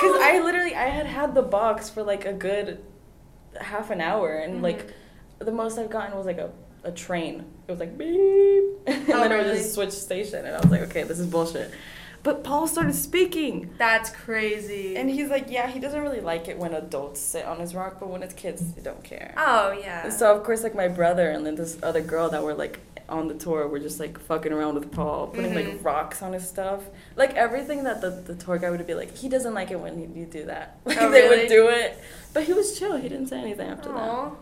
Because 0.00 0.20
I 0.20 0.40
literally 0.44 0.74
I 0.74 0.86
had 0.86 1.06
had 1.06 1.34
the 1.34 1.42
box 1.42 1.88
for 1.90 2.02
like 2.02 2.24
a 2.26 2.32
good 2.32 2.82
half 3.60 3.90
an 3.90 4.00
hour, 4.00 4.34
and 4.38 4.56
Mhm. 4.58 4.62
like 4.62 4.92
the 5.38 5.52
most 5.52 5.78
I've 5.78 5.90
gotten 5.90 6.16
was 6.16 6.26
like 6.26 6.38
a, 6.38 6.50
a 6.82 6.90
train. 6.90 7.44
It 7.68 7.70
was 7.70 7.78
like 7.78 7.96
beep, 7.96 8.08
and 8.88 9.08
Oh, 9.10 9.20
then 9.20 9.30
it 9.32 9.36
would 9.46 9.56
just 9.56 9.74
switch 9.74 9.92
station, 9.92 10.44
and 10.46 10.56
I 10.56 10.60
was 10.60 10.70
like, 10.70 10.80
okay, 10.82 11.04
this 11.04 11.20
is 11.20 11.26
bullshit. 11.28 11.70
But 12.22 12.44
Paul 12.44 12.66
started 12.68 12.94
speaking. 12.94 13.70
That's 13.78 14.10
crazy. 14.10 14.96
And 14.96 15.10
he's 15.10 15.28
like, 15.28 15.46
yeah, 15.50 15.66
he 15.68 15.80
doesn't 15.80 16.00
really 16.00 16.20
like 16.20 16.46
it 16.48 16.56
when 16.56 16.72
adults 16.72 17.20
sit 17.20 17.44
on 17.44 17.58
his 17.58 17.74
rock, 17.74 17.96
but 17.98 18.08
when 18.10 18.22
it's 18.22 18.34
kids, 18.34 18.72
they 18.74 18.82
don't 18.82 19.02
care. 19.02 19.34
oh 19.36 19.72
yeah. 19.72 20.08
So 20.08 20.34
of 20.34 20.44
course, 20.44 20.62
like 20.62 20.74
my 20.74 20.88
brother 20.88 21.30
and 21.30 21.44
then 21.44 21.56
this 21.56 21.78
other 21.82 22.00
girl 22.00 22.28
that 22.30 22.42
were 22.42 22.54
like 22.54 22.78
on 23.08 23.28
the 23.28 23.34
tour 23.34 23.66
were 23.68 23.80
just 23.80 23.98
like 24.00 24.18
fucking 24.18 24.52
around 24.52 24.74
with 24.76 24.90
Paul, 24.92 25.26
putting 25.26 25.50
Mhm. 25.52 25.74
like 25.74 25.84
rocks 25.84 26.22
on 26.22 26.32
his 26.32 26.48
stuff, 26.48 26.82
like 27.16 27.34
everything 27.34 27.84
that 27.84 28.00
the, 28.00 28.10
the 28.10 28.34
tour 28.36 28.56
guy 28.56 28.70
would 28.70 28.86
be 28.86 28.94
like. 28.94 29.14
He 29.16 29.28
doesn't 29.28 29.52
like 29.54 29.70
it 29.70 29.80
when 29.80 30.14
you 30.14 30.24
do 30.24 30.44
that. 30.46 30.78
Like 30.86 30.98
Oh, 31.00 31.10
they 31.10 31.22
really? 31.22 31.38
would 31.40 31.48
do 31.48 31.68
it, 31.68 31.98
but 32.32 32.44
he 32.44 32.52
was 32.52 32.78
chill. 32.78 32.96
He 32.96 33.08
didn't 33.08 33.26
say 33.26 33.40
anything 33.40 33.68
after 33.68 33.88
that. 33.90 34.32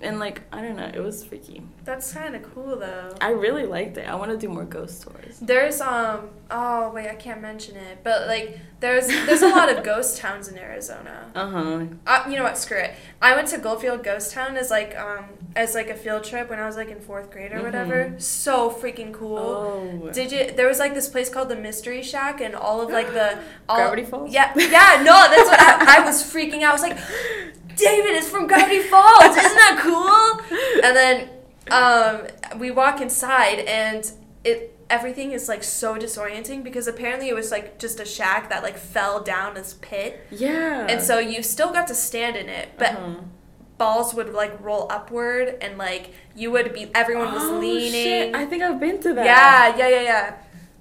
And 0.00 0.18
like 0.20 0.42
I 0.52 0.60
don't 0.60 0.76
know, 0.76 0.90
it 0.92 1.00
was 1.02 1.24
freaky. 1.24 1.62
that's 1.84 2.12
kind 2.12 2.36
of 2.36 2.42
cool 2.54 2.76
though. 2.76 3.14
I 3.20 3.30
really 3.30 3.64
liked 3.64 3.96
it. 3.96 4.06
I 4.06 4.14
want 4.14 4.30
to 4.30 4.36
do 4.36 4.48
more 4.48 4.64
ghost 4.64 5.02
tours. 5.02 5.38
There's 5.40 5.80
um 5.80 6.28
oh 6.50 6.90
wait 6.90 7.08
I 7.08 7.14
can't 7.14 7.40
mention 7.40 7.76
it 7.76 7.98
but 8.04 8.26
like 8.28 8.58
there's 8.80 9.06
there's 9.06 9.40
a 9.42 9.48
lot 9.48 9.70
of 9.74 9.82
ghost 9.90 10.18
towns 10.18 10.48
in 10.48 10.58
Arizona. 10.58 11.30
Uh 11.34 11.48
huh. 11.48 11.84
Uh, 12.06 12.24
you 12.28 12.36
know 12.36 12.42
what? 12.42 12.58
Screw 12.58 12.76
it. 12.78 12.92
I 13.22 13.34
went 13.34 13.48
to 13.48 13.58
Goldfield 13.58 14.04
Ghost 14.04 14.32
Town 14.34 14.58
as 14.58 14.70
like 14.70 14.94
um 14.98 15.24
as 15.56 15.74
like 15.74 15.88
a 15.88 15.94
field 15.94 16.24
trip 16.24 16.50
when 16.50 16.58
I 16.58 16.66
was 16.66 16.76
like 16.76 16.90
in 16.90 17.00
fourth 17.00 17.30
grade 17.30 17.52
or 17.52 17.60
Mhm. 17.60 17.64
whatever. 17.64 18.14
So 18.18 18.70
freaking 18.70 19.14
cool. 19.14 19.38
Oh. 19.38 20.10
Did 20.12 20.30
you? 20.30 20.52
There 20.52 20.68
was 20.68 20.78
like 20.78 20.92
this 20.92 21.08
place 21.08 21.30
called 21.30 21.48
the 21.48 21.56
Mystery 21.56 22.02
Shack, 22.02 22.42
and 22.42 22.54
all 22.54 22.82
of 22.82 22.90
like 22.90 23.14
the 23.14 23.38
all, 23.68 23.76
Gravity 23.78 24.04
Falls? 24.04 24.30
Yeah, 24.30 24.52
yeah. 24.56 25.02
No, 25.02 25.14
that's 25.30 25.48
what 25.48 25.60
I, 25.88 26.02
I 26.02 26.04
was 26.04 26.22
freaking 26.22 26.60
out. 26.62 26.70
I 26.70 26.72
was 26.72 26.82
like, 26.82 26.98
David 27.76 28.12
is 28.16 28.28
from 28.28 28.46
Gravity 28.46 28.80
Falls. 28.82 29.36
Isn't 29.36 29.56
that 29.56 29.78
cool? 29.80 30.58
And 30.84 30.96
then 30.96 31.28
um, 31.70 32.58
we 32.58 32.70
walk 32.70 33.00
inside, 33.00 33.60
and 33.60 34.10
it 34.44 34.72
everything 34.88 35.32
is 35.32 35.48
like 35.48 35.64
so 35.64 35.96
disorienting 35.96 36.62
because 36.62 36.86
apparently 36.86 37.28
it 37.28 37.34
was 37.34 37.50
like 37.50 37.76
just 37.78 37.98
a 37.98 38.04
shack 38.04 38.48
that 38.50 38.62
like 38.62 38.76
fell 38.78 39.20
down 39.22 39.54
this 39.54 39.74
pit, 39.80 40.20
Yeah. 40.30 40.86
and 40.88 41.02
so 41.02 41.18
you 41.18 41.42
still 41.42 41.72
got 41.72 41.86
to 41.88 41.94
stand 41.94 42.36
in 42.36 42.48
it, 42.48 42.68
but 42.78 42.92
Uh-huh. 42.92 43.14
balls 43.78 44.14
would 44.14 44.32
like 44.32 44.58
roll 44.60 44.86
upward, 44.90 45.56
and 45.60 45.76
like 45.76 46.12
you 46.36 46.50
would 46.52 46.72
be 46.72 46.90
everyone 46.94 47.32
was 47.34 47.42
Oh, 47.44 47.58
leaning. 47.58 47.90
shit. 47.92 48.34
I 48.36 48.46
think 48.46 48.62
I've 48.62 48.78
been 48.78 49.00
to 49.02 49.12
that. 49.14 49.24
yeah, 49.26 49.76
yeah, 49.76 49.88
yeah, 49.88 50.02
yeah. 50.02 50.34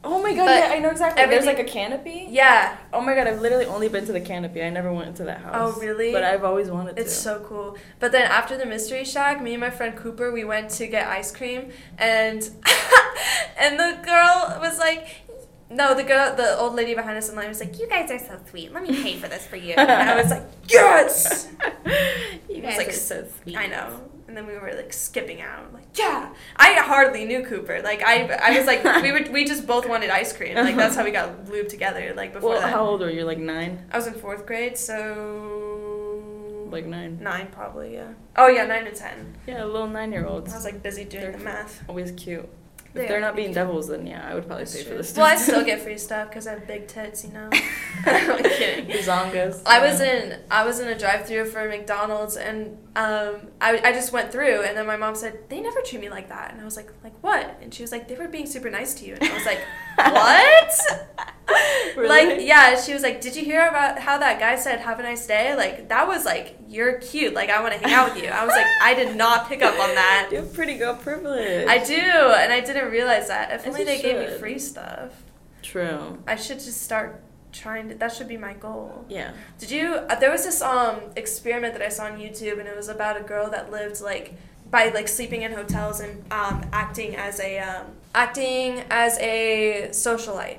Oh 0.08 0.22
my 0.22 0.34
god, 0.36 0.46
But 0.46 0.60
yeah, 0.60 0.76
I 0.76 0.80
know 0.80 0.92
exactly. 0.92 1.26
There's 1.26 1.46
like 1.48 1.60
a 1.60 1.64
canopy. 1.64 2.28
Yeah, 2.30 2.78
Oh 2.94 3.02
my 3.02 3.16
god, 3.16 3.26
I've 3.28 3.42
literally 3.42 3.66
only 3.66 3.90
been 3.90 4.06
to 4.06 4.14
the 4.14 4.22
canopy. 4.22 4.62
I 4.62 4.70
never 4.70 4.94
went 4.94 5.08
into 5.08 5.24
that 5.24 5.42
house. 5.42 5.56
Oh, 5.76 5.80
really? 5.82 6.12
But 6.12 6.24
I've 6.24 6.44
always 6.44 6.70
wanted 6.70 6.96
to. 6.96 7.02
it's 7.02 7.14
so 7.16 7.40
cool. 7.40 7.76
But 8.00 8.12
then 8.12 8.30
after 8.30 8.56
the 8.58 8.66
mystery 8.68 9.04
shack, 9.04 9.42
me 9.42 9.54
and 9.54 9.62
my 9.62 9.72
friend 9.72 9.96
Cooper, 9.98 10.32
we 10.32 10.44
went 10.44 10.70
to 10.72 10.86
get 10.88 11.08
ice 11.08 11.32
cream, 11.36 11.72
and 11.98 12.44
and 13.60 13.80
the 13.80 14.00
girl 14.06 14.58
was 14.62 14.78
like. 14.80 15.22
No, 15.68 15.96
the 15.96 16.04
girl, 16.04 16.36
the 16.36 16.56
old 16.60 16.76
lady 16.76 16.94
behind 16.94 17.18
us 17.18 17.28
in 17.28 17.36
line 17.36 17.48
was 17.48 17.60
like, 17.60 17.80
"You 17.80 17.88
guys 17.90 18.12
are 18.12 18.20
so 18.20 18.40
sweet. 18.52 18.72
Let 18.72 18.84
me 18.84 19.02
pay 19.02 19.18
for 19.18 19.28
this 19.28 19.48
for 19.48 19.56
you." 19.56 19.74
And 19.74 19.90
I 20.12 20.16
was 20.22 20.30
like, 20.30 20.44
"Yes!" 20.70 21.50
you 21.86 22.58
It 22.58 22.64
was 22.64 22.76
guys 22.76 22.78
like 22.78 22.88
are 22.90 22.92
so 22.92 23.28
sweet. 23.42 23.58
I 23.58 23.66
know. 23.66 24.00
And 24.28 24.36
then 24.36 24.48
we 24.48 24.54
were 24.54 24.74
like 24.76 24.92
skipping 24.92 25.42
out. 25.42 25.72
Like, 25.72 25.86
yeah. 25.98 26.34
I 26.56 26.74
hardly 26.74 27.26
knew 27.26 27.44
Cooper. 27.46 27.82
Like, 27.84 28.02
I, 28.04 28.24
I 28.42 28.58
was 28.58 28.66
like, 28.66 28.84
we 29.04 29.12
would, 29.12 29.32
we 29.32 29.46
just 29.46 29.68
both 29.68 29.88
wanted 29.88 30.10
ice 30.10 30.34
cream. 30.34 30.56
Like, 30.56 30.76
that's 30.76 30.96
how 30.96 31.04
we 31.04 31.12
got 31.12 31.46
lubed 31.46 31.68
together. 31.70 32.12
Like 32.16 32.34
before 32.34 32.50
Well, 32.52 32.62
that, 32.62 32.72
how 32.72 32.86
old 32.86 33.02
were 33.02 33.10
you? 33.12 33.24
Like 33.24 33.38
nine? 33.38 33.86
I 33.92 33.98
was 33.98 34.08
in 34.08 34.16
fourth 34.16 34.46
grade, 34.48 34.78
so 34.80 36.68
Like 36.72 36.86
nine? 36.86 37.20
nine 37.22 37.48
probably. 37.52 37.94
Yeah. 37.94 38.14
Oh 38.36 38.48
yeah, 38.48 38.66
nine 38.66 38.86
to 38.86 38.92
ten. 38.92 39.36
Yeah, 39.48 39.64
little 39.66 39.88
nine 39.88 40.12
year 40.12 40.26
olds 40.26 40.52
I 40.52 40.56
was 40.56 40.66
like 40.66 40.82
busy 40.82 41.04
doing 41.06 41.24
They're 41.24 41.32
the 41.34 41.38
math. 41.44 41.84
Always 41.88 42.12
cute. 42.12 42.48
If 42.96 43.10
they're 43.10 43.18
are 43.18 43.22
not 43.22 43.36
being 43.36 43.50
cute. 43.50 43.56
devils, 43.56 43.90
then 43.90 44.08
yeah, 44.08 44.26
I 44.28 44.34
would 44.36 44.48
probably 44.48 44.64
That's 44.64 44.78
pay 44.78 44.84
for 44.84 44.90
true. 44.90 44.98
this. 44.98 45.16
Well, 45.18 45.26
I 45.26 45.36
still 45.36 45.64
get 45.66 45.82
free 45.86 45.98
stuff 45.98 46.30
because 46.30 46.48
I 46.48 46.52
have 46.52 46.66
big 46.66 46.88
tits, 46.88 47.26
you 47.26 47.34
know. 47.34 47.50
I'm 48.06 48.44
kidding. 48.44 48.88
Zongas. 49.04 49.62
I 49.66 49.86
was 49.86 50.00
in 50.02 50.40
I 50.50 50.66
was 50.66 50.80
in 50.80 50.88
a 50.88 50.98
drive-through 50.98 51.46
for 51.46 51.68
McDonald's 51.68 52.38
and 52.38 52.78
um 52.96 53.48
I, 53.60 53.82
I 53.84 53.92
just 53.92 54.14
went 54.14 54.32
through 54.32 54.62
and 54.62 54.78
then 54.78 54.88
my 54.88 54.96
mom 54.96 55.16
said 55.16 55.50
they 55.50 55.60
never 55.60 55.82
treat 55.82 56.02
me 56.02 56.10
like 56.10 56.30
that. 56.30 56.54
And 56.54 56.62
I 56.62 56.66
was 56.66 56.78
like 56.78 56.90
like 57.04 57.14
what? 57.22 57.58
And 57.62 57.74
she 57.74 57.84
was 57.84 57.92
like 57.92 58.08
they 58.08 58.16
were 58.16 58.28
being 58.28 58.46
super 58.46 58.70
nice 58.70 58.94
to 58.96 59.06
you. 59.06 59.16
And 59.16 59.24
I 59.24 59.34
was 59.34 59.46
like 59.46 59.60
what? 59.96 61.98
Really? 61.98 62.08
like 62.08 62.48
yeah 62.48 62.80
she 62.80 62.94
was 62.94 63.04
like 63.04 63.22
did 63.22 63.36
you 63.36 63.44
hear 63.44 63.68
about 63.68 64.00
how 64.00 64.18
that 64.18 64.40
guy 64.40 64.56
said 64.56 64.80
have 64.80 65.00
a 65.00 65.04
nice 65.04 65.28
day? 65.28 65.56
Like 65.56 65.90
that 65.90 66.08
was 66.08 66.26
like 66.26 66.58
you're 66.68 67.00
cute. 67.00 67.34
Like 67.34 67.50
I 67.50 67.62
want 67.62 67.74
to 67.74 67.80
hang 67.80 67.94
out 67.94 68.14
with 68.14 68.24
you. 68.24 68.30
I 68.30 68.46
was 68.46 68.56
like 68.56 68.66
I 68.82 68.94
did 68.94 69.16
not 69.16 69.50
pick 69.50 69.62
up 69.62 69.78
on 69.80 69.96
that. 69.96 70.30
You 70.32 70.38
have 70.38 70.54
pretty 70.54 70.78
girl 70.78 70.96
privilege. 70.96 71.68
I 71.68 71.84
do 71.84 71.94
and 71.94 72.52
I 72.52 72.62
didn't 72.62 72.92
realize 72.92 73.28
that. 73.28 73.52
If 73.52 73.68
only 73.68 73.84
they 73.84 74.02
gave 74.02 74.18
me 74.18 74.38
free 74.38 74.60
stuff. 74.60 75.24
True. 75.62 76.18
I 76.28 76.36
should 76.36 76.60
just 76.60 76.82
start 76.82 77.22
trying 77.56 77.90
to 77.90 77.96
that 77.96 78.12
should 78.14 78.28
be 78.28 78.38
my 78.38 78.54
goal 78.54 79.06
Yeah. 79.10 79.32
did 79.60 79.72
you? 79.72 79.86
Uh, 79.96 80.16
there 80.22 80.32
was 80.32 80.44
this 80.44 80.62
um 80.62 80.96
experiment 81.16 81.74
that 81.76 81.82
I 81.82 81.90
saw 81.90 82.06
on 82.06 82.20
YouTube, 82.20 82.60
and 82.60 82.68
it 82.68 82.76
was 82.76 82.90
about 82.90 83.16
a 83.20 83.24
girl 83.24 83.50
that 83.52 83.72
lived 83.72 84.02
like 84.02 84.34
by 84.70 84.90
like 84.90 85.08
sleeping 85.08 85.42
in 85.44 85.52
hotels 85.54 86.00
and 86.00 86.14
um, 86.32 86.58
acting 86.74 87.16
as 87.16 87.40
a 87.40 87.60
um, 87.60 87.86
acting 88.14 88.84
as 88.90 89.18
a 89.20 89.88
socialite, 89.92 90.58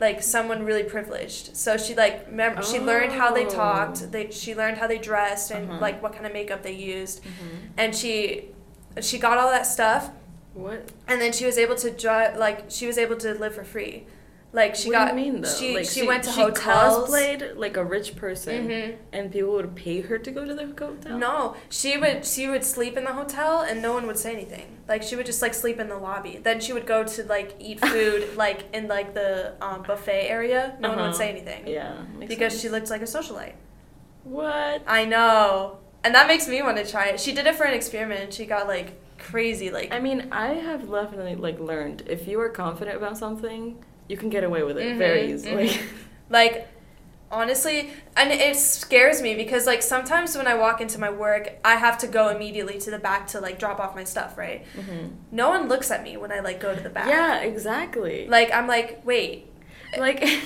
like 0.00 0.22
someone 0.22 0.64
really 0.64 0.84
privileged. 0.84 1.56
So 1.56 1.76
she 1.76 1.94
like 1.94 2.30
mem- 2.30 2.62
she 2.62 2.78
learned 2.78 3.12
how 3.12 3.32
they 3.32 3.46
Oh. 3.46 3.50
talked. 3.50 4.12
They 4.12 4.30
she 4.30 4.54
learned 4.54 4.78
how 4.78 4.86
they 4.86 4.98
dressed 4.98 5.50
and 5.50 5.70
Uh-huh. 5.70 5.80
like 5.80 6.02
what 6.02 6.12
kind 6.12 6.26
of 6.26 6.32
makeup 6.32 6.62
they 6.62 6.72
used, 6.96 7.22
Mm-hmm. 7.22 7.56
and 7.78 7.94
she 7.96 8.46
she 9.00 9.18
got 9.18 9.38
all 9.38 9.50
that 9.50 9.66
stuff, 9.66 10.10
What? 10.54 10.80
and 11.06 11.20
then 11.20 11.32
she 11.32 11.44
was 11.46 11.56
able 11.58 11.76
to 11.76 11.90
drive 11.90 12.36
like 12.36 12.58
she 12.68 12.86
was 12.86 12.98
able 12.98 13.16
to 13.16 13.34
live 13.34 13.54
for 13.54 13.64
free. 13.64 14.06
Like 14.50 14.74
she 14.76 14.88
what 14.88 14.94
got 14.94 15.14
do 15.14 15.20
you 15.20 15.32
mean 15.32 15.42
though? 15.42 15.48
she 15.48 15.74
like, 15.76 15.84
she, 15.84 16.06
went 16.06 16.24
to 16.24 16.30
she 16.30 16.40
hotels. 16.40 17.10
cosplayed 17.10 17.56
like 17.56 17.76
a 17.76 17.84
rich 17.84 18.16
person, 18.16 18.68
Mhm. 18.68 18.96
and 19.12 19.30
people 19.30 19.52
would 19.52 19.74
pay 19.76 20.00
her 20.00 20.16
to 20.16 20.30
go 20.30 20.46
to 20.46 20.54
the 20.54 20.66
hotel. 20.66 21.18
No, 21.18 21.54
she 21.68 21.98
would 21.98 22.24
she 22.24 22.48
would 22.48 22.64
sleep 22.64 22.96
in 22.96 23.04
the 23.04 23.12
hotel 23.12 23.60
and 23.60 23.82
no 23.82 23.92
one 23.92 24.06
would 24.06 24.16
say 24.16 24.32
anything. 24.32 24.78
Like 24.88 25.02
she 25.02 25.16
would 25.16 25.26
just 25.26 25.42
like 25.42 25.52
sleep 25.52 25.78
in 25.78 25.88
the 25.90 25.98
lobby. 25.98 26.40
Then 26.42 26.60
she 26.60 26.72
would 26.72 26.86
go 26.86 27.04
to 27.04 27.24
like 27.24 27.56
eat 27.58 27.78
food 27.80 28.36
like 28.36 28.64
in 28.72 28.88
like 28.88 29.12
the 29.12 29.52
um, 29.60 29.82
buffet 29.82 30.28
area. 30.30 30.76
No 30.80 30.88
one 30.88 30.96
would 30.98 31.04
Uh-huh. 31.10 31.12
say 31.18 31.28
anything 31.28 31.66
Yeah. 31.66 31.92
because 32.18 32.52
sense. 32.54 32.62
she 32.62 32.68
looked 32.70 32.88
like 32.88 33.02
a 33.02 33.10
socialite. 33.18 33.52
What? 34.24 34.82
I 34.86 35.04
know, 35.04 35.78
and 36.04 36.14
that 36.14 36.26
makes 36.26 36.48
me 36.48 36.62
want 36.62 36.76
to 36.78 36.86
try 36.90 37.06
it. 37.08 37.20
She 37.20 37.32
did 37.32 37.46
it 37.46 37.54
for 37.54 37.64
an 37.64 37.74
experiment. 37.74 38.20
and 38.20 38.32
She 38.34 38.46
got 38.46 38.66
like 38.66 38.98
crazy 39.18 39.70
like. 39.70 39.92
I 39.92 40.00
mean, 40.00 40.28
I 40.32 40.54
have 40.54 40.90
definitely 40.90 41.34
like 41.34 41.58
learned 41.60 42.04
if 42.06 42.26
you 42.26 42.40
are 42.40 42.48
confident 42.48 42.96
about 42.96 43.16
something, 43.18 43.84
you 44.08 44.16
can 44.16 44.28
get 44.30 44.44
away 44.44 44.62
with 44.62 44.78
it 44.78 44.94
Mhm, 44.94 44.98
very 44.98 45.32
easily. 45.32 45.68
mhm. 45.68 45.82
Like, 46.30 46.68
honestly, 47.30 47.90
and 48.16 48.30
it 48.30 48.56
scares 48.56 49.22
me 49.22 49.34
because 49.34 49.66
like 49.66 49.82
sometimes 49.82 50.36
when 50.36 50.46
I 50.46 50.54
walk 50.54 50.80
into 50.80 50.98
my 51.00 51.10
work, 51.10 51.50
I 51.64 51.76
have 51.76 51.98
to 51.98 52.06
go 52.06 52.28
immediately 52.28 52.78
to 52.80 52.90
the 52.90 52.98
back 52.98 53.26
to 53.28 53.40
like 53.40 53.58
drop 53.58 53.80
off 53.80 53.94
my 53.94 54.04
stuff. 54.04 54.36
Right? 54.38 54.66
hmm 54.74 55.08
No 55.30 55.48
one 55.50 55.68
looks 55.68 55.90
at 55.90 56.02
me 56.02 56.16
when 56.16 56.32
I 56.32 56.40
like 56.40 56.60
go 56.60 56.74
to 56.74 56.80
the 56.80 56.90
back. 56.90 57.08
Yeah, 57.08 57.40
exactly. 57.40 58.26
Like 58.28 58.52
I'm 58.52 58.66
like, 58.66 59.02
wait. 59.04 59.47
Like, 59.96 60.20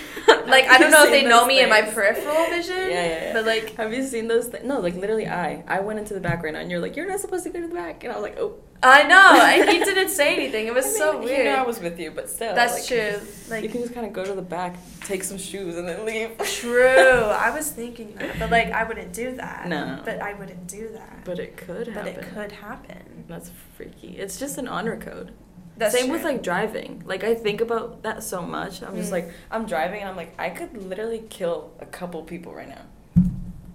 Like 0.46 0.66
I 0.68 0.78
don't 0.78 0.90
know 0.90 1.04
if 1.04 1.10
they 1.10 1.24
know 1.24 1.46
me 1.46 1.60
in 1.60 1.68
my 1.68 1.82
peripheral 1.82 2.46
vision. 2.50 2.76
Yeah, 2.76 2.88
yeah, 2.88 3.06
yeah. 3.06 3.32
But 3.32 3.46
like 3.46 3.74
Have 3.76 3.92
you 3.92 4.04
seen 4.06 4.28
those? 4.28 4.48
Th- 4.50 4.62
no, 4.64 4.80
like 4.80 4.94
literally, 4.94 5.26
I 5.26 5.64
I 5.66 5.80
went 5.80 5.98
into 5.98 6.14
the 6.14 6.20
back 6.20 6.42
right 6.42 6.52
now, 6.52 6.60
and 6.60 6.70
you're 6.70 6.80
like, 6.80 6.96
you're 6.96 7.08
not 7.08 7.20
supposed 7.20 7.44
to 7.44 7.50
go 7.50 7.60
to 7.60 7.68
the 7.68 7.74
back, 7.74 8.04
and 8.04 8.12
I 8.12 8.16
was 8.16 8.22
like, 8.22 8.38
oh. 8.38 8.54
I 8.84 9.04
know, 9.04 9.40
and 9.40 9.70
he 9.70 9.78
didn't 9.78 10.08
say 10.08 10.34
anything. 10.34 10.66
It 10.66 10.74
was 10.74 10.84
I 10.86 10.88
mean, 10.88 10.96
so 10.98 11.12
You 11.20 11.24
weird. 11.26 11.44
know, 11.46 11.54
I 11.54 11.62
was 11.62 11.78
with 11.78 12.00
you, 12.00 12.10
but 12.10 12.28
still. 12.28 12.52
That's 12.52 12.74
like, 12.74 12.84
true. 12.86 13.20
Like 13.48 13.62
you 13.62 13.68
can 13.68 13.80
just 13.80 13.94
kind 13.94 14.04
of 14.04 14.12
go 14.12 14.24
to 14.24 14.34
the 14.34 14.42
back, 14.42 14.76
take 15.02 15.22
some 15.22 15.38
shoes, 15.38 15.76
and 15.76 15.88
then 15.88 16.04
leave. 16.04 16.36
true. 16.44 16.84
I 16.88 17.50
was 17.54 17.70
thinking 17.70 18.14
that, 18.16 18.40
but 18.40 18.50
like 18.50 18.72
I 18.72 18.82
wouldn't 18.82 19.12
do 19.12 19.36
that. 19.36 19.68
No. 19.68 20.00
But 20.04 20.20
I 20.20 20.32
wouldn't 20.34 20.66
do 20.66 20.88
that. 20.94 21.24
But 21.24 21.38
it 21.38 21.56
could 21.56 21.86
happen. 21.88 22.14
But 22.14 22.24
it 22.24 22.34
could 22.34 22.52
happen. 22.52 23.24
That's 23.28 23.52
freaky. 23.76 24.18
It's 24.18 24.38
just 24.40 24.58
an 24.58 24.66
honor 24.66 24.96
code. 24.98 25.32
That's 25.76 25.94
Same 25.94 26.04
true. 26.06 26.14
with 26.14 26.24
like 26.24 26.42
driving. 26.42 27.02
Like 27.06 27.24
I 27.24 27.34
think 27.34 27.60
about 27.60 28.02
that 28.02 28.22
so 28.22 28.42
much. 28.42 28.82
I'm 28.82 28.94
just 28.96 29.08
Mm. 29.10 29.12
like 29.12 29.30
I'm 29.50 29.66
driving 29.66 30.00
and 30.00 30.10
I'm 30.10 30.16
like 30.16 30.34
I 30.38 30.50
could 30.50 30.76
literally 30.76 31.24
kill 31.30 31.72
a 31.80 31.86
couple 31.86 32.22
people 32.22 32.52
right 32.54 32.68
now. 32.68 32.82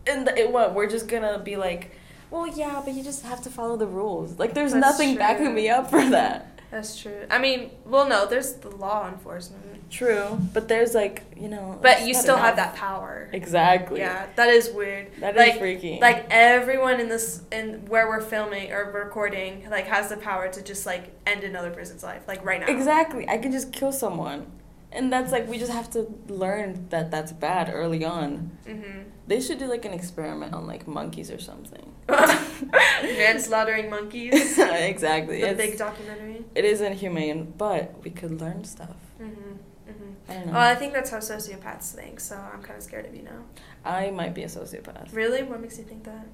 And 0.05 0.25
the, 0.27 0.37
it, 0.39 0.51
what 0.51 0.73
we're 0.73 0.87
just 0.89 1.07
gonna 1.07 1.39
be 1.39 1.57
like, 1.57 1.91
well 2.31 2.47
yeah, 2.47 2.81
but 2.85 2.93
you 2.93 3.03
just 3.03 3.23
have 3.25 3.41
to 3.43 3.49
follow 3.49 3.77
the 3.77 3.87
rules. 3.87 4.37
Like 4.39 4.53
there's 4.53 4.73
That's 4.73 4.81
nothing 4.85 5.09
true. 5.15 5.19
backing 5.19 5.53
me 5.53 5.69
up 5.69 5.89
for 5.89 6.03
that. 6.09 6.59
That's 6.71 6.99
true. 7.01 7.25
I 7.31 7.39
mean, 7.39 7.71
well, 7.85 8.07
no, 8.07 8.25
there's 8.25 8.53
the 8.55 8.69
law 8.69 9.07
enforcement. 9.07 9.63
True, 9.89 10.37
but 10.53 10.67
there's 10.67 10.93
like 10.93 11.23
you 11.35 11.47
know. 11.47 11.79
But 11.81 12.05
you 12.05 12.13
still 12.13 12.35
have 12.37 12.57
that 12.57 12.75
power. 12.75 13.29
Exactly. 13.31 13.99
Yeah, 13.99 14.27
that 14.35 14.49
is 14.49 14.69
weird. 14.69 15.07
That 15.19 15.35
is 15.35 15.39
like, 15.39 15.59
freaky. 15.59 15.97
Like 16.01 16.27
everyone 16.29 16.99
in 16.99 17.07
this 17.09 17.41
in 17.51 17.85
where 17.87 18.07
we're 18.09 18.21
filming 18.21 18.71
or 18.71 18.91
recording 18.91 19.67
like 19.69 19.87
has 19.87 20.09
the 20.09 20.17
power 20.17 20.49
to 20.49 20.61
just 20.61 20.85
like 20.85 21.13
end 21.25 21.43
another 21.43 21.71
person's 21.71 22.03
life 22.03 22.23
like 22.27 22.43
right 22.43 22.59
now. 22.59 22.67
Exactly. 22.67 23.27
I 23.29 23.37
can 23.37 23.51
just 23.51 23.71
kill 23.71 23.91
someone. 23.93 24.47
And 24.91 25.11
that's 25.11 25.31
like 25.31 25.47
we 25.47 25.57
just 25.57 25.71
have 25.71 25.89
to 25.91 26.07
learn 26.27 26.87
that 26.89 27.11
that's 27.11 27.31
bad 27.31 27.69
early 27.73 28.03
on. 28.05 28.51
Mhm. 28.65 29.05
They 29.27 29.39
should 29.41 29.57
do 29.59 29.67
like 29.67 29.83
an 29.85 29.93
experiment 29.93 30.53
on 30.53 30.65
like 30.67 30.87
monkeys 30.87 31.29
or 31.31 31.39
something. 31.39 31.93
Manslaughtering 33.03 33.89
monkeys. 33.89 34.57
exactly. 34.59 35.41
The 35.41 35.49
It's- 35.51 35.57
big 35.69 35.77
documentary. 35.77 36.45
it 36.55 36.65
is 36.65 36.81
inhumane, 36.81 37.53
but 37.57 37.95
we 38.03 38.09
could 38.11 38.39
learn 38.41 38.63
stuff. 38.63 38.95
Mhm. 39.21 39.57
I 40.29 40.33
don't 40.33 40.47
know. 40.47 40.53
Well, 40.53 40.61
I 40.61 40.75
think 40.75 40.93
that's 40.93 41.09
how 41.09 41.17
sociopaths 41.17 41.91
think, 41.93 42.19
so 42.19 42.35
I'm 42.35 42.61
kind 42.61 42.77
of 42.77 42.83
scared 42.83 43.05
of 43.05 43.15
you 43.15 43.23
now. 43.23 43.43
I 43.85 44.09
might 44.11 44.33
be 44.33 44.43
a 44.43 44.47
sociopath. 44.47 45.13
Really? 45.13 45.43
What 45.43 45.61
makes 45.61 45.77
you 45.77 45.83
think 45.85 46.03
that? 46.03 46.25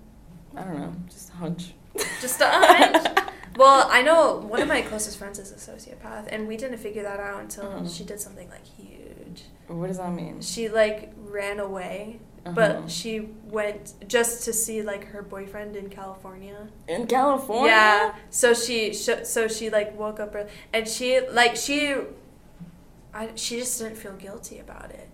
I 0.55 0.63
don't 0.63 0.79
know. 0.79 0.93
Just 1.09 1.29
a 1.29 1.33
hunch. 1.33 1.73
Just 2.21 2.41
a 2.41 2.45
hunch. 2.49 3.19
Well, 3.55 3.87
I 3.91 4.01
know 4.01 4.37
one 4.37 4.63
of 4.63 4.67
my 4.67 4.81
closest 4.81 5.19
friends 5.19 5.37
is 5.37 5.51
a 5.51 5.71
sociopath, 5.71 6.27
and 6.31 6.47
we 6.47 6.57
didn't 6.57 6.79
figure 6.79 7.03
that 7.03 7.19
out 7.19 7.39
until 7.39 7.67
Uh-huh. 7.67 7.87
she 7.87 8.03
did 8.03 8.19
something 8.19 8.49
like 8.49 8.65
huge. 8.65 9.43
What 9.67 9.89
does 9.89 9.97
that 9.99 10.11
mean? 10.11 10.41
She 10.41 10.69
like 10.69 11.13
ran 11.17 11.59
away, 11.59 12.19
Uh-huh. 12.47 12.55
but 12.55 12.89
she 12.89 13.29
went 13.45 13.93
just 14.07 14.43
to 14.45 14.53
see 14.53 14.81
like 14.81 15.03
her 15.09 15.21
boyfriend 15.21 15.75
in 15.75 15.89
California. 15.91 16.67
In 16.87 17.05
California? 17.05 17.69
Yeah. 17.69 18.15
So 18.31 18.55
she 18.55 18.91
sh- 18.91 19.21
so 19.23 19.47
she 19.47 19.69
like 19.69 19.95
woke 19.95 20.19
up 20.19 20.33
early, 20.33 20.49
and 20.73 20.87
she 20.87 21.19
like 21.29 21.55
she, 21.55 21.93
I 23.13 23.29
she 23.35 23.59
just 23.59 23.79
didn't 23.79 23.97
feel 23.97 24.13
guilty 24.13 24.59
about 24.59 24.91
it. 24.91 25.09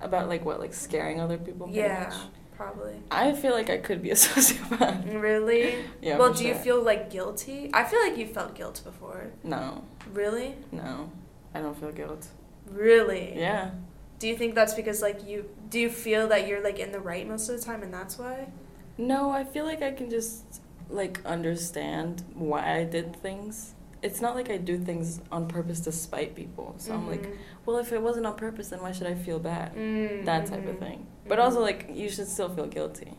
About 0.00 0.28
like 0.28 0.44
what, 0.44 0.60
like 0.60 0.74
scaring 0.74 1.20
other 1.20 1.38
people? 1.38 1.68
Yeah, 1.70 2.04
much? 2.10 2.18
probably. 2.56 2.94
I 3.10 3.32
feel 3.32 3.52
like 3.52 3.70
I 3.70 3.78
could 3.78 4.02
be 4.02 4.10
a 4.10 4.14
sociopath. 4.26 5.20
Really? 5.20 5.76
Yeah. 6.02 6.18
well, 6.18 6.32
do 6.32 6.44
you 6.46 6.54
feel 6.54 6.82
like 6.82 7.10
guilty? 7.10 7.70
I 7.72 7.84
feel 7.84 8.00
like 8.00 8.16
you 8.16 8.26
felt 8.26 8.54
guilt 8.54 8.80
before. 8.84 9.30
No, 9.42 9.84
Really? 10.12 10.56
no. 10.72 11.10
I 11.54 11.60
don't 11.60 11.78
feel 11.78 11.92
guilt. 11.92 12.26
Really? 12.70 13.34
Yeah. 13.38 13.70
Do 14.18 14.28
you 14.28 14.36
think 14.36 14.54
that's 14.54 14.74
because 14.74 15.02
like 15.02 15.26
you 15.26 15.48
do 15.68 15.78
you 15.78 15.90
feel 15.90 16.28
that 16.28 16.46
you're 16.48 16.62
like 16.62 16.78
in 16.78 16.92
the 16.92 17.00
right 17.00 17.28
most 17.28 17.48
of 17.48 17.58
the 17.58 17.64
time 17.64 17.82
and 17.82 17.92
that's 17.92 18.18
why? 18.18 18.48
No, 18.96 19.30
I 19.30 19.44
feel 19.44 19.64
like 19.64 19.82
I 19.82 19.90
can 19.92 20.08
just 20.10 20.60
like 20.88 21.20
understand 21.24 22.22
why 22.34 22.76
I 22.78 22.84
did 22.84 23.16
things. 23.16 23.74
It's 24.06 24.20
not 24.20 24.32
like 24.38 24.50
I 24.50 24.58
do 24.58 24.76
things 24.78 25.20
on 25.32 25.48
purpose 25.48 25.80
to 25.86 25.92
spite 25.92 26.34
people. 26.40 26.74
So 26.78 26.92
I'm 26.92 27.06
like, 27.08 27.22
Mhm. 27.26 27.36
well, 27.66 27.78
if 27.78 27.90
it 27.92 28.00
wasn't 28.08 28.26
on 28.26 28.34
purpose, 28.46 28.68
then 28.68 28.80
why 28.84 28.92
should 28.92 29.06
I 29.14 29.14
feel 29.26 29.38
bad? 29.38 29.74
Mm, 29.74 30.24
That 30.26 30.44
type 30.46 30.66
of 30.72 30.78
thing. 30.78 30.98
But 31.26 31.38
Mhm. 31.38 31.44
also, 31.44 31.60
like, 31.70 31.80
you 32.00 32.08
should 32.14 32.28
still 32.28 32.50
feel 32.56 32.66
guilty. 32.66 33.12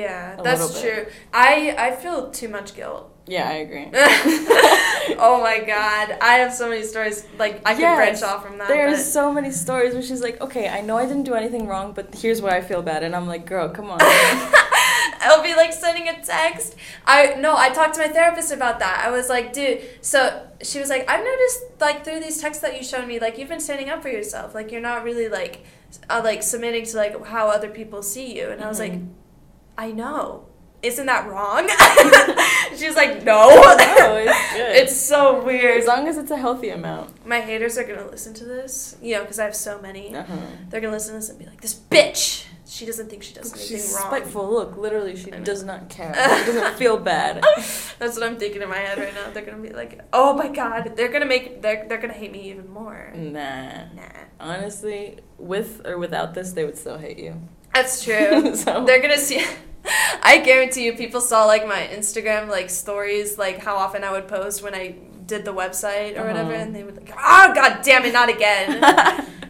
Yeah, 0.00 0.40
A 0.40 0.42
that's 0.42 0.80
true. 0.80 1.04
I 1.34 1.74
I 1.86 1.88
feel 2.02 2.30
too 2.30 2.48
much 2.48 2.68
guilt. 2.74 3.04
Yeah, 3.26 3.46
I 3.54 3.56
agree. 3.66 3.86
oh 5.28 5.36
my 5.48 5.58
god, 5.74 6.06
I 6.20 6.34
have 6.42 6.52
so 6.54 6.68
many 6.70 6.82
stories. 6.82 7.18
Like 7.38 7.54
I 7.66 7.74
can 7.74 7.94
branch 7.96 8.22
off 8.22 8.40
from 8.46 8.56
that. 8.58 8.68
There's 8.68 8.98
but- 9.04 9.12
so 9.18 9.24
many 9.38 9.50
stories 9.50 9.92
where 9.94 10.02
she's 10.08 10.22
like, 10.22 10.40
okay, 10.40 10.66
I 10.68 10.80
know 10.80 10.96
I 10.96 11.04
didn't 11.10 11.24
do 11.24 11.34
anything 11.34 11.66
wrong, 11.66 11.92
but 11.92 12.06
here's 12.22 12.40
why 12.40 12.52
I 12.56 12.62
feel 12.70 12.80
bad. 12.82 13.02
And 13.02 13.14
I'm 13.14 13.26
like, 13.34 13.44
girl, 13.44 13.68
come 13.68 13.90
on. 13.90 13.98
I'll 15.24 15.42
be 15.42 15.54
like 15.54 15.72
sending 15.72 16.08
a 16.08 16.22
text. 16.22 16.76
I 17.06 17.34
no, 17.36 17.56
I 17.56 17.70
talked 17.70 17.94
to 17.94 18.00
my 18.00 18.08
therapist 18.08 18.52
about 18.52 18.78
that. 18.80 19.02
I 19.06 19.10
was 19.10 19.28
like, 19.28 19.52
dude. 19.52 19.80
So 20.00 20.46
she 20.62 20.78
was 20.80 20.88
like, 20.88 21.08
I've 21.10 21.24
noticed 21.24 21.60
like 21.80 22.04
through 22.04 22.20
these 22.20 22.40
texts 22.40 22.62
that 22.62 22.76
you 22.76 22.82
showed 22.84 23.06
me, 23.08 23.18
like 23.18 23.38
you've 23.38 23.48
been 23.48 23.60
standing 23.60 23.90
up 23.90 24.02
for 24.02 24.08
yourself. 24.08 24.54
Like 24.54 24.70
you're 24.72 24.80
not 24.80 25.04
really 25.04 25.28
like, 25.28 25.64
uh, 26.10 26.20
like 26.24 26.42
submitting 26.42 26.84
to 26.86 26.96
like 26.96 27.26
how 27.26 27.48
other 27.48 27.68
people 27.70 28.02
see 28.02 28.36
you. 28.36 28.48
And 28.50 28.62
I 28.62 28.68
was 28.68 28.78
like, 28.78 28.92
Mhm. 28.92 29.08
I 29.76 29.90
know. 29.92 30.46
Isn't 30.82 31.06
that 31.06 31.26
wrong? 31.28 31.66
she 32.76 32.86
was 32.86 32.94
like, 32.94 33.24
no. 33.24 33.48
No, 33.48 34.16
it's 34.18 34.52
good. 34.52 34.76
it's 34.76 34.96
so 34.96 35.42
weird. 35.42 35.80
as 35.80 35.86
long 35.86 36.06
as 36.08 36.18
it's 36.18 36.30
a 36.30 36.36
healthy 36.36 36.68
amount. 36.68 37.26
My 37.26 37.40
haters 37.40 37.78
are 37.78 37.84
gonna 37.84 38.06
listen 38.06 38.34
to 38.34 38.44
this, 38.44 38.96
you 39.00 39.14
know, 39.14 39.22
because 39.22 39.38
I 39.38 39.44
have 39.44 39.56
so 39.56 39.80
many. 39.80 40.14
Uh-huh. 40.14 40.36
They're 40.68 40.82
gonna 40.82 40.92
listen 40.92 41.14
to 41.14 41.20
this 41.20 41.30
and 41.30 41.38
be 41.38 41.46
like, 41.46 41.62
"This 41.62 41.74
bitch, 41.74 42.44
she 42.66 42.86
doesn't 42.86 43.08
think 43.10 43.22
she 43.22 43.34
does 43.34 43.52
anything 43.52 43.68
She's 43.76 43.92
wrong." 43.94 44.06
spiteful. 44.08 44.50
Look, 44.52 44.76
literally, 44.76 45.16
she 45.16 45.30
does 45.30 45.62
not 45.64 45.88
care. 45.88 46.14
She 46.14 46.52
doesn't 46.52 46.76
feel 46.76 46.96
bad. 46.96 47.42
That's 47.98 48.16
what 48.16 48.22
I'm 48.22 48.36
thinking 48.36 48.62
in 48.62 48.68
my 48.68 48.78
head 48.78 48.98
right 48.98 49.12
now. 49.14 49.30
They're 49.32 49.44
gonna 49.44 49.58
be 49.62 49.70
like, 49.70 50.00
"Oh 50.12 50.32
my 50.34 50.48
god," 50.48 50.92
they're 50.96 51.08
gonna 51.12 51.26
make 51.26 51.60
they're 51.62 51.86
they're 51.88 51.98
gonna 52.00 52.12
hate 52.14 52.32
me 52.32 52.50
even 52.50 52.68
more. 52.70 53.12
Nah. 53.14 53.84
Nah, 53.94 54.02
Honestly, 54.40 55.18
with 55.38 55.82
or 55.86 55.98
without 55.98 56.34
this, 56.34 56.52
they 56.52 56.64
would 56.64 56.76
still 56.78 56.98
hate 56.98 57.18
you. 57.18 57.40
that's 57.74 58.02
true. 58.04 58.54
so, 58.62 58.84
they're 58.84 59.02
gonna 59.02 59.18
see. 59.18 59.44
I 60.22 60.38
guarantee 60.38 60.84
you, 60.86 60.94
people 60.94 61.20
saw 61.20 61.44
like 61.44 61.66
my 61.68 61.88
Instagram 61.92 62.48
like 62.48 62.70
stories, 62.70 63.36
like 63.36 63.58
how 63.58 63.76
often 63.76 64.02
I 64.04 64.12
would 64.12 64.26
post 64.28 64.62
when 64.62 64.74
I 64.74 64.96
did 65.26 65.44
the 65.44 65.52
website 65.52 66.18
or 66.18 66.26
whatever, 66.26 66.52
Uh-huh. 66.54 66.62
and 66.62 66.74
they 66.74 66.82
would 66.82 66.96
like, 66.96 67.10
"Oh 67.16 67.52
god 67.54 67.80
damn 67.82 68.04
it, 68.06 68.12
not 68.14 68.28
again, 68.30 68.80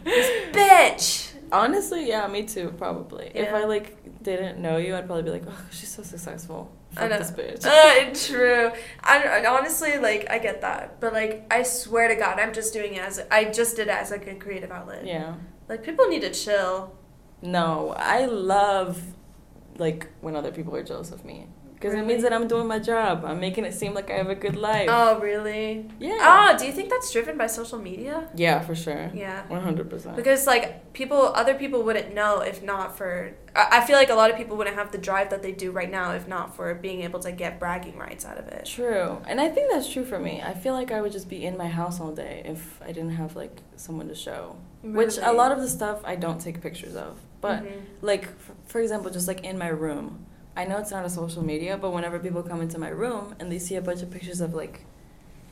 this 0.03 0.55
bitch." 0.55 1.31
Honestly, 1.51 2.07
yeah, 2.07 2.27
me 2.27 2.43
too, 2.43 2.73
probably. 2.77 3.31
If 3.33 3.53
I 3.53 3.65
like 3.65 4.21
didn't 4.23 4.59
know 4.59 4.77
you, 4.77 4.95
I'd 4.95 5.05
probably 5.05 5.23
be 5.23 5.31
like, 5.31 5.43
oh, 5.47 5.65
she's 5.71 5.89
so 5.89 6.03
successful. 6.03 6.71
I 6.97 7.01
Fuck 7.01 7.09
know. 7.09 7.17
this 7.19 7.31
bitch. 7.31 7.65
Uh, 7.65 8.13
true. 8.13 8.71
I, 9.03 9.23
I 9.23 9.45
honestly 9.45 9.97
like 9.97 10.27
I 10.29 10.39
get 10.39 10.61
that, 10.61 10.99
but 11.01 11.13
like 11.13 11.45
I 11.51 11.63
swear 11.63 12.07
to 12.07 12.15
God, 12.15 12.39
I'm 12.39 12.53
just 12.53 12.73
doing 12.73 12.93
it 12.93 13.01
as 13.01 13.21
I 13.29 13.45
just 13.45 13.75
did 13.75 13.87
it 13.87 13.93
as 13.95 14.11
like 14.11 14.27
a 14.27 14.35
creative 14.35 14.71
outlet. 14.71 15.05
yeah. 15.05 15.35
Like 15.67 15.83
people 15.83 16.07
need 16.07 16.21
to 16.21 16.31
chill. 16.31 16.95
No, 17.41 17.93
I 17.97 18.25
love 18.25 19.01
like 19.77 20.07
when 20.21 20.35
other 20.35 20.51
people 20.51 20.75
are 20.75 20.83
jealous 20.83 21.11
of 21.11 21.25
me 21.25 21.47
because 21.85 21.99
it 21.99 22.05
means 22.07 22.23
that 22.23 22.33
I'm 22.33 22.47
doing 22.47 22.67
my 22.67 22.79
job. 22.79 23.23
I'm 23.25 23.39
making 23.39 23.63
it 23.65 23.73
seem 23.73 23.93
like 23.93 24.09
I 24.09 24.15
have 24.15 24.29
a 24.29 24.35
good 24.35 24.55
life. 24.55 24.87
Oh 24.91 25.19
really? 25.19 25.87
yeah. 25.99 26.17
Oh, 26.53 26.57
do 26.57 26.65
you 26.65 26.71
think 26.71 26.89
that's 26.89 27.11
driven 27.11 27.37
by 27.37 27.45
social 27.47 27.77
media? 27.77 28.27
Yeah, 28.35 28.59
for 28.61 28.73
sure. 28.73 29.11
Yeah. 29.13 29.45
One 29.47 29.61
hundred 29.61 29.89
percent. 29.89 30.15
Because 30.15 30.47
like 30.47 30.93
people, 30.93 31.21
other 31.41 31.53
people 31.53 31.83
wouldn't 31.83 32.13
know 32.15 32.39
if 32.39 32.63
not 32.63 32.97
for. 32.97 33.33
I 33.55 33.85
feel 33.85 33.95
like 33.95 34.09
a 34.09 34.15
lot 34.15 34.31
of 34.31 34.35
people 34.37 34.57
wouldn't 34.57 34.75
have 34.75 34.91
the 34.91 34.97
drive 34.97 35.29
that 35.29 35.41
they 35.41 35.51
do 35.51 35.71
right 35.71 35.89
now 35.89 36.11
if 36.11 36.27
not 36.27 36.55
for 36.55 36.73
being 36.73 37.01
able 37.03 37.19
to 37.21 37.31
get 37.31 37.59
bragging 37.59 37.97
rights 37.97 38.25
out 38.25 38.37
of 38.37 38.47
it. 38.47 38.65
True, 38.65 39.21
and 39.27 39.39
I 39.39 39.47
think 39.49 39.71
that's 39.71 39.87
true 39.93 40.03
for 40.05 40.19
me. 40.19 40.41
I 40.41 40.53
feel 40.53 40.73
like 40.73 40.91
I 40.91 41.01
would 41.01 41.11
just 41.11 41.29
be 41.29 41.45
in 41.45 41.55
my 41.55 41.67
house 41.67 42.01
all 42.01 42.11
day 42.11 42.41
if 42.45 42.81
I 42.81 42.87
didn't 42.87 43.11
have 43.11 43.35
like 43.35 43.55
someone 43.77 44.07
to 44.09 44.15
show. 44.15 44.57
Which 44.81 45.17
a 45.21 45.31
lot 45.31 45.51
of 45.51 45.59
the 45.61 45.69
stuff 45.69 46.01
I 46.03 46.15
don't 46.15 46.39
take 46.41 46.61
pictures 46.61 46.95
of, 46.95 47.17
but 47.41 47.63
Mhm. 47.63 47.81
like 48.01 48.27
for 48.67 48.81
example, 48.81 49.09
just 49.11 49.27
like 49.27 49.43
in 49.45 49.57
my 49.57 49.69
room. 49.69 50.25
I 50.55 50.65
know 50.65 50.77
it's 50.77 50.91
not 50.91 51.05
a 51.05 51.09
social 51.09 51.43
media, 51.43 51.77
but 51.77 51.91
whenever 51.91 52.17
people 52.19 52.41
come 52.43 52.61
into 52.61 52.79
my 52.79 52.89
room 52.89 53.35
and 53.39 53.51
they 53.51 53.59
see 53.59 53.75
a 53.75 53.81
bunch 53.81 54.01
of 54.01 54.09
pictures 54.11 54.41
of 54.41 54.53
like 54.53 54.85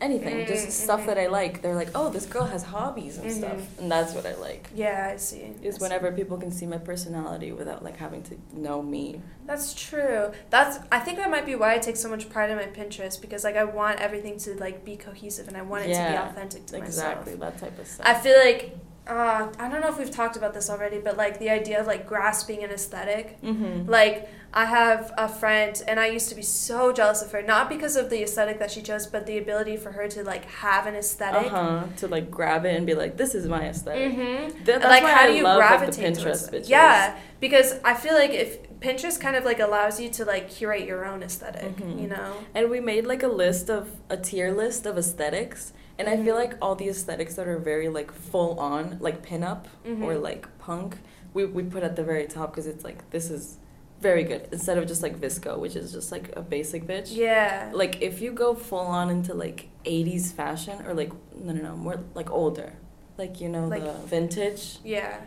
anything, 0.02 0.46
just 0.46 0.68
Mm, 0.68 0.72
stuff 0.72 1.02
mhm. 1.02 1.06
that 1.08 1.18
I 1.18 1.28
like, 1.28 1.62
they're 1.62 1.76
like, 1.76 1.90
"Oh, 1.96 2.10
this 2.10 2.26
girl 2.26 2.46
has 2.46 2.64
hobbies 2.64 3.18
and 3.18 3.32
stuff," 3.32 3.58
Mhm. 3.60 3.80
and 3.80 3.92
that's 3.92 4.14
what 4.14 4.26
I 4.26 4.36
like. 4.36 4.70
Yeah, 4.76 5.12
I 5.14 5.18
see. 5.18 5.54
Is 5.62 5.76
I 5.76 5.78
see. 5.78 5.82
whenever 5.84 6.12
people 6.12 6.38
can 6.38 6.52
see 6.52 6.66
my 6.66 6.78
personality 6.78 7.52
without 7.54 7.84
like 7.84 7.98
having 7.98 8.22
to 8.24 8.36
know 8.54 8.82
me. 8.82 9.22
That's 9.46 9.74
true. 9.74 10.32
That's 10.50 10.80
I 10.92 11.00
think 11.00 11.18
that 11.20 11.30
might 11.30 11.46
be 11.46 11.56
why 11.56 11.74
I 11.76 11.78
take 11.80 11.96
so 11.98 12.10
much 12.10 12.30
pride 12.30 12.50
in 12.50 12.58
my 12.58 12.66
Pinterest 12.66 13.20
because 13.22 13.44
like 13.46 13.56
I 13.56 13.64
want 13.66 14.00
everything 14.00 14.38
to 14.40 14.56
like 14.56 14.84
be 14.84 14.98
cohesive 14.98 15.48
and 15.48 15.56
I 15.56 15.62
want 15.62 15.84
it 15.86 15.94
to 15.94 16.12
be 16.12 16.18
authentic 16.18 16.66
to 16.68 16.78
Exactly 16.78 17.34
myself. 17.36 17.60
that 17.60 17.66
type 17.70 17.80
of 17.80 17.88
stuff. 17.88 18.06
I 18.06 18.14
feel 18.16 18.38
like 18.38 18.76
uh, 19.08 19.52
I 19.60 19.70
don't 19.70 19.82
know 19.82 19.90
if 19.90 19.98
we've 20.00 20.12
talked 20.12 20.38
about 20.38 20.54
this 20.54 20.70
already, 20.70 21.00
but 21.00 21.18
like 21.18 21.40
the 21.40 21.50
idea 21.50 21.80
of 21.82 21.88
like 21.88 22.08
grasping 22.08 22.64
an 22.64 22.70
aesthetic. 22.72 23.42
mm-hmm. 23.42 23.90
Like 23.90 24.30
I 24.54 24.66
have 24.66 25.12
a 25.18 25.28
friend 25.28 25.82
and 25.88 26.00
I 26.00 26.08
used 26.08 26.30
to 26.30 26.36
be 26.36 26.42
so 26.44 26.94
jealous 26.94 27.22
of 27.22 27.32
her, 27.32 27.42
not 27.42 27.70
because 27.70 27.96
of 27.96 28.10
the 28.10 28.22
aesthetic 28.24 28.60
that 28.60 28.70
she 28.72 28.82
chose, 28.82 29.08
but 29.08 29.26
the 29.26 29.38
ability 29.40 29.78
for 29.78 29.92
her 29.92 30.08
to 30.10 30.24
like 30.24 30.46
have 30.46 30.86
an 30.86 30.96
Uh 30.96 31.00
aesthetic. 31.00 31.52
huh. 31.52 31.84
To 31.98 32.08
like 32.08 32.32
grab 32.32 32.66
it 32.66 32.76
and 32.78 32.86
be 32.86 32.94
like, 32.94 33.18
"This 33.18 33.36
is 33.36 33.48
my 33.48 33.64
aesthetic." 33.68 34.14
Mm-hmm. 34.14 34.64
Th- 34.64 34.80
like 34.80 35.04
why 35.04 35.12
how 35.12 35.24
I 35.24 35.28
do 35.28 35.34
you 35.34 35.44
love, 35.44 35.58
gravitate 35.58 36.16
towards 36.16 36.48
Pinterest 36.50 36.54
it? 36.54 36.70
Yeah, 36.70 37.18
because 37.40 37.80
I 37.84 37.96
feel 37.96 38.14
like 38.14 38.32
if 38.32 38.80
Pinterest 38.80 39.20
kind 39.20 39.36
of 39.36 39.44
like 39.44 39.60
allows 39.60 40.00
you 40.00 40.10
to 40.12 40.24
like 40.26 40.50
curate 40.50 40.86
your 40.86 41.04
own 41.06 41.24
esthetic 41.24 41.76
Mhm. 41.78 42.02
you 42.02 42.08
know. 42.08 42.36
And 42.56 42.70
we 42.70 42.80
made 42.80 43.06
like 43.06 43.24
a 43.24 43.28
list 43.28 43.70
of 43.70 43.90
a 44.10 44.18
tier 44.18 44.52
list 44.54 44.86
of 44.86 44.98
aesthetics. 44.98 45.74
And 46.00 46.10
I 46.10 46.18
feel 46.18 46.36
Mhm. 46.36 46.40
like 46.44 46.56
all 46.62 46.76
the 46.76 46.90
aesthetics 46.90 47.36
that 47.36 47.48
are 47.48 47.58
very 47.60 47.88
like 47.90 48.12
full 48.12 48.60
on, 48.60 48.98
like 49.00 49.26
pinup 49.26 49.66
or 49.86 50.14
Mhm. 50.16 50.22
like 50.22 50.48
punk, 50.60 50.98
we, 51.34 51.46
we 51.46 51.64
put 51.64 51.84
at 51.84 51.96
the 51.96 52.04
very 52.04 52.26
top 52.26 52.52
because 52.52 52.68
it's 52.68 52.84
like 52.84 53.10
this 53.12 53.30
is 53.30 53.58
very 54.02 54.24
good 54.24 54.48
instead 54.52 54.78
of 54.78 54.86
just 54.88 55.02
like 55.02 55.18
VSCO, 55.18 55.58
which 55.58 55.76
is 55.76 55.92
just 55.94 56.12
like 56.12 56.36
a 56.36 56.42
basic 56.42 56.86
bitch. 56.88 57.16
Yeah. 57.16 57.70
Like 57.74 58.02
if 58.02 58.22
you 58.22 58.32
go 58.34 58.54
full 58.54 58.80
on 58.80 59.10
into 59.10 59.34
like 59.34 59.70
80s 59.86 60.32
fashion 60.34 60.84
or 60.86 60.94
like 60.94 61.12
no 61.36 61.54
no 61.54 61.62
no 61.62 61.76
more 61.78 62.00
like 62.16 62.30
older, 62.32 62.74
like 63.18 63.40
you 63.40 63.48
know 63.50 63.68
Like- 63.68 63.84
the 63.84 63.94
vintage, 64.08 64.80
Yeah. 64.84 65.18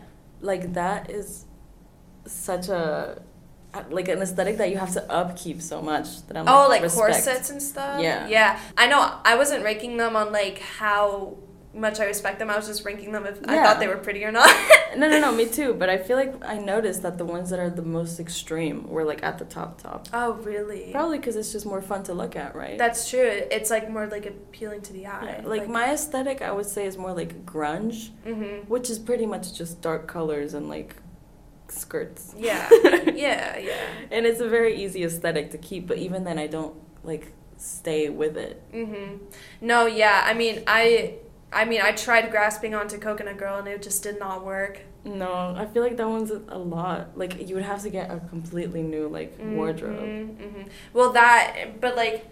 like 0.41 0.73
that 0.73 1.09
is 1.09 1.45
such 2.25 2.67
a 2.69 3.21
like 3.91 4.07
an 4.07 4.21
aesthetic 4.21 4.57
that 4.57 4.69
you 4.71 4.77
have 4.77 4.93
to 4.93 5.11
upkeep 5.11 5.61
so 5.61 5.81
much 5.81 6.25
that 6.27 6.37
I'm 6.37 6.47
Oh, 6.47 6.67
like, 6.67 6.81
like 6.81 6.91
corsets 6.91 7.49
and 7.49 7.61
stuff. 7.61 8.01
Yeah. 8.01 8.27
Yeah. 8.27 8.59
I 8.77 8.87
know. 8.87 9.19
I 9.23 9.35
wasn't 9.35 9.63
ranking 9.63 9.97
them 9.97 10.15
on 10.15 10.31
like 10.31 10.59
how 10.59 11.37
much 11.73 11.99
I 11.99 12.05
respect 12.05 12.39
them. 12.39 12.49
I 12.49 12.55
was 12.55 12.65
just 12.65 12.85
ranking 12.85 13.11
them 13.11 13.27
if 13.27 13.37
I 13.47 13.61
thought 13.63 13.79
they 13.79 13.87
were 13.87 13.97
pretty 13.97 14.23
or 14.23 14.31
not. 14.31 14.49
No, 14.97 15.07
no, 15.07 15.19
no, 15.19 15.31
me 15.31 15.45
too. 15.59 15.75
But 15.75 15.89
I 15.91 15.97
feel 15.99 16.17
like 16.17 16.33
I 16.43 16.57
noticed 16.57 17.03
that 17.03 17.19
the 17.19 17.25
ones 17.25 17.51
that 17.51 17.59
are 17.59 17.69
the 17.69 17.83
most 17.83 18.19
extreme 18.19 18.89
were 18.89 19.03
like 19.03 19.21
at 19.21 19.37
the 19.37 19.45
top, 19.45 19.79
top. 19.79 20.07
oh, 20.11 20.33
really? 20.41 20.89
Probably 20.91 21.19
because 21.19 21.35
it's 21.35 21.51
just 21.51 21.67
more 21.67 21.81
fun 21.83 22.01
to 22.05 22.13
look 22.15 22.35
at, 22.35 22.55
right? 22.55 22.79
That's 22.79 23.07
true. 23.07 23.21
It's 23.51 23.69
like 23.69 23.91
more 23.91 24.07
like 24.07 24.25
appealing 24.25 24.81
to 24.83 24.93
the 24.93 25.05
eye. 25.05 25.39
Yeah, 25.43 25.47
like, 25.47 25.67
my 25.69 25.91
aesthetic, 25.93 26.41
I 26.41 26.51
would 26.51 26.65
say, 26.65 26.87
is 26.87 26.97
more 26.97 27.13
like 27.13 27.45
grunge, 27.45 28.09
Mm-hmm. 28.25 28.67
which 28.69 28.89
is 28.89 28.97
pretty 28.97 29.27
much 29.27 29.53
just 29.53 29.79
dark 29.81 30.07
colors 30.07 30.55
and 30.55 30.67
like 30.69 30.95
skirts. 31.71 32.33
Yeah. 32.37 32.67
yeah, 33.15 33.57
yeah. 33.57 33.87
And 34.11 34.25
it's 34.25 34.39
a 34.41 34.47
very 34.49 34.81
easy 34.83 35.03
aesthetic 35.03 35.51
to 35.51 35.57
keep, 35.57 35.87
but 35.87 35.97
even 35.97 36.23
then, 36.23 36.37
I 36.39 36.47
don't 36.47 36.75
like 37.03 37.31
stay 37.57 38.09
with 38.09 38.37
it. 38.37 38.61
Mm-hmm. 38.71 39.25
No, 39.61 39.85
yeah. 39.85 40.23
I 40.25 40.33
mean, 40.33 40.63
I, 40.67 41.15
I 41.51 41.65
mean, 41.65 41.81
I 41.81 41.91
tried 41.91 42.29
grasping 42.31 42.75
onto 42.75 42.97
Coconut 42.97 43.37
Girl 43.37 43.57
and 43.57 43.67
it 43.67 43.81
just 43.81 44.03
did 44.03 44.19
not 44.19 44.45
work. 44.45 44.81
No, 45.03 45.55
I 45.57 45.65
feel 45.65 45.83
like 45.83 45.95
that 45.97 46.09
one's 46.09 46.31
a 46.31 46.57
lot. 46.57 47.17
Like 47.17 47.47
you 47.47 47.55
would 47.55 47.63
have 47.63 47.81
to 47.83 47.89
get 47.89 48.11
a 48.11 48.19
completely 48.19 48.81
new 48.81 49.07
like 49.07 49.37
wardrobe. 49.39 49.99
Mm-hmm, 50.03 50.43
mm-hmm. 50.43 50.61
Well, 50.93 51.13
that, 51.13 51.79
but 51.79 51.95
like, 51.95 52.27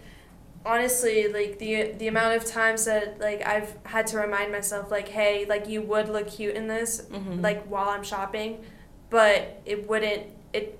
honestly, 0.66 1.28
like 1.28 1.58
the 1.60 1.94
the 1.94 2.08
amount 2.08 2.36
of 2.36 2.44
times 2.46 2.84
that 2.86 3.20
like 3.20 3.46
I've 3.48 3.78
had 3.84 4.08
to 4.08 4.18
remind 4.18 4.52
myself, 4.52 4.92
like, 4.92 5.08
hey, 5.08 5.46
like 5.48 5.70
you 5.70 5.82
would 5.84 6.10
look 6.10 6.28
cute 6.28 6.56
in 6.56 6.68
this, 6.68 7.02
Mhm. 7.12 7.42
like 7.42 7.64
while 7.68 7.88
I'm 7.90 8.04
shopping, 8.04 8.64
but 9.10 9.62
it 9.66 9.88
wouldn't. 9.88 10.24
It, 10.54 10.80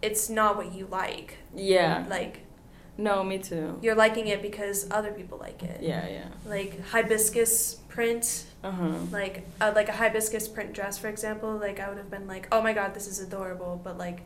it's 0.00 0.28
not 0.28 0.56
what 0.56 0.72
you 0.74 0.86
like. 0.90 1.36
Yeah. 1.54 2.04
Like 2.08 2.40
No, 2.98 3.22
me 3.24 3.38
too. 3.38 3.78
you're 3.82 3.94
liking 3.94 4.26
it 4.28 4.42
because 4.42 4.86
other 4.90 5.12
people 5.12 5.38
like 5.38 5.62
it. 5.62 5.80
Yeah, 5.82 6.06
yeah. 6.08 6.28
Like 6.44 6.80
hibiscus 6.88 7.74
print, 7.88 8.44
Uh 8.64 8.70
huh. 8.70 8.92
like 9.10 9.46
uh, 9.60 9.72
like 9.74 9.88
a 9.88 9.92
hibiscus 9.92 10.48
print 10.48 10.72
dress, 10.72 10.98
for 10.98 11.08
example. 11.08 11.56
Like 11.56 11.78
I 11.80 11.88
would 11.88 11.98
have 11.98 12.10
been 12.10 12.26
like, 12.26 12.48
oh 12.52 12.60
my 12.62 12.72
god, 12.72 12.94
this 12.94 13.06
is 13.06 13.20
adorable, 13.20 13.80
but 13.82 13.96
like. 13.98 14.20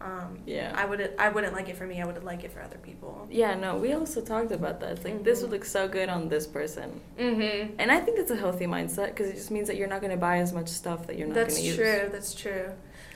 Um, 0.00 0.38
Yeah. 0.44 0.72
I 0.76 0.84
would 0.84 1.12
I 1.18 1.30
wouldn't 1.30 1.54
like 1.54 1.68
it 1.70 1.76
for 1.76 1.86
me. 1.86 2.02
I 2.02 2.04
would 2.06 2.22
like 2.22 2.44
it 2.44 2.52
for 2.52 2.60
other 2.60 2.76
people. 2.78 3.26
Yeah, 3.30 3.54
no, 3.54 3.76
we 3.76 3.94
also 3.94 4.20
talked 4.20 4.52
about 4.52 4.78
that. 4.80 4.90
It's 4.92 5.04
like 5.04 5.24
this 5.24 5.38
Mhm. 5.38 5.42
would 5.42 5.50
look 5.52 5.64
so 5.64 5.88
good 5.88 6.08
on 6.10 6.28
this 6.28 6.46
person, 6.46 7.00
Mm-hmm. 7.18 7.74
and 7.78 7.90
I 7.90 8.00
think 8.00 8.18
it's 8.18 8.30
a 8.30 8.36
healthy 8.36 8.66
mindset 8.66 9.06
because 9.08 9.28
it 9.30 9.36
just 9.36 9.50
means 9.50 9.68
that 9.68 9.76
you're 9.76 9.88
not 9.88 10.00
going 10.02 10.10
to 10.10 10.16
buy 10.18 10.38
as 10.38 10.52
much 10.52 10.68
stuff 10.68 11.06
that 11.06 11.16
you're 11.16 11.26
not 11.28 11.34
going 11.34 11.46
That's 11.46 11.58
to 11.60 11.66
use. 11.66 11.76
true. 11.76 12.08
That's 12.12 12.34
true. 12.34 12.72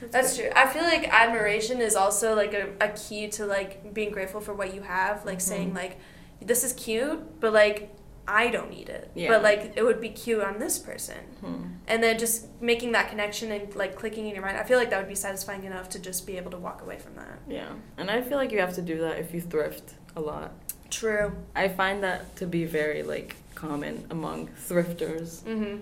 That's 0.09 0.35
true. 0.35 0.49
I 0.55 0.65
feel 0.67 0.81
like 0.83 1.07
admiration 1.13 1.79
is 1.81 1.95
also 1.95 2.35
like 2.35 2.53
a, 2.55 2.69
a 2.81 2.89
key 2.89 3.27
to 3.37 3.45
like 3.45 3.93
being 3.93 4.11
grateful 4.11 4.41
for 4.41 4.53
what 4.53 4.73
you 4.73 4.81
have. 4.81 5.23
Like 5.25 5.39
saying 5.41 5.71
Mhm. 5.71 5.75
like, 5.75 5.97
this 6.41 6.63
is 6.63 6.73
cute, 6.73 7.39
but 7.39 7.53
like 7.53 7.89
I 8.31 8.47
don't 8.47 8.69
need 8.69 8.87
it. 8.87 9.11
Yeah. 9.13 9.27
But 9.27 9.43
like 9.43 9.73
it 9.75 9.83
would 9.83 9.99
be 9.99 10.09
cute 10.09 10.41
on 10.41 10.57
this 10.57 10.79
person. 10.79 11.17
Hmm. 11.41 11.63
And 11.87 12.01
then 12.01 12.17
just 12.17 12.47
making 12.61 12.93
that 12.93 13.09
connection 13.09 13.51
and 13.51 13.75
like 13.75 13.95
clicking 13.95 14.25
in 14.27 14.33
your 14.33 14.43
mind. 14.43 14.57
I 14.57 14.63
feel 14.63 14.77
like 14.77 14.89
that 14.91 14.99
would 14.99 15.09
be 15.09 15.15
satisfying 15.15 15.65
enough 15.65 15.89
to 15.89 15.99
just 15.99 16.25
be 16.25 16.37
able 16.37 16.51
to 16.51 16.57
walk 16.57 16.81
away 16.81 16.97
from 16.97 17.15
that. 17.15 17.39
Yeah, 17.47 17.73
and 17.97 18.09
I 18.09 18.21
feel 18.21 18.37
like 18.37 18.51
you 18.51 18.59
have 18.59 18.73
to 18.75 18.81
do 18.81 18.99
that 18.99 19.19
if 19.19 19.33
you 19.33 19.41
thrift 19.41 19.95
a 20.15 20.21
lot. 20.21 20.53
True. 20.89 21.35
I 21.55 21.67
find 21.67 22.03
that 22.03 22.35
to 22.37 22.45
be 22.45 22.65
very 22.65 23.03
like 23.03 23.35
common 23.61 24.05
among 24.09 24.47
thrifters 24.67 25.29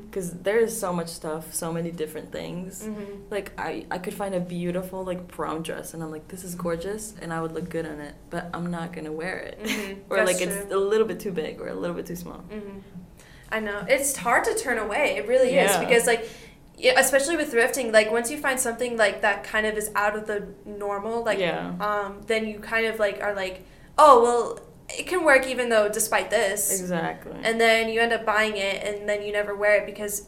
because 0.06 0.32
there 0.48 0.60
is 0.60 0.78
so 0.78 0.92
much 0.92 1.08
stuff, 1.08 1.54
so 1.54 1.72
many 1.72 1.92
different 1.92 2.30
things. 2.32 2.84
Mhm. 2.84 3.32
Like 3.32 3.48
I, 3.58 3.86
I 3.90 3.98
could 4.04 4.14
find 4.14 4.34
a 4.36 4.40
beautiful 4.58 5.00
like 5.06 5.22
prom 5.30 5.62
dress 5.64 5.94
and 5.94 6.04
I'm 6.04 6.12
like, 6.12 6.28
this 6.28 6.44
is 6.44 6.56
gorgeous 6.56 7.14
and 7.22 7.32
I 7.36 7.42
would 7.42 7.54
look 7.54 7.70
good 7.70 7.86
in 7.86 8.00
it, 8.02 8.16
but 8.30 8.50
I'm 8.54 8.68
not 8.78 8.88
gonna 8.94 9.12
wear 9.22 9.38
it. 9.50 9.58
Mhm. 9.70 9.98
or 10.10 10.18
That's 10.18 10.32
like 10.32 10.42
it's 10.46 10.72
a 10.74 10.78
little 10.78 11.08
bit 11.12 11.20
too 11.26 11.32
big 11.32 11.62
or 11.62 11.68
a 11.70 11.74
little 11.84 11.96
bit 11.96 12.06
too 12.06 12.16
small. 12.26 12.40
hmm 12.54 12.80
I 13.52 13.60
know 13.60 13.84
it's 13.96 14.16
hard 14.16 14.44
to 14.44 14.54
turn 14.56 14.78
away. 14.78 15.16
It 15.18 15.28
really 15.28 15.52
is 15.58 15.76
because 15.78 16.06
like, 16.06 16.24
especially 16.98 17.36
with 17.36 17.52
thrifting, 17.54 17.92
like 17.92 18.12
once 18.12 18.30
you 18.30 18.38
find 18.38 18.60
something 18.60 18.96
like 18.96 19.22
that 19.22 19.44
kind 19.44 19.66
of 19.66 19.74
is 19.82 19.90
out 19.96 20.16
of 20.16 20.28
the 20.28 20.40
normal, 20.66 21.24
like, 21.24 21.40
Yeah. 21.40 21.74
um, 21.88 22.22
then 22.28 22.46
you 22.48 22.60
kind 22.60 22.86
of 22.86 23.00
like 23.00 23.18
are 23.24 23.34
like, 23.44 23.64
oh 23.98 24.22
well, 24.24 24.60
it 24.98 25.08
can 25.08 25.24
work 25.24 25.46
even 25.48 25.70
though 25.70 25.88
despite 25.90 26.30
this, 26.30 26.80
Exactly. 26.80 27.38
and 27.44 27.60
then 27.60 27.90
you 27.90 28.00
end 28.02 28.14
up 28.14 28.26
buying 28.26 28.58
it 28.58 28.84
and 28.84 29.08
then 29.08 29.22
you 29.24 29.32
never 29.32 29.56
wear 29.56 29.76
it 29.82 29.86
because 29.86 30.28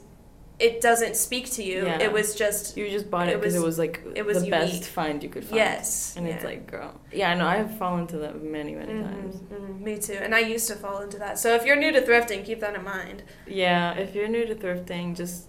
it 0.59 0.79
doesn't 0.79 1.15
speak 1.15 1.49
to 1.51 1.63
you. 1.63 1.85
Yeah. 1.87 1.97
It 1.99 2.13
was 2.13 2.35
just 2.35 2.77
you 2.77 2.87
just 2.89 3.09
bought 3.09 3.27
it 3.27 3.31
it 3.31 3.39
because 3.41 3.55
it 3.55 3.59
was- 3.59 3.65
was 3.65 3.79
like 3.79 4.03
it 4.13 4.23
was 4.23 4.37
the 4.41 4.45
unique. 4.45 4.51
best 4.51 4.83
find 4.85 5.23
you 5.23 5.29
could 5.29 5.43
find. 5.43 5.55
yes, 5.55 6.13
And 6.15 6.27
it's 6.27 6.43
like, 6.43 6.67
girl. 6.69 7.01
Yeah, 7.11 7.31
I 7.31 7.33
know. 7.35 7.47
I 7.47 7.55
have 7.57 7.77
fallen 7.79 8.05
to 8.07 8.17
that 8.19 8.43
many, 8.43 8.75
many 8.75 8.93
Mhm, 8.93 9.03
times. 9.03 9.35
mhm, 9.51 9.81
me 9.81 9.97
too, 9.97 10.19
and 10.21 10.35
I 10.35 10.39
used 10.39 10.67
to 10.67 10.75
fall 10.75 11.01
into 11.01 11.17
that. 11.17 11.39
So 11.39 11.55
if 11.55 11.65
you're 11.65 11.75
new 11.77 11.91
to 11.91 12.01
thrifting, 12.01 12.45
keep 12.45 12.59
that 12.59 12.75
in 12.75 12.83
mind. 12.83 13.23
Yeah, 13.47 13.93
if 13.97 14.13
you're 14.13 14.27
new 14.27 14.45
to 14.45 14.53
thrifting, 14.53 15.15
just 15.15 15.47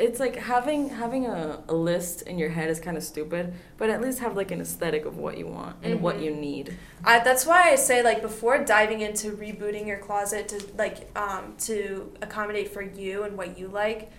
it's 0.00 0.18
like 0.18 0.36
having 0.36 0.88
having 0.88 1.26
a, 1.26 1.62
a 1.68 1.74
list 1.74 2.22
in 2.22 2.38
your 2.38 2.48
head 2.50 2.70
is 2.70 2.80
kind 2.80 2.96
of 2.96 3.02
stupid, 3.02 3.52
but 3.76 3.90
at 3.90 4.00
least 4.00 4.18
have 4.20 4.34
like 4.36 4.50
an 4.50 4.60
aesthetic 4.60 5.04
of 5.04 5.16
what 5.18 5.38
you 5.38 5.46
want 5.46 5.76
and 5.82 6.00
what 6.02 6.16
Mhm. 6.16 6.24
you 6.24 6.30
need. 6.34 6.76
I, 7.04 7.20
that's 7.20 7.44
why 7.46 7.70
I 7.70 7.76
say 7.76 8.02
like 8.02 8.22
before 8.22 8.58
diving 8.64 9.00
into 9.02 9.32
rebooting 9.32 9.86
your 9.86 9.98
closet 9.98 10.48
to 10.48 10.64
like 10.76 11.16
um, 11.16 11.54
to 11.60 12.12
accommodate 12.22 12.72
for 12.72 12.82
you 12.82 13.22
and 13.24 13.36
what 13.36 13.58
you 13.58 13.68
like, 13.68 14.10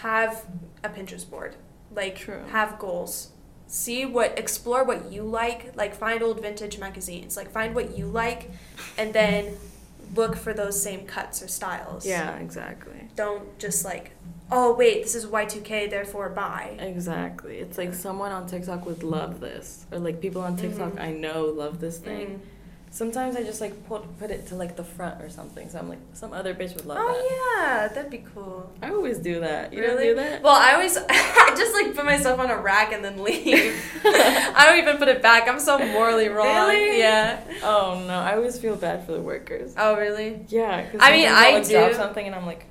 have 0.00 0.44
a 0.84 0.88
Pinterest 0.88 1.28
board. 1.28 1.56
Like 1.94 2.16
True. 2.16 2.42
have 2.50 2.78
goals. 2.78 3.28
See 3.66 4.04
what 4.04 4.38
explore 4.38 4.84
what 4.84 5.10
you 5.12 5.22
like. 5.22 5.74
Like 5.76 5.94
find 5.94 6.22
old 6.22 6.40
vintage 6.42 6.78
magazines. 6.78 7.36
Like 7.36 7.50
find 7.50 7.74
what 7.74 7.96
you 7.96 8.06
like, 8.06 8.50
and 8.98 9.12
then 9.14 9.56
look 10.14 10.36
for 10.36 10.52
those 10.52 10.80
same 10.82 11.06
cuts 11.06 11.42
or 11.42 11.48
styles. 11.48 12.04
Yeah, 12.06 12.36
exactly. 12.38 13.08
Don't 13.16 13.58
just 13.58 13.84
like, 13.84 14.12
oh 14.50 14.74
wait, 14.74 15.02
this 15.02 15.14
is 15.14 15.26
Y 15.26 15.44
two 15.46 15.60
K, 15.60 15.86
therefore 15.86 16.28
buy. 16.28 16.76
Exactly. 16.78 17.58
It's 17.58 17.78
like 17.78 17.94
someone 17.94 18.32
on 18.32 18.46
TikTok 18.46 18.84
would 18.86 19.02
love 19.02 19.40
this, 19.40 19.86
or 19.92 19.98
like 19.98 20.20
people 20.20 20.42
on 20.42 20.56
TikTok 20.56 20.92
Mhm. 20.94 21.00
I 21.00 21.12
know 21.12 21.46
love 21.46 21.80
this 21.80 21.98
thing. 21.98 22.26
Mm. 22.26 22.38
Sometimes 22.92 23.36
I 23.36 23.42
just 23.42 23.62
like 23.62 23.86
put 23.88 24.02
put 24.18 24.30
it 24.30 24.48
to 24.48 24.54
like 24.54 24.76
the 24.76 24.84
front 24.84 25.22
or 25.22 25.30
something, 25.30 25.70
so 25.70 25.78
I'm 25.78 25.88
like 25.88 25.98
some 26.12 26.34
other 26.34 26.54
bitch 26.54 26.74
would 26.76 26.84
love 26.84 26.98
oh, 27.00 27.08
that. 27.08 27.16
Oh 27.16 27.56
yeah, 27.58 27.88
that'd 27.88 28.10
be 28.10 28.22
cool. 28.34 28.70
I 28.82 28.90
always 28.90 29.18
do 29.18 29.40
that. 29.40 29.72
You 29.72 29.80
really? 29.80 30.08
don't 30.08 30.16
do 30.16 30.22
that? 30.22 30.42
Well, 30.42 30.54
I 30.54 30.74
always 30.74 30.98
I 31.08 31.54
just 31.56 31.72
like 31.72 31.94
put 31.94 32.04
myself 32.04 32.38
on 32.38 32.50
a 32.50 32.56
rack 32.58 32.92
and 32.92 33.02
then 33.02 33.24
leave. 33.24 33.82
I 34.04 34.66
don't 34.66 34.78
even 34.78 34.98
put 34.98 35.08
it 35.08 35.22
back. 35.22 35.48
I'm 35.48 35.58
so 35.58 35.78
morally 35.78 36.28
wrong. 36.28 36.68
Really? 36.68 36.98
Yeah. 36.98 37.42
Oh 37.62 38.04
no, 38.06 38.12
I 38.12 38.36
always 38.36 38.58
feel 38.58 38.76
bad 38.76 39.06
for 39.06 39.12
the 39.12 39.22
workers. 39.22 39.72
Oh 39.78 39.96
really? 39.96 40.44
Yeah, 40.48 40.86
I 41.00 41.12
mean, 41.12 41.28
I 41.30 41.52
like, 41.52 41.68
drop 41.70 41.94
something 41.94 42.26
and 42.26 42.34
I'm 42.34 42.44
like, 42.44 42.66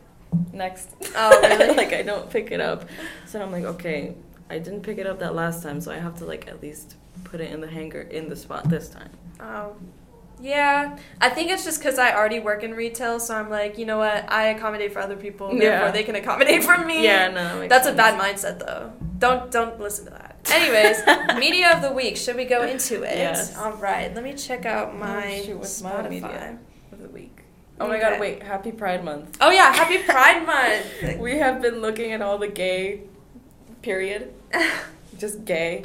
next. 0.54 0.92
Oh, 1.16 1.42
really? 1.42 1.76
like 1.76 1.94
I 1.94 2.04
don't 2.04 2.30
pick 2.30 2.52
it 2.52 2.62
up, 2.62 2.88
so 3.26 3.42
I'm 3.42 3.52
like, 3.52 3.64
okay, 3.64 4.14
I 4.52 4.60
didn't 4.60 4.82
pick 4.82 5.00
it 5.00 5.08
up 5.08 5.18
that 5.18 5.34
last 5.34 5.64
time, 5.64 5.82
so 5.82 5.92
I 5.92 5.98
have 5.98 6.20
to 6.20 6.26
like 6.26 6.48
at 6.48 6.62
least 6.62 6.96
put 7.24 7.42
it 7.42 7.52
in 7.52 7.60
the 7.60 7.68
hanger 7.68 8.02
in 8.02 8.30
the 8.30 8.36
spot 8.36 8.70
this 8.70 8.88
time. 8.88 9.10
Oh. 9.40 9.76
Yeah, 10.41 10.97
I 11.21 11.30
think 11.30 11.51
it's 11.51 11.63
just 11.63 11.80
because 11.80 11.99
I 11.99 12.15
already 12.15 12.39
work 12.39 12.63
in 12.63 12.73
retail, 12.73 13.19
so 13.19 13.36
I'm 13.36 13.49
like, 13.49 13.77
you 13.77 13.86
know 13.86 13.99
what? 13.99 14.32
I 14.32 14.45
accommodate 14.47 14.91
for 14.91 14.99
other 14.99 15.15
people, 15.15 15.49
therefore 15.49 15.88
Yeah. 15.88 15.91
they 15.91 16.04
can 16.04 16.15
accommodate 16.15 16.63
for 16.63 16.77
me. 16.80 17.04
Yeah, 17.04 17.27
no, 17.27 17.36
that 17.36 17.60
makes 17.60 17.69
That's 17.69 17.88
a 17.88 17.93
bad 17.93 18.19
mindset, 18.19 18.58
though. 18.60 18.91
Don't 19.19 19.51
don't 19.51 19.80
listen 19.80 20.06
to 20.06 20.12
that. 20.12 20.38
Anyways, 20.51 21.04
media 21.39 21.71
of 21.75 21.84
the 21.84 21.91
week. 21.91 22.17
Should 22.17 22.36
we 22.38 22.45
go 22.45 22.63
into 22.63 23.04
it? 23.04 23.15
Yes. 23.17 23.56
All 23.56 23.73
right. 23.73 24.13
Let 24.15 24.23
me 24.23 24.34
check 24.34 24.65
out 24.65 24.97
my 24.97 25.41
Oh, 25.41 25.45
shoot, 25.45 25.62
Spotify. 25.62 26.04
my 26.04 26.10
media? 26.10 26.58
of 26.91 26.99
the 27.01 27.10
week. 27.10 27.38
Oh 27.80 27.88
my 27.88 27.99
god, 27.99 28.19
wait, 28.19 28.41
Happy 28.43 28.71
Pride 28.71 29.04
Month. 29.04 29.38
Oh 29.41 29.49
yeah, 29.51 29.71
Happy 29.73 29.99
Pride 29.99 30.45
Month. 30.45 31.19
We 31.19 31.38
have 31.38 31.62
been 31.62 31.82
looking 31.82 32.12
at 32.13 32.21
all 32.21 32.38
the 32.39 32.47
gay, 32.47 33.01
period, 33.84 34.34
just 35.17 35.45
gay. 35.45 35.84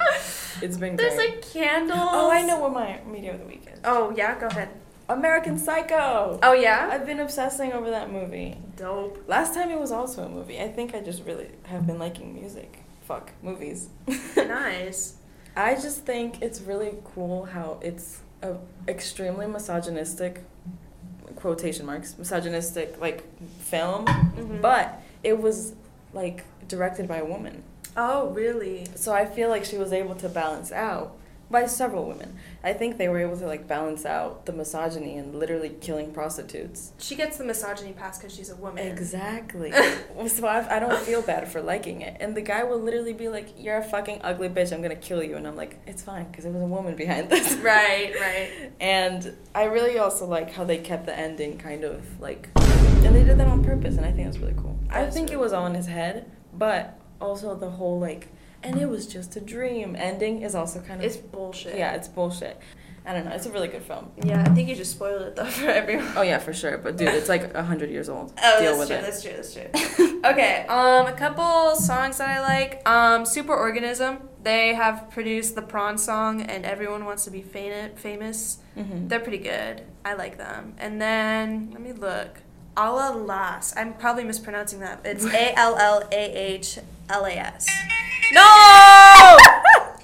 It's 0.62 0.76
been 0.76 0.96
There's 0.96 1.14
great. 1.14 1.30
like 1.36 1.52
candles. 1.52 1.98
Oh, 2.00 2.30
I 2.30 2.42
know 2.42 2.60
what 2.60 2.72
my 2.72 3.00
media 3.06 3.34
of 3.34 3.40
the 3.40 3.46
week 3.46 3.66
is. 3.72 3.78
Oh 3.84 4.12
yeah, 4.16 4.38
go 4.38 4.46
ahead. 4.46 4.68
American 5.08 5.58
Psycho. 5.58 6.38
Oh 6.42 6.52
yeah. 6.52 6.88
I've 6.92 7.06
been 7.06 7.20
obsessing 7.20 7.72
over 7.72 7.90
that 7.90 8.10
movie. 8.10 8.56
Dope. 8.76 9.22
Last 9.28 9.54
time 9.54 9.70
it 9.70 9.78
was 9.78 9.92
also 9.92 10.24
a 10.24 10.28
movie. 10.28 10.60
I 10.60 10.68
think 10.68 10.94
I 10.94 11.00
just 11.00 11.24
really 11.24 11.48
have 11.64 11.86
been 11.86 11.98
liking 11.98 12.34
music. 12.34 12.78
Fuck, 13.02 13.32
movies. 13.42 13.88
nice. 14.36 15.16
I 15.54 15.74
just 15.74 16.04
think 16.04 16.42
it's 16.42 16.60
really 16.60 16.94
cool 17.04 17.44
how 17.44 17.78
it's 17.80 18.20
a 18.42 18.56
extremely 18.88 19.46
misogynistic 19.46 20.42
quotation 21.36 21.86
marks 21.86 22.16
misogynistic 22.18 23.00
like 23.00 23.22
film, 23.60 24.04
Mhm. 24.06 24.60
but 24.60 25.00
it 25.22 25.40
was 25.40 25.74
like 26.12 26.44
directed 26.68 27.06
by 27.06 27.18
a 27.18 27.24
woman. 27.24 27.62
Oh 27.96 28.28
really? 28.28 28.86
So 28.94 29.12
I 29.12 29.24
feel 29.26 29.48
like 29.48 29.64
she 29.64 29.78
was 29.78 29.92
able 29.92 30.14
to 30.16 30.28
balance 30.28 30.72
out 30.72 31.16
by 31.50 31.66
several 31.66 32.06
women. 32.06 32.36
I 32.64 32.72
think 32.72 32.98
they 32.98 33.08
were 33.08 33.20
able 33.20 33.36
to 33.38 33.46
like 33.46 33.68
balance 33.68 34.04
out 34.04 34.46
the 34.46 34.52
misogyny 34.52 35.16
and 35.16 35.38
literally 35.38 35.70
killing 35.80 36.12
prostitutes. 36.12 36.92
She 36.98 37.14
gets 37.14 37.38
the 37.38 37.44
misogyny 37.44 37.92
pass 37.92 38.18
because 38.18 38.34
she's 38.34 38.50
a 38.50 38.56
woman. 38.56 38.86
Exactly. 38.86 39.72
so 40.28 40.46
I, 40.46 40.76
I 40.76 40.78
don't 40.80 40.98
feel 41.00 41.22
bad 41.22 41.48
for 41.48 41.62
liking 41.62 42.00
it. 42.00 42.16
And 42.20 42.34
the 42.34 42.40
guy 42.40 42.64
will 42.64 42.80
literally 42.80 43.12
be 43.12 43.28
like, 43.28 43.54
"You're 43.58 43.78
a 43.78 43.84
fucking 43.84 44.20
ugly 44.22 44.48
bitch. 44.48 44.72
I'm 44.72 44.82
gonna 44.82 44.96
kill 44.96 45.22
you." 45.22 45.36
And 45.36 45.46
I'm 45.46 45.56
like, 45.56 45.78
"It's 45.86 46.02
fine, 46.02 46.24
because 46.24 46.44
there 46.44 46.52
was 46.52 46.62
a 46.62 46.66
woman 46.66 46.96
behind 46.96 47.30
this." 47.30 47.54
Right, 47.66 48.14
right. 48.20 48.70
And 48.80 49.34
I 49.54 49.64
really 49.64 49.98
also 49.98 50.26
like 50.26 50.52
how 50.52 50.64
they 50.64 50.78
kept 50.78 51.06
the 51.06 51.18
ending 51.18 51.58
kind 51.58 51.84
of 51.84 52.20
like, 52.20 52.48
and 52.56 53.14
they 53.14 53.24
did 53.24 53.38
that 53.38 53.48
on 53.48 53.64
purpose, 53.64 53.96
and 53.96 54.06
I 54.06 54.12
think 54.12 54.26
that's 54.26 54.38
really 54.38 54.54
cool. 54.54 54.78
I 54.88 55.06
think 55.06 55.30
it 55.30 55.32
really 55.32 55.44
was 55.44 55.52
all 55.52 55.66
in 55.66 55.74
his 55.74 55.86
head, 55.86 56.30
but 56.52 57.00
also 57.20 57.54
the 57.54 57.70
whole 57.70 57.98
like, 58.00 58.28
and 58.62 58.80
it 58.80 58.88
was 58.88 59.06
just 59.06 59.36
a 59.36 59.40
dream 59.40 59.94
ending 59.96 60.42
is 60.42 60.54
also 60.54 60.80
kind 60.80 61.00
of 61.00 61.06
It's 61.06 61.16
bullshit. 61.16 61.76
yeah, 61.76 61.92
it's 61.94 62.08
bullshit. 62.08 62.58
I 63.08 63.12
don't 63.12 63.24
know. 63.24 63.30
It's 63.30 63.46
a 63.46 63.52
really 63.52 63.68
good 63.68 63.84
film. 63.84 64.10
Yeah, 64.24 64.42
I 64.44 64.48
think 64.52 64.68
you 64.68 64.74
just 64.74 64.90
spoiled 64.90 65.22
it 65.22 65.36
though 65.36 65.44
for 65.60 65.66
everyone. 65.70 66.10
Oh 66.16 66.22
yeah, 66.22 66.38
for 66.38 66.52
sure. 66.52 66.76
But 66.76 66.96
dude, 66.96 67.08
it's 67.08 67.28
like 67.28 67.54
a 67.54 67.62
hundred 67.62 67.90
years 67.90 68.08
old. 68.08 68.32
Oh, 68.42 68.60
Deal 68.60 68.76
that's 68.76 68.78
with 68.80 68.88
true, 68.88 68.96
it. 68.96 69.02
that's 69.02 69.54
true. 69.54 69.68
That's 69.72 69.94
true. 69.96 70.20
okay. 70.24 70.66
Um, 70.66 71.06
a 71.06 71.12
couple 71.12 71.76
songs 71.76 72.18
that 72.18 72.28
I 72.28 72.40
like. 72.40 72.82
Um, 72.88 73.22
Superorganism. 73.22 74.22
They 74.42 74.74
have 74.74 75.08
produced 75.10 75.54
the 75.54 75.62
Prawn 75.62 75.98
song, 75.98 76.40
and 76.42 76.64
everyone 76.64 77.04
wants 77.04 77.24
to 77.26 77.30
be 77.30 77.42
fam- 77.42 77.94
famous. 77.94 78.58
Mm-hmm. 78.76 79.06
They're 79.08 79.20
pretty 79.20 79.38
good. 79.38 79.82
I 80.04 80.14
like 80.14 80.36
them. 80.38 80.74
And 80.78 81.00
then 81.00 81.70
let 81.72 81.80
me 81.80 81.92
look. 81.92 82.40
Allah-Las. 82.76 83.74
I'm 83.76 83.94
probably 83.94 84.24
mispronouncing 84.24 84.80
that. 84.80 85.00
It's 85.04 85.24
A 85.32 85.54
L 85.56 85.76
L 85.78 86.02
A 86.10 86.14
H 86.54 86.78
L 87.08 87.24
A 87.26 87.30
S. 87.32 87.66
No. 88.32 89.38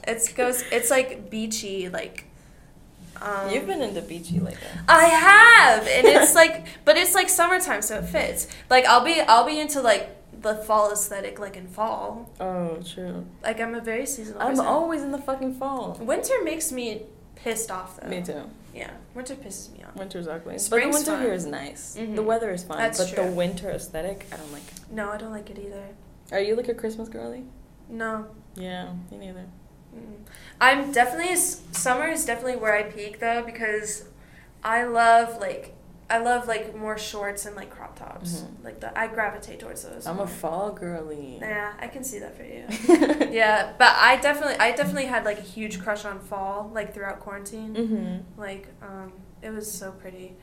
It's 0.05 0.33
goes. 0.33 0.63
It's 0.73 0.91
like 0.91 1.31
beachy, 1.31 1.89
like. 1.89 2.25
Um, 3.21 3.51
You've 3.51 3.69
been 3.69 3.81
into 3.83 4.03
beachy 4.03 4.41
lately. 4.41 4.59
I 4.89 5.05
have, 5.05 5.87
and 5.87 6.09
it's 6.09 6.35
like, 6.43 6.67
but 6.85 6.97
it's 6.97 7.15
like 7.15 7.29
summertime, 7.29 7.83
so 7.83 7.99
it 7.99 8.07
fits. 8.07 8.49
Like 8.69 8.85
I'll 8.87 9.05
be, 9.05 9.21
I'll 9.21 9.47
be 9.47 9.61
into 9.61 9.81
like 9.81 10.11
the 10.43 10.57
fall 10.57 10.91
aesthetic, 10.93 11.39
like 11.39 11.57
in 11.57 11.69
fall. 11.69 12.29
Oh, 12.41 12.79
true. 12.85 13.25
Like 13.45 13.61
I'm 13.61 13.77
a 13.77 13.81
very 13.81 14.07
seasonal. 14.07 14.43
I'm 14.43 14.49
person. 14.51 14.67
always 14.67 15.03
in 15.03 15.13
the 15.13 15.19
fucking 15.19 15.55
fall. 15.55 15.97
Winter 16.01 16.35
makes 16.43 16.73
me 16.73 17.03
pissed 17.37 17.71
off 17.71 18.01
though. 18.01 18.09
Me 18.09 18.23
too. 18.23 18.43
Yeah, 18.75 18.91
winter 19.15 19.37
pisses 19.37 19.73
me 19.73 19.85
off. 19.85 19.95
Winter's 19.95 20.27
ugly. 20.27 20.55
but 20.69 20.81
the 20.81 20.89
winter 20.89 21.13
fun. 21.13 21.23
here 21.23 21.33
is 21.33 21.47
nice. 21.47 21.97
Mhm. 21.97 22.17
The 22.17 22.23
weather 22.25 22.51
is 22.51 22.65
fine, 22.65 22.79
That's 22.79 22.99
but 22.99 23.15
true. 23.15 23.25
the 23.25 23.31
winter 23.31 23.71
aesthetic, 23.71 24.27
I 24.33 24.37
don't 24.37 24.53
like. 24.53 24.63
It. 24.67 24.81
No, 24.91 25.11
I 25.11 25.17
don't 25.17 25.31
like 25.31 25.49
it 25.49 25.59
either. 25.61 25.85
Are 26.33 26.41
you 26.41 26.57
like 26.57 26.69
a 26.69 26.75
Christmas 26.75 27.09
girly? 27.09 27.45
No. 27.89 28.27
Yeah, 28.57 28.93
me 29.11 29.19
neither. 29.19 29.47
I'm 30.61 30.93
definitely 30.93 31.37
summer 31.37 32.09
is 32.09 32.25
definitely 32.25 32.57
where 32.57 32.75
I 32.75 32.85
peak 32.85 33.21
though 33.21 33.43
because 33.45 34.05
I 34.65 34.85
love 34.85 35.39
like 35.41 35.75
I 36.09 36.19
love 36.19 36.47
like 36.47 36.75
more 36.75 36.97
shorts 36.99 37.47
and 37.47 37.57
like 37.57 37.71
crop 37.71 37.99
tops. 37.99 38.43
Mhm. 38.43 38.65
Like 38.65 38.81
the 38.81 38.99
I 38.99 39.07
gravitate 39.07 39.61
towards 39.61 39.83
those. 39.83 40.07
I'm 40.07 40.17
more. 40.17 40.25
a 40.25 40.29
fall 40.29 40.71
girly. 40.73 41.39
Yeah, 41.41 41.73
I 41.79 41.89
can 41.89 42.05
see 42.05 42.19
that 42.21 42.37
for 42.37 42.45
you. 42.45 42.65
yeah, 43.31 43.73
but 43.79 43.95
I 43.99 44.17
definitely 44.17 44.57
I 44.57 44.73
definitely 44.73 45.07
had 45.07 45.25
like 45.25 45.39
a 45.39 45.43
huge 45.43 45.81
crush 45.83 46.05
on 46.05 46.21
fall 46.21 46.71
like 46.73 46.95
throughout 46.95 47.21
quarantine. 47.21 47.75
Mm-hmm. 47.75 48.41
Like 48.41 48.69
um 48.83 49.13
it 49.43 49.51
was 49.51 49.71
so 49.71 49.91
pretty. 49.93 50.37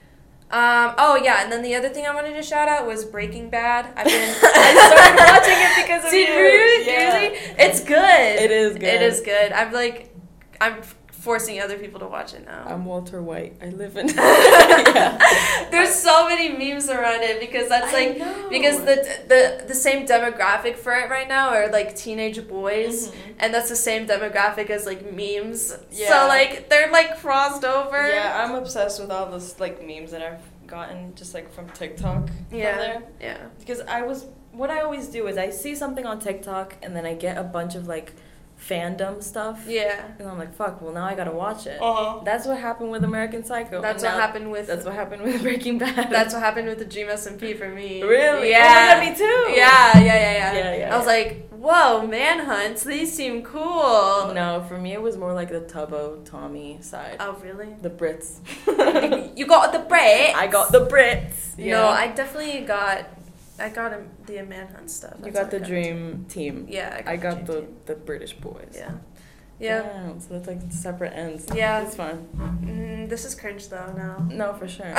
Um 0.52 0.96
oh 0.98 1.16
yeah, 1.24 1.44
and 1.44 1.52
then 1.52 1.62
the 1.62 1.76
other 1.76 1.90
thing 1.90 2.06
I 2.08 2.16
wanted 2.16 2.34
to 2.34 2.42
shout 2.42 2.68
out 2.68 2.88
was 2.88 3.06
Breaking 3.06 3.50
Bad. 3.52 3.86
I've 3.96 4.06
been 4.08 4.36
I 4.44 4.74
started 4.90 5.32
watching 5.32 5.58
it 5.60 5.84
because 5.84 6.06
of 6.06 6.12
Did 6.12 6.28
you. 6.28 6.34
you? 6.34 6.92
Yeah. 6.92 7.14
Really? 7.24 7.38
It's 7.60 7.82
good. 7.84 8.42
It 8.44 8.50
is 8.52 8.76
It 8.76 8.80
good. 8.80 9.02
is 9.04 9.22
good. 9.22 9.52
I'm 9.52 9.72
like 9.72 10.12
I'm 10.60 10.82
forcing 11.20 11.60
other 11.60 11.78
people 11.78 12.00
to 12.00 12.08
watch 12.08 12.34
it 12.34 12.46
now. 12.46 12.64
I'm 12.68 12.86
Walter 12.86 13.22
White. 13.22 13.56
I 13.62 13.68
live 13.70 13.98
in. 13.98 14.08
yeah. 14.16 15.68
There's 15.72 15.94
so 15.94 16.28
many 16.28 16.50
memes 16.50 16.90
around 16.90 17.24
it 17.24 17.40
because 17.40 17.68
that's 17.70 17.94
I 17.94 17.98
like 18.08 18.18
know. 18.18 18.48
because 18.50 18.78
the 18.80 18.96
the 19.28 19.66
the 19.68 19.76
same 19.76 20.06
demographic 20.08 20.76
for 20.78 20.94
it 20.94 21.10
right 21.10 21.28
now 21.28 21.50
are 21.50 21.70
like 21.70 21.96
teenage 21.96 22.48
boys 22.48 23.10
Mhm. 23.10 23.16
and 23.40 23.54
that's 23.54 23.70
the 23.70 23.76
same 23.76 24.08
demographic 24.08 24.70
as 24.70 24.86
like 24.86 25.02
memes. 25.14 25.78
Yeah. 25.92 26.08
So 26.10 26.28
like 26.28 26.70
they're 26.70 26.92
like 26.92 27.18
crossed 27.20 27.64
over. 27.66 28.08
Yeah, 28.10 28.44
I'm 28.44 28.56
obsessed 28.56 29.00
with 29.02 29.12
all 29.12 29.30
those 29.30 29.60
like 29.60 29.86
memes 29.86 30.12
that 30.12 30.22
I've 30.22 30.42
gotten 30.68 31.16
just 31.16 31.34
like 31.34 31.52
from 31.52 31.68
TikTok. 31.70 32.30
Yeah. 32.52 32.72
From 32.74 32.80
there. 32.80 33.04
Yeah. 33.22 33.38
Because 33.60 33.82
I 33.82 34.04
was 34.04 34.26
what 34.52 34.70
I 34.70 34.82
always 34.82 35.08
do 35.08 35.28
is 35.28 35.38
I 35.38 35.50
see 35.52 35.76
something 35.76 36.06
on 36.06 36.20
TikTok 36.20 36.76
and 36.82 36.96
then 36.96 37.06
I 37.06 37.14
get 37.14 37.38
a 37.38 37.44
bunch 37.44 37.76
of 37.76 37.88
like 37.88 38.14
fandom 38.60 39.24
stuff. 39.24 39.64
Yeah. 39.68 40.06
And 40.20 40.28
I'm 40.28 40.38
like, 40.38 40.54
fuck, 40.54 40.82
well 40.82 40.94
now 40.94 41.06
I 41.06 41.16
gotta 41.16 41.32
watch 41.32 41.66
it. 41.66 41.82
Uh-huh. 41.82 42.22
That's 42.24 42.46
what 42.46 42.60
happened 42.60 42.92
with 42.92 43.04
American 43.04 43.44
Psycho. 43.44 43.82
That's 43.82 44.04
what 44.04 44.14
happened 44.14 44.52
with 44.52 44.68
That's 44.68 44.86
what 44.86 44.94
happened 44.94 45.24
with 45.24 45.42
Breaking 45.42 45.78
Bad. 45.78 46.10
that's 46.10 46.34
what 46.34 46.44
happened 46.44 46.68
with 46.68 46.80
the 46.80 46.86
Dream 46.86 47.08
SMP 47.08 47.58
for 47.58 47.70
me. 47.70 48.04
Really? 48.04 48.50
Yeah. 48.50 48.96
Oh 49.00 49.00
God, 49.00 49.10
me 49.10 49.16
too. 49.16 49.58
Yeah, 49.58 49.98
yeah, 49.98 50.04
yeah, 50.04 50.32
yeah. 50.32 50.54
Yeah, 50.54 50.76
yeah, 50.76 50.94
I 50.94 50.98
was 50.98 51.08
yeah. 51.08 51.14
like, 51.14 51.50
whoa, 51.50 52.06
manhunts, 52.06 52.84
these 52.84 53.14
seem 53.14 53.44
cool. 53.44 54.34
No, 54.34 54.66
for 54.68 54.78
me 54.78 54.94
it 54.94 55.02
was 55.02 55.18
more 55.18 55.34
like 55.34 55.50
the 55.50 55.62
Tubbo 55.62 56.24
Tommy 56.26 56.78
side. 56.82 57.18
Oh 57.20 57.38
really? 57.42 57.76
The 57.82 57.90
Brits. 57.90 58.40
you 59.38 59.46
got 59.48 59.72
the 59.72 59.80
Brits. 59.80 60.34
I 60.36 60.48
got 60.48 60.72
the 60.72 60.86
Brits. 60.86 61.58
No, 61.58 61.88
I 61.88 62.08
definitely 62.08 62.62
got 62.62 63.19
I 63.60 63.70
got 63.70 63.92
him 63.92 64.10
the 64.26 64.42
manhunt 64.44 64.90
stuff. 64.92 65.16
You 65.24 65.32
got 65.32 65.52
the 65.52 65.58
I 65.58 65.68
Dream 65.68 66.26
team. 66.30 66.66
Yeah, 66.70 67.02
I 67.06 67.16
got 67.18 67.34
Dream 67.34 67.46
the 67.46 67.62
Team. 67.62 67.76
the 67.86 67.96
British 67.96 68.34
boys. 68.34 68.74
Yeah. 68.76 68.92
Yeah. 69.60 69.82
Damn, 69.82 70.20
so 70.22 70.28
that's 70.36 70.48
like 70.48 70.60
separate 70.72 71.12
ends. 71.14 71.46
Yeah. 71.54 71.82
It's 71.82 71.96
fun. 71.96 72.28
Mm, 72.64 73.10
this 73.10 73.26
is 73.26 73.36
cringe 73.36 73.68
though 73.70 73.92
now. 73.98 74.26
No, 74.30 74.54
for 74.54 74.68
sure. 74.68 74.86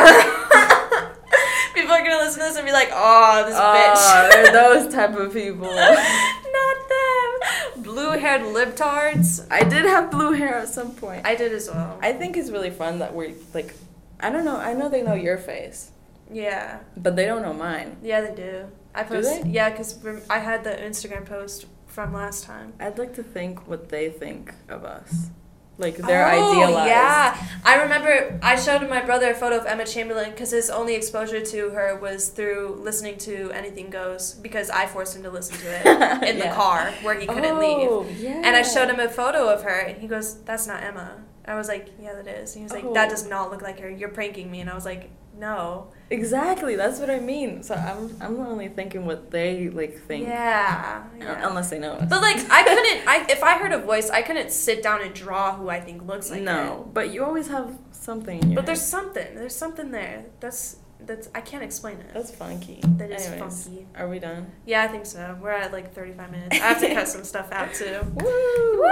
People 1.74 1.92
are 1.92 2.02
gonna 2.02 2.18
listen 2.18 2.40
to 2.40 2.46
this 2.48 2.56
and 2.56 2.66
be 2.66 2.72
like, 2.72 2.90
"Oh, 2.92 3.44
this 3.46 3.54
Oh, 3.56 3.74
bitch." 3.74 4.30
they're 4.32 4.52
those 4.52 4.92
type 4.92 5.14
of 5.16 5.32
people. 5.32 5.62
Not 5.74 6.76
them. 6.88 7.82
Blue-haired 7.84 8.42
libtards. 8.42 9.46
I 9.50 9.62
did 9.62 9.84
have 9.86 10.10
blue 10.10 10.32
hair 10.32 10.56
at 10.58 10.68
some 10.68 10.94
point. 10.94 11.24
I 11.24 11.34
did 11.36 11.52
as 11.52 11.68
well. 11.70 11.98
I 12.02 12.12
think 12.12 12.36
it's 12.36 12.50
really 12.50 12.70
fun 12.70 12.98
that 12.98 13.14
we're 13.14 13.32
like, 13.54 13.74
I 14.18 14.30
don't 14.30 14.44
know. 14.44 14.56
I 14.56 14.74
know 14.74 14.88
they 14.88 15.02
know 15.02 15.14
your 15.14 15.38
face, 15.38 15.90
yeah. 16.32 16.80
but 16.96 17.16
they 17.16 17.26
don't 17.26 17.42
know 17.42 17.52
mine. 17.52 17.96
Yeah, 18.02 18.20
they 18.22 18.34
do. 18.34 18.66
I 18.94 19.02
Do 19.04 19.08
post. 19.16 19.42
they? 19.44 19.50
Yeah, 19.50 19.70
because 19.70 19.98
I 20.28 20.38
had 20.38 20.64
the 20.64 20.70
Instagram 20.70 21.24
post 21.26 21.66
from 21.86 22.12
last 22.12 22.44
time. 22.44 22.72
I'd 22.80 22.98
like 22.98 23.14
to 23.14 23.22
think 23.22 23.66
what 23.68 23.88
they 23.88 24.10
think 24.10 24.52
of 24.68 24.84
us, 24.84 25.30
like 25.78 25.96
they're 25.96 26.26
oh, 26.32 26.52
idealized. 26.52 26.88
Yeah, 26.88 27.46
I 27.64 27.82
remember 27.82 28.38
I 28.42 28.56
showed 28.56 28.88
my 28.88 29.00
brother 29.00 29.30
a 29.30 29.34
photo 29.34 29.58
of 29.58 29.66
Emma 29.66 29.86
Chamberlain 29.86 30.30
because 30.30 30.50
his 30.50 30.70
only 30.70 30.94
exposure 30.94 31.40
to 31.40 31.70
her 31.70 31.96
was 31.96 32.28
through 32.28 32.80
listening 32.82 33.16
to 33.18 33.50
Anything 33.52 33.90
Goes 33.90 34.34
because 34.34 34.70
I 34.70 34.86
forced 34.86 35.16
him 35.16 35.22
to 35.22 35.30
listen 35.30 35.56
to 35.58 35.66
it 35.68 36.22
in 36.28 36.38
the 36.38 36.52
car 36.54 36.92
where 37.02 37.18
he 37.18 37.26
couldn't 37.26 37.56
oh, 37.56 37.60
leave. 37.60 37.88
Oh, 37.90 38.06
Yeah. 38.18 38.42
And 38.44 38.54
I 38.56 38.62
showed 38.62 38.88
him 38.88 39.00
a 39.00 39.08
photo 39.08 39.48
of 39.48 39.62
her, 39.62 39.78
and 39.80 39.98
he 39.98 40.06
goes, 40.08 40.42
"That's 40.42 40.66
not 40.66 40.82
Emma." 40.82 41.22
I 41.46 41.54
was 41.56 41.68
like, 41.68 41.88
"Yeah, 42.00 42.14
that 42.14 42.26
is." 42.28 42.54
And 42.54 42.60
he 42.60 42.64
was 42.64 42.72
like, 42.72 42.92
"That 42.94 43.06
Oh. 43.08 43.10
does 43.10 43.26
not 43.28 43.50
look 43.50 43.62
like 43.62 43.80
her. 43.80 43.88
You're 43.90 44.10
pranking 44.10 44.50
me." 44.50 44.60
And 44.60 44.68
I 44.70 44.74
was 44.74 44.84
like, 44.84 45.10
"No." 45.40 45.88
Exactly. 46.10 46.74
That's 46.76 46.98
what 47.00 47.08
I 47.10 47.20
mean. 47.20 47.62
So 47.62 47.74
I'm 47.74 48.16
I'm 48.20 48.36
only 48.52 48.68
thinking 48.68 49.02
what 49.06 49.30
they 49.30 49.68
like 49.80 49.94
think, 50.08 50.26
Yeah. 50.26 51.04
yeah. 51.18 51.48
unless 51.48 51.70
they 51.70 51.78
know 51.78 51.92
us. 52.00 52.08
But 52.10 52.20
like, 52.28 52.38
I 52.50 52.62
couldn't. 52.64 53.00
I 53.14 53.16
if 53.36 53.42
I 53.42 53.52
heard 53.58 53.72
a 53.72 53.78
voice, 53.78 54.10
I 54.10 54.22
couldn't 54.22 54.50
sit 54.50 54.82
down 54.82 54.98
and 55.02 55.12
draw 55.14 55.56
who 55.56 55.68
I 55.76 55.80
think 55.80 55.98
looks 56.06 56.30
like 56.30 56.42
no, 56.42 56.88
but 56.92 57.10
you 57.12 57.24
always 57.24 57.48
have 57.48 57.68
something. 57.92 58.38
In 58.38 58.44
it. 58.44 58.52
your 58.52 58.56
But 58.56 58.66
there's 58.66 58.82
something. 58.96 59.28
There's 59.34 59.54
something 59.64 59.90
there. 60.00 60.24
That's 60.40 60.76
that's. 61.06 61.28
I 61.34 61.40
can't 61.40 61.62
explain 61.62 61.98
it. 61.98 62.06
that's 62.14 62.30
funky. 62.30 62.80
That 62.96 63.10
is 63.10 63.26
Anyways, 63.26 63.64
funky. 63.66 63.86
Are 63.96 64.08
we 64.08 64.18
done? 64.18 64.50
Yeah, 64.66 64.82
I 64.82 64.88
think 64.88 65.06
so. 65.06 65.36
We're 65.40 65.50
at 65.50 65.72
like 65.72 65.94
35 65.94 66.30
minutes. 66.30 66.56
I 66.56 66.58
have 66.60 66.80
to 66.80 66.92
cut 66.94 67.08
some 67.08 67.24
stuff 67.24 67.50
out 67.52 67.72
too. 67.74 68.00
Woo! 68.14 68.78
Woo! 68.82 68.88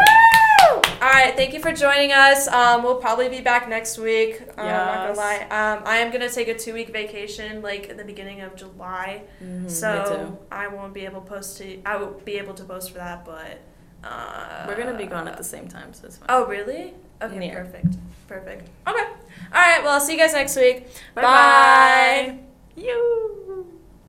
All 1.01 1.09
right, 1.09 1.35
thank 1.37 1.55
you 1.55 1.61
for 1.61 1.73
joining 1.73 2.13
us. 2.13 2.49
Um, 2.49 2.83
we'll 2.83 2.97
probably 2.97 3.29
be 3.29 3.41
back 3.41 3.69
next 3.69 3.97
week. 3.99 4.43
Um, 4.57 4.67
Not 4.67 5.07
gonna 5.07 5.17
lie. 5.17 5.43
Um, 5.43 5.83
I 5.87 5.99
am 5.99 6.11
gonna 6.13 6.29
take 6.31 6.49
a 6.49 6.59
two 6.59 6.75
week 6.75 6.89
vacation, 6.91 7.63
like 7.63 7.87
in 7.87 7.97
the 7.97 8.05
beginning 8.05 8.41
of 8.41 8.57
July. 8.57 9.23
Mhm, 9.43 9.63
me 9.65 9.69
so. 9.69 10.39
I 10.51 10.67
won't 10.69 10.93
be 10.93 11.05
able 11.05 11.21
to 11.21 11.29
post 11.29 11.59
to. 11.59 11.81
I 11.87 11.97
will 11.97 12.21
be 12.25 12.39
able 12.39 12.55
to 12.55 12.65
post 12.65 12.91
for 12.91 12.99
that, 12.99 13.25
but. 13.25 13.61
Uh, 14.05 14.65
We're 14.69 14.77
gonna 14.77 14.97
be 14.97 15.07
gone 15.07 15.27
at 15.29 15.37
the 15.37 15.45
same 15.45 15.67
time, 15.69 15.93
so 15.93 16.07
it's 16.07 16.19
fine. 16.19 16.27
Oh 16.29 16.47
really? 16.47 16.95
Okay, 17.23 17.51
perfect. 17.51 17.87
Perfect. 18.29 18.69
Okay. 18.87 19.05
All 19.53 19.61
right, 19.61 19.83
well, 19.83 19.95
I'll 19.95 20.01
see 20.01 20.13
you 20.13 20.19
guys 20.19 20.33
next 20.33 20.57
week. 20.57 20.87
Bye-bye. 21.15 21.23
Bye. 21.23 22.39
You. 22.77 23.45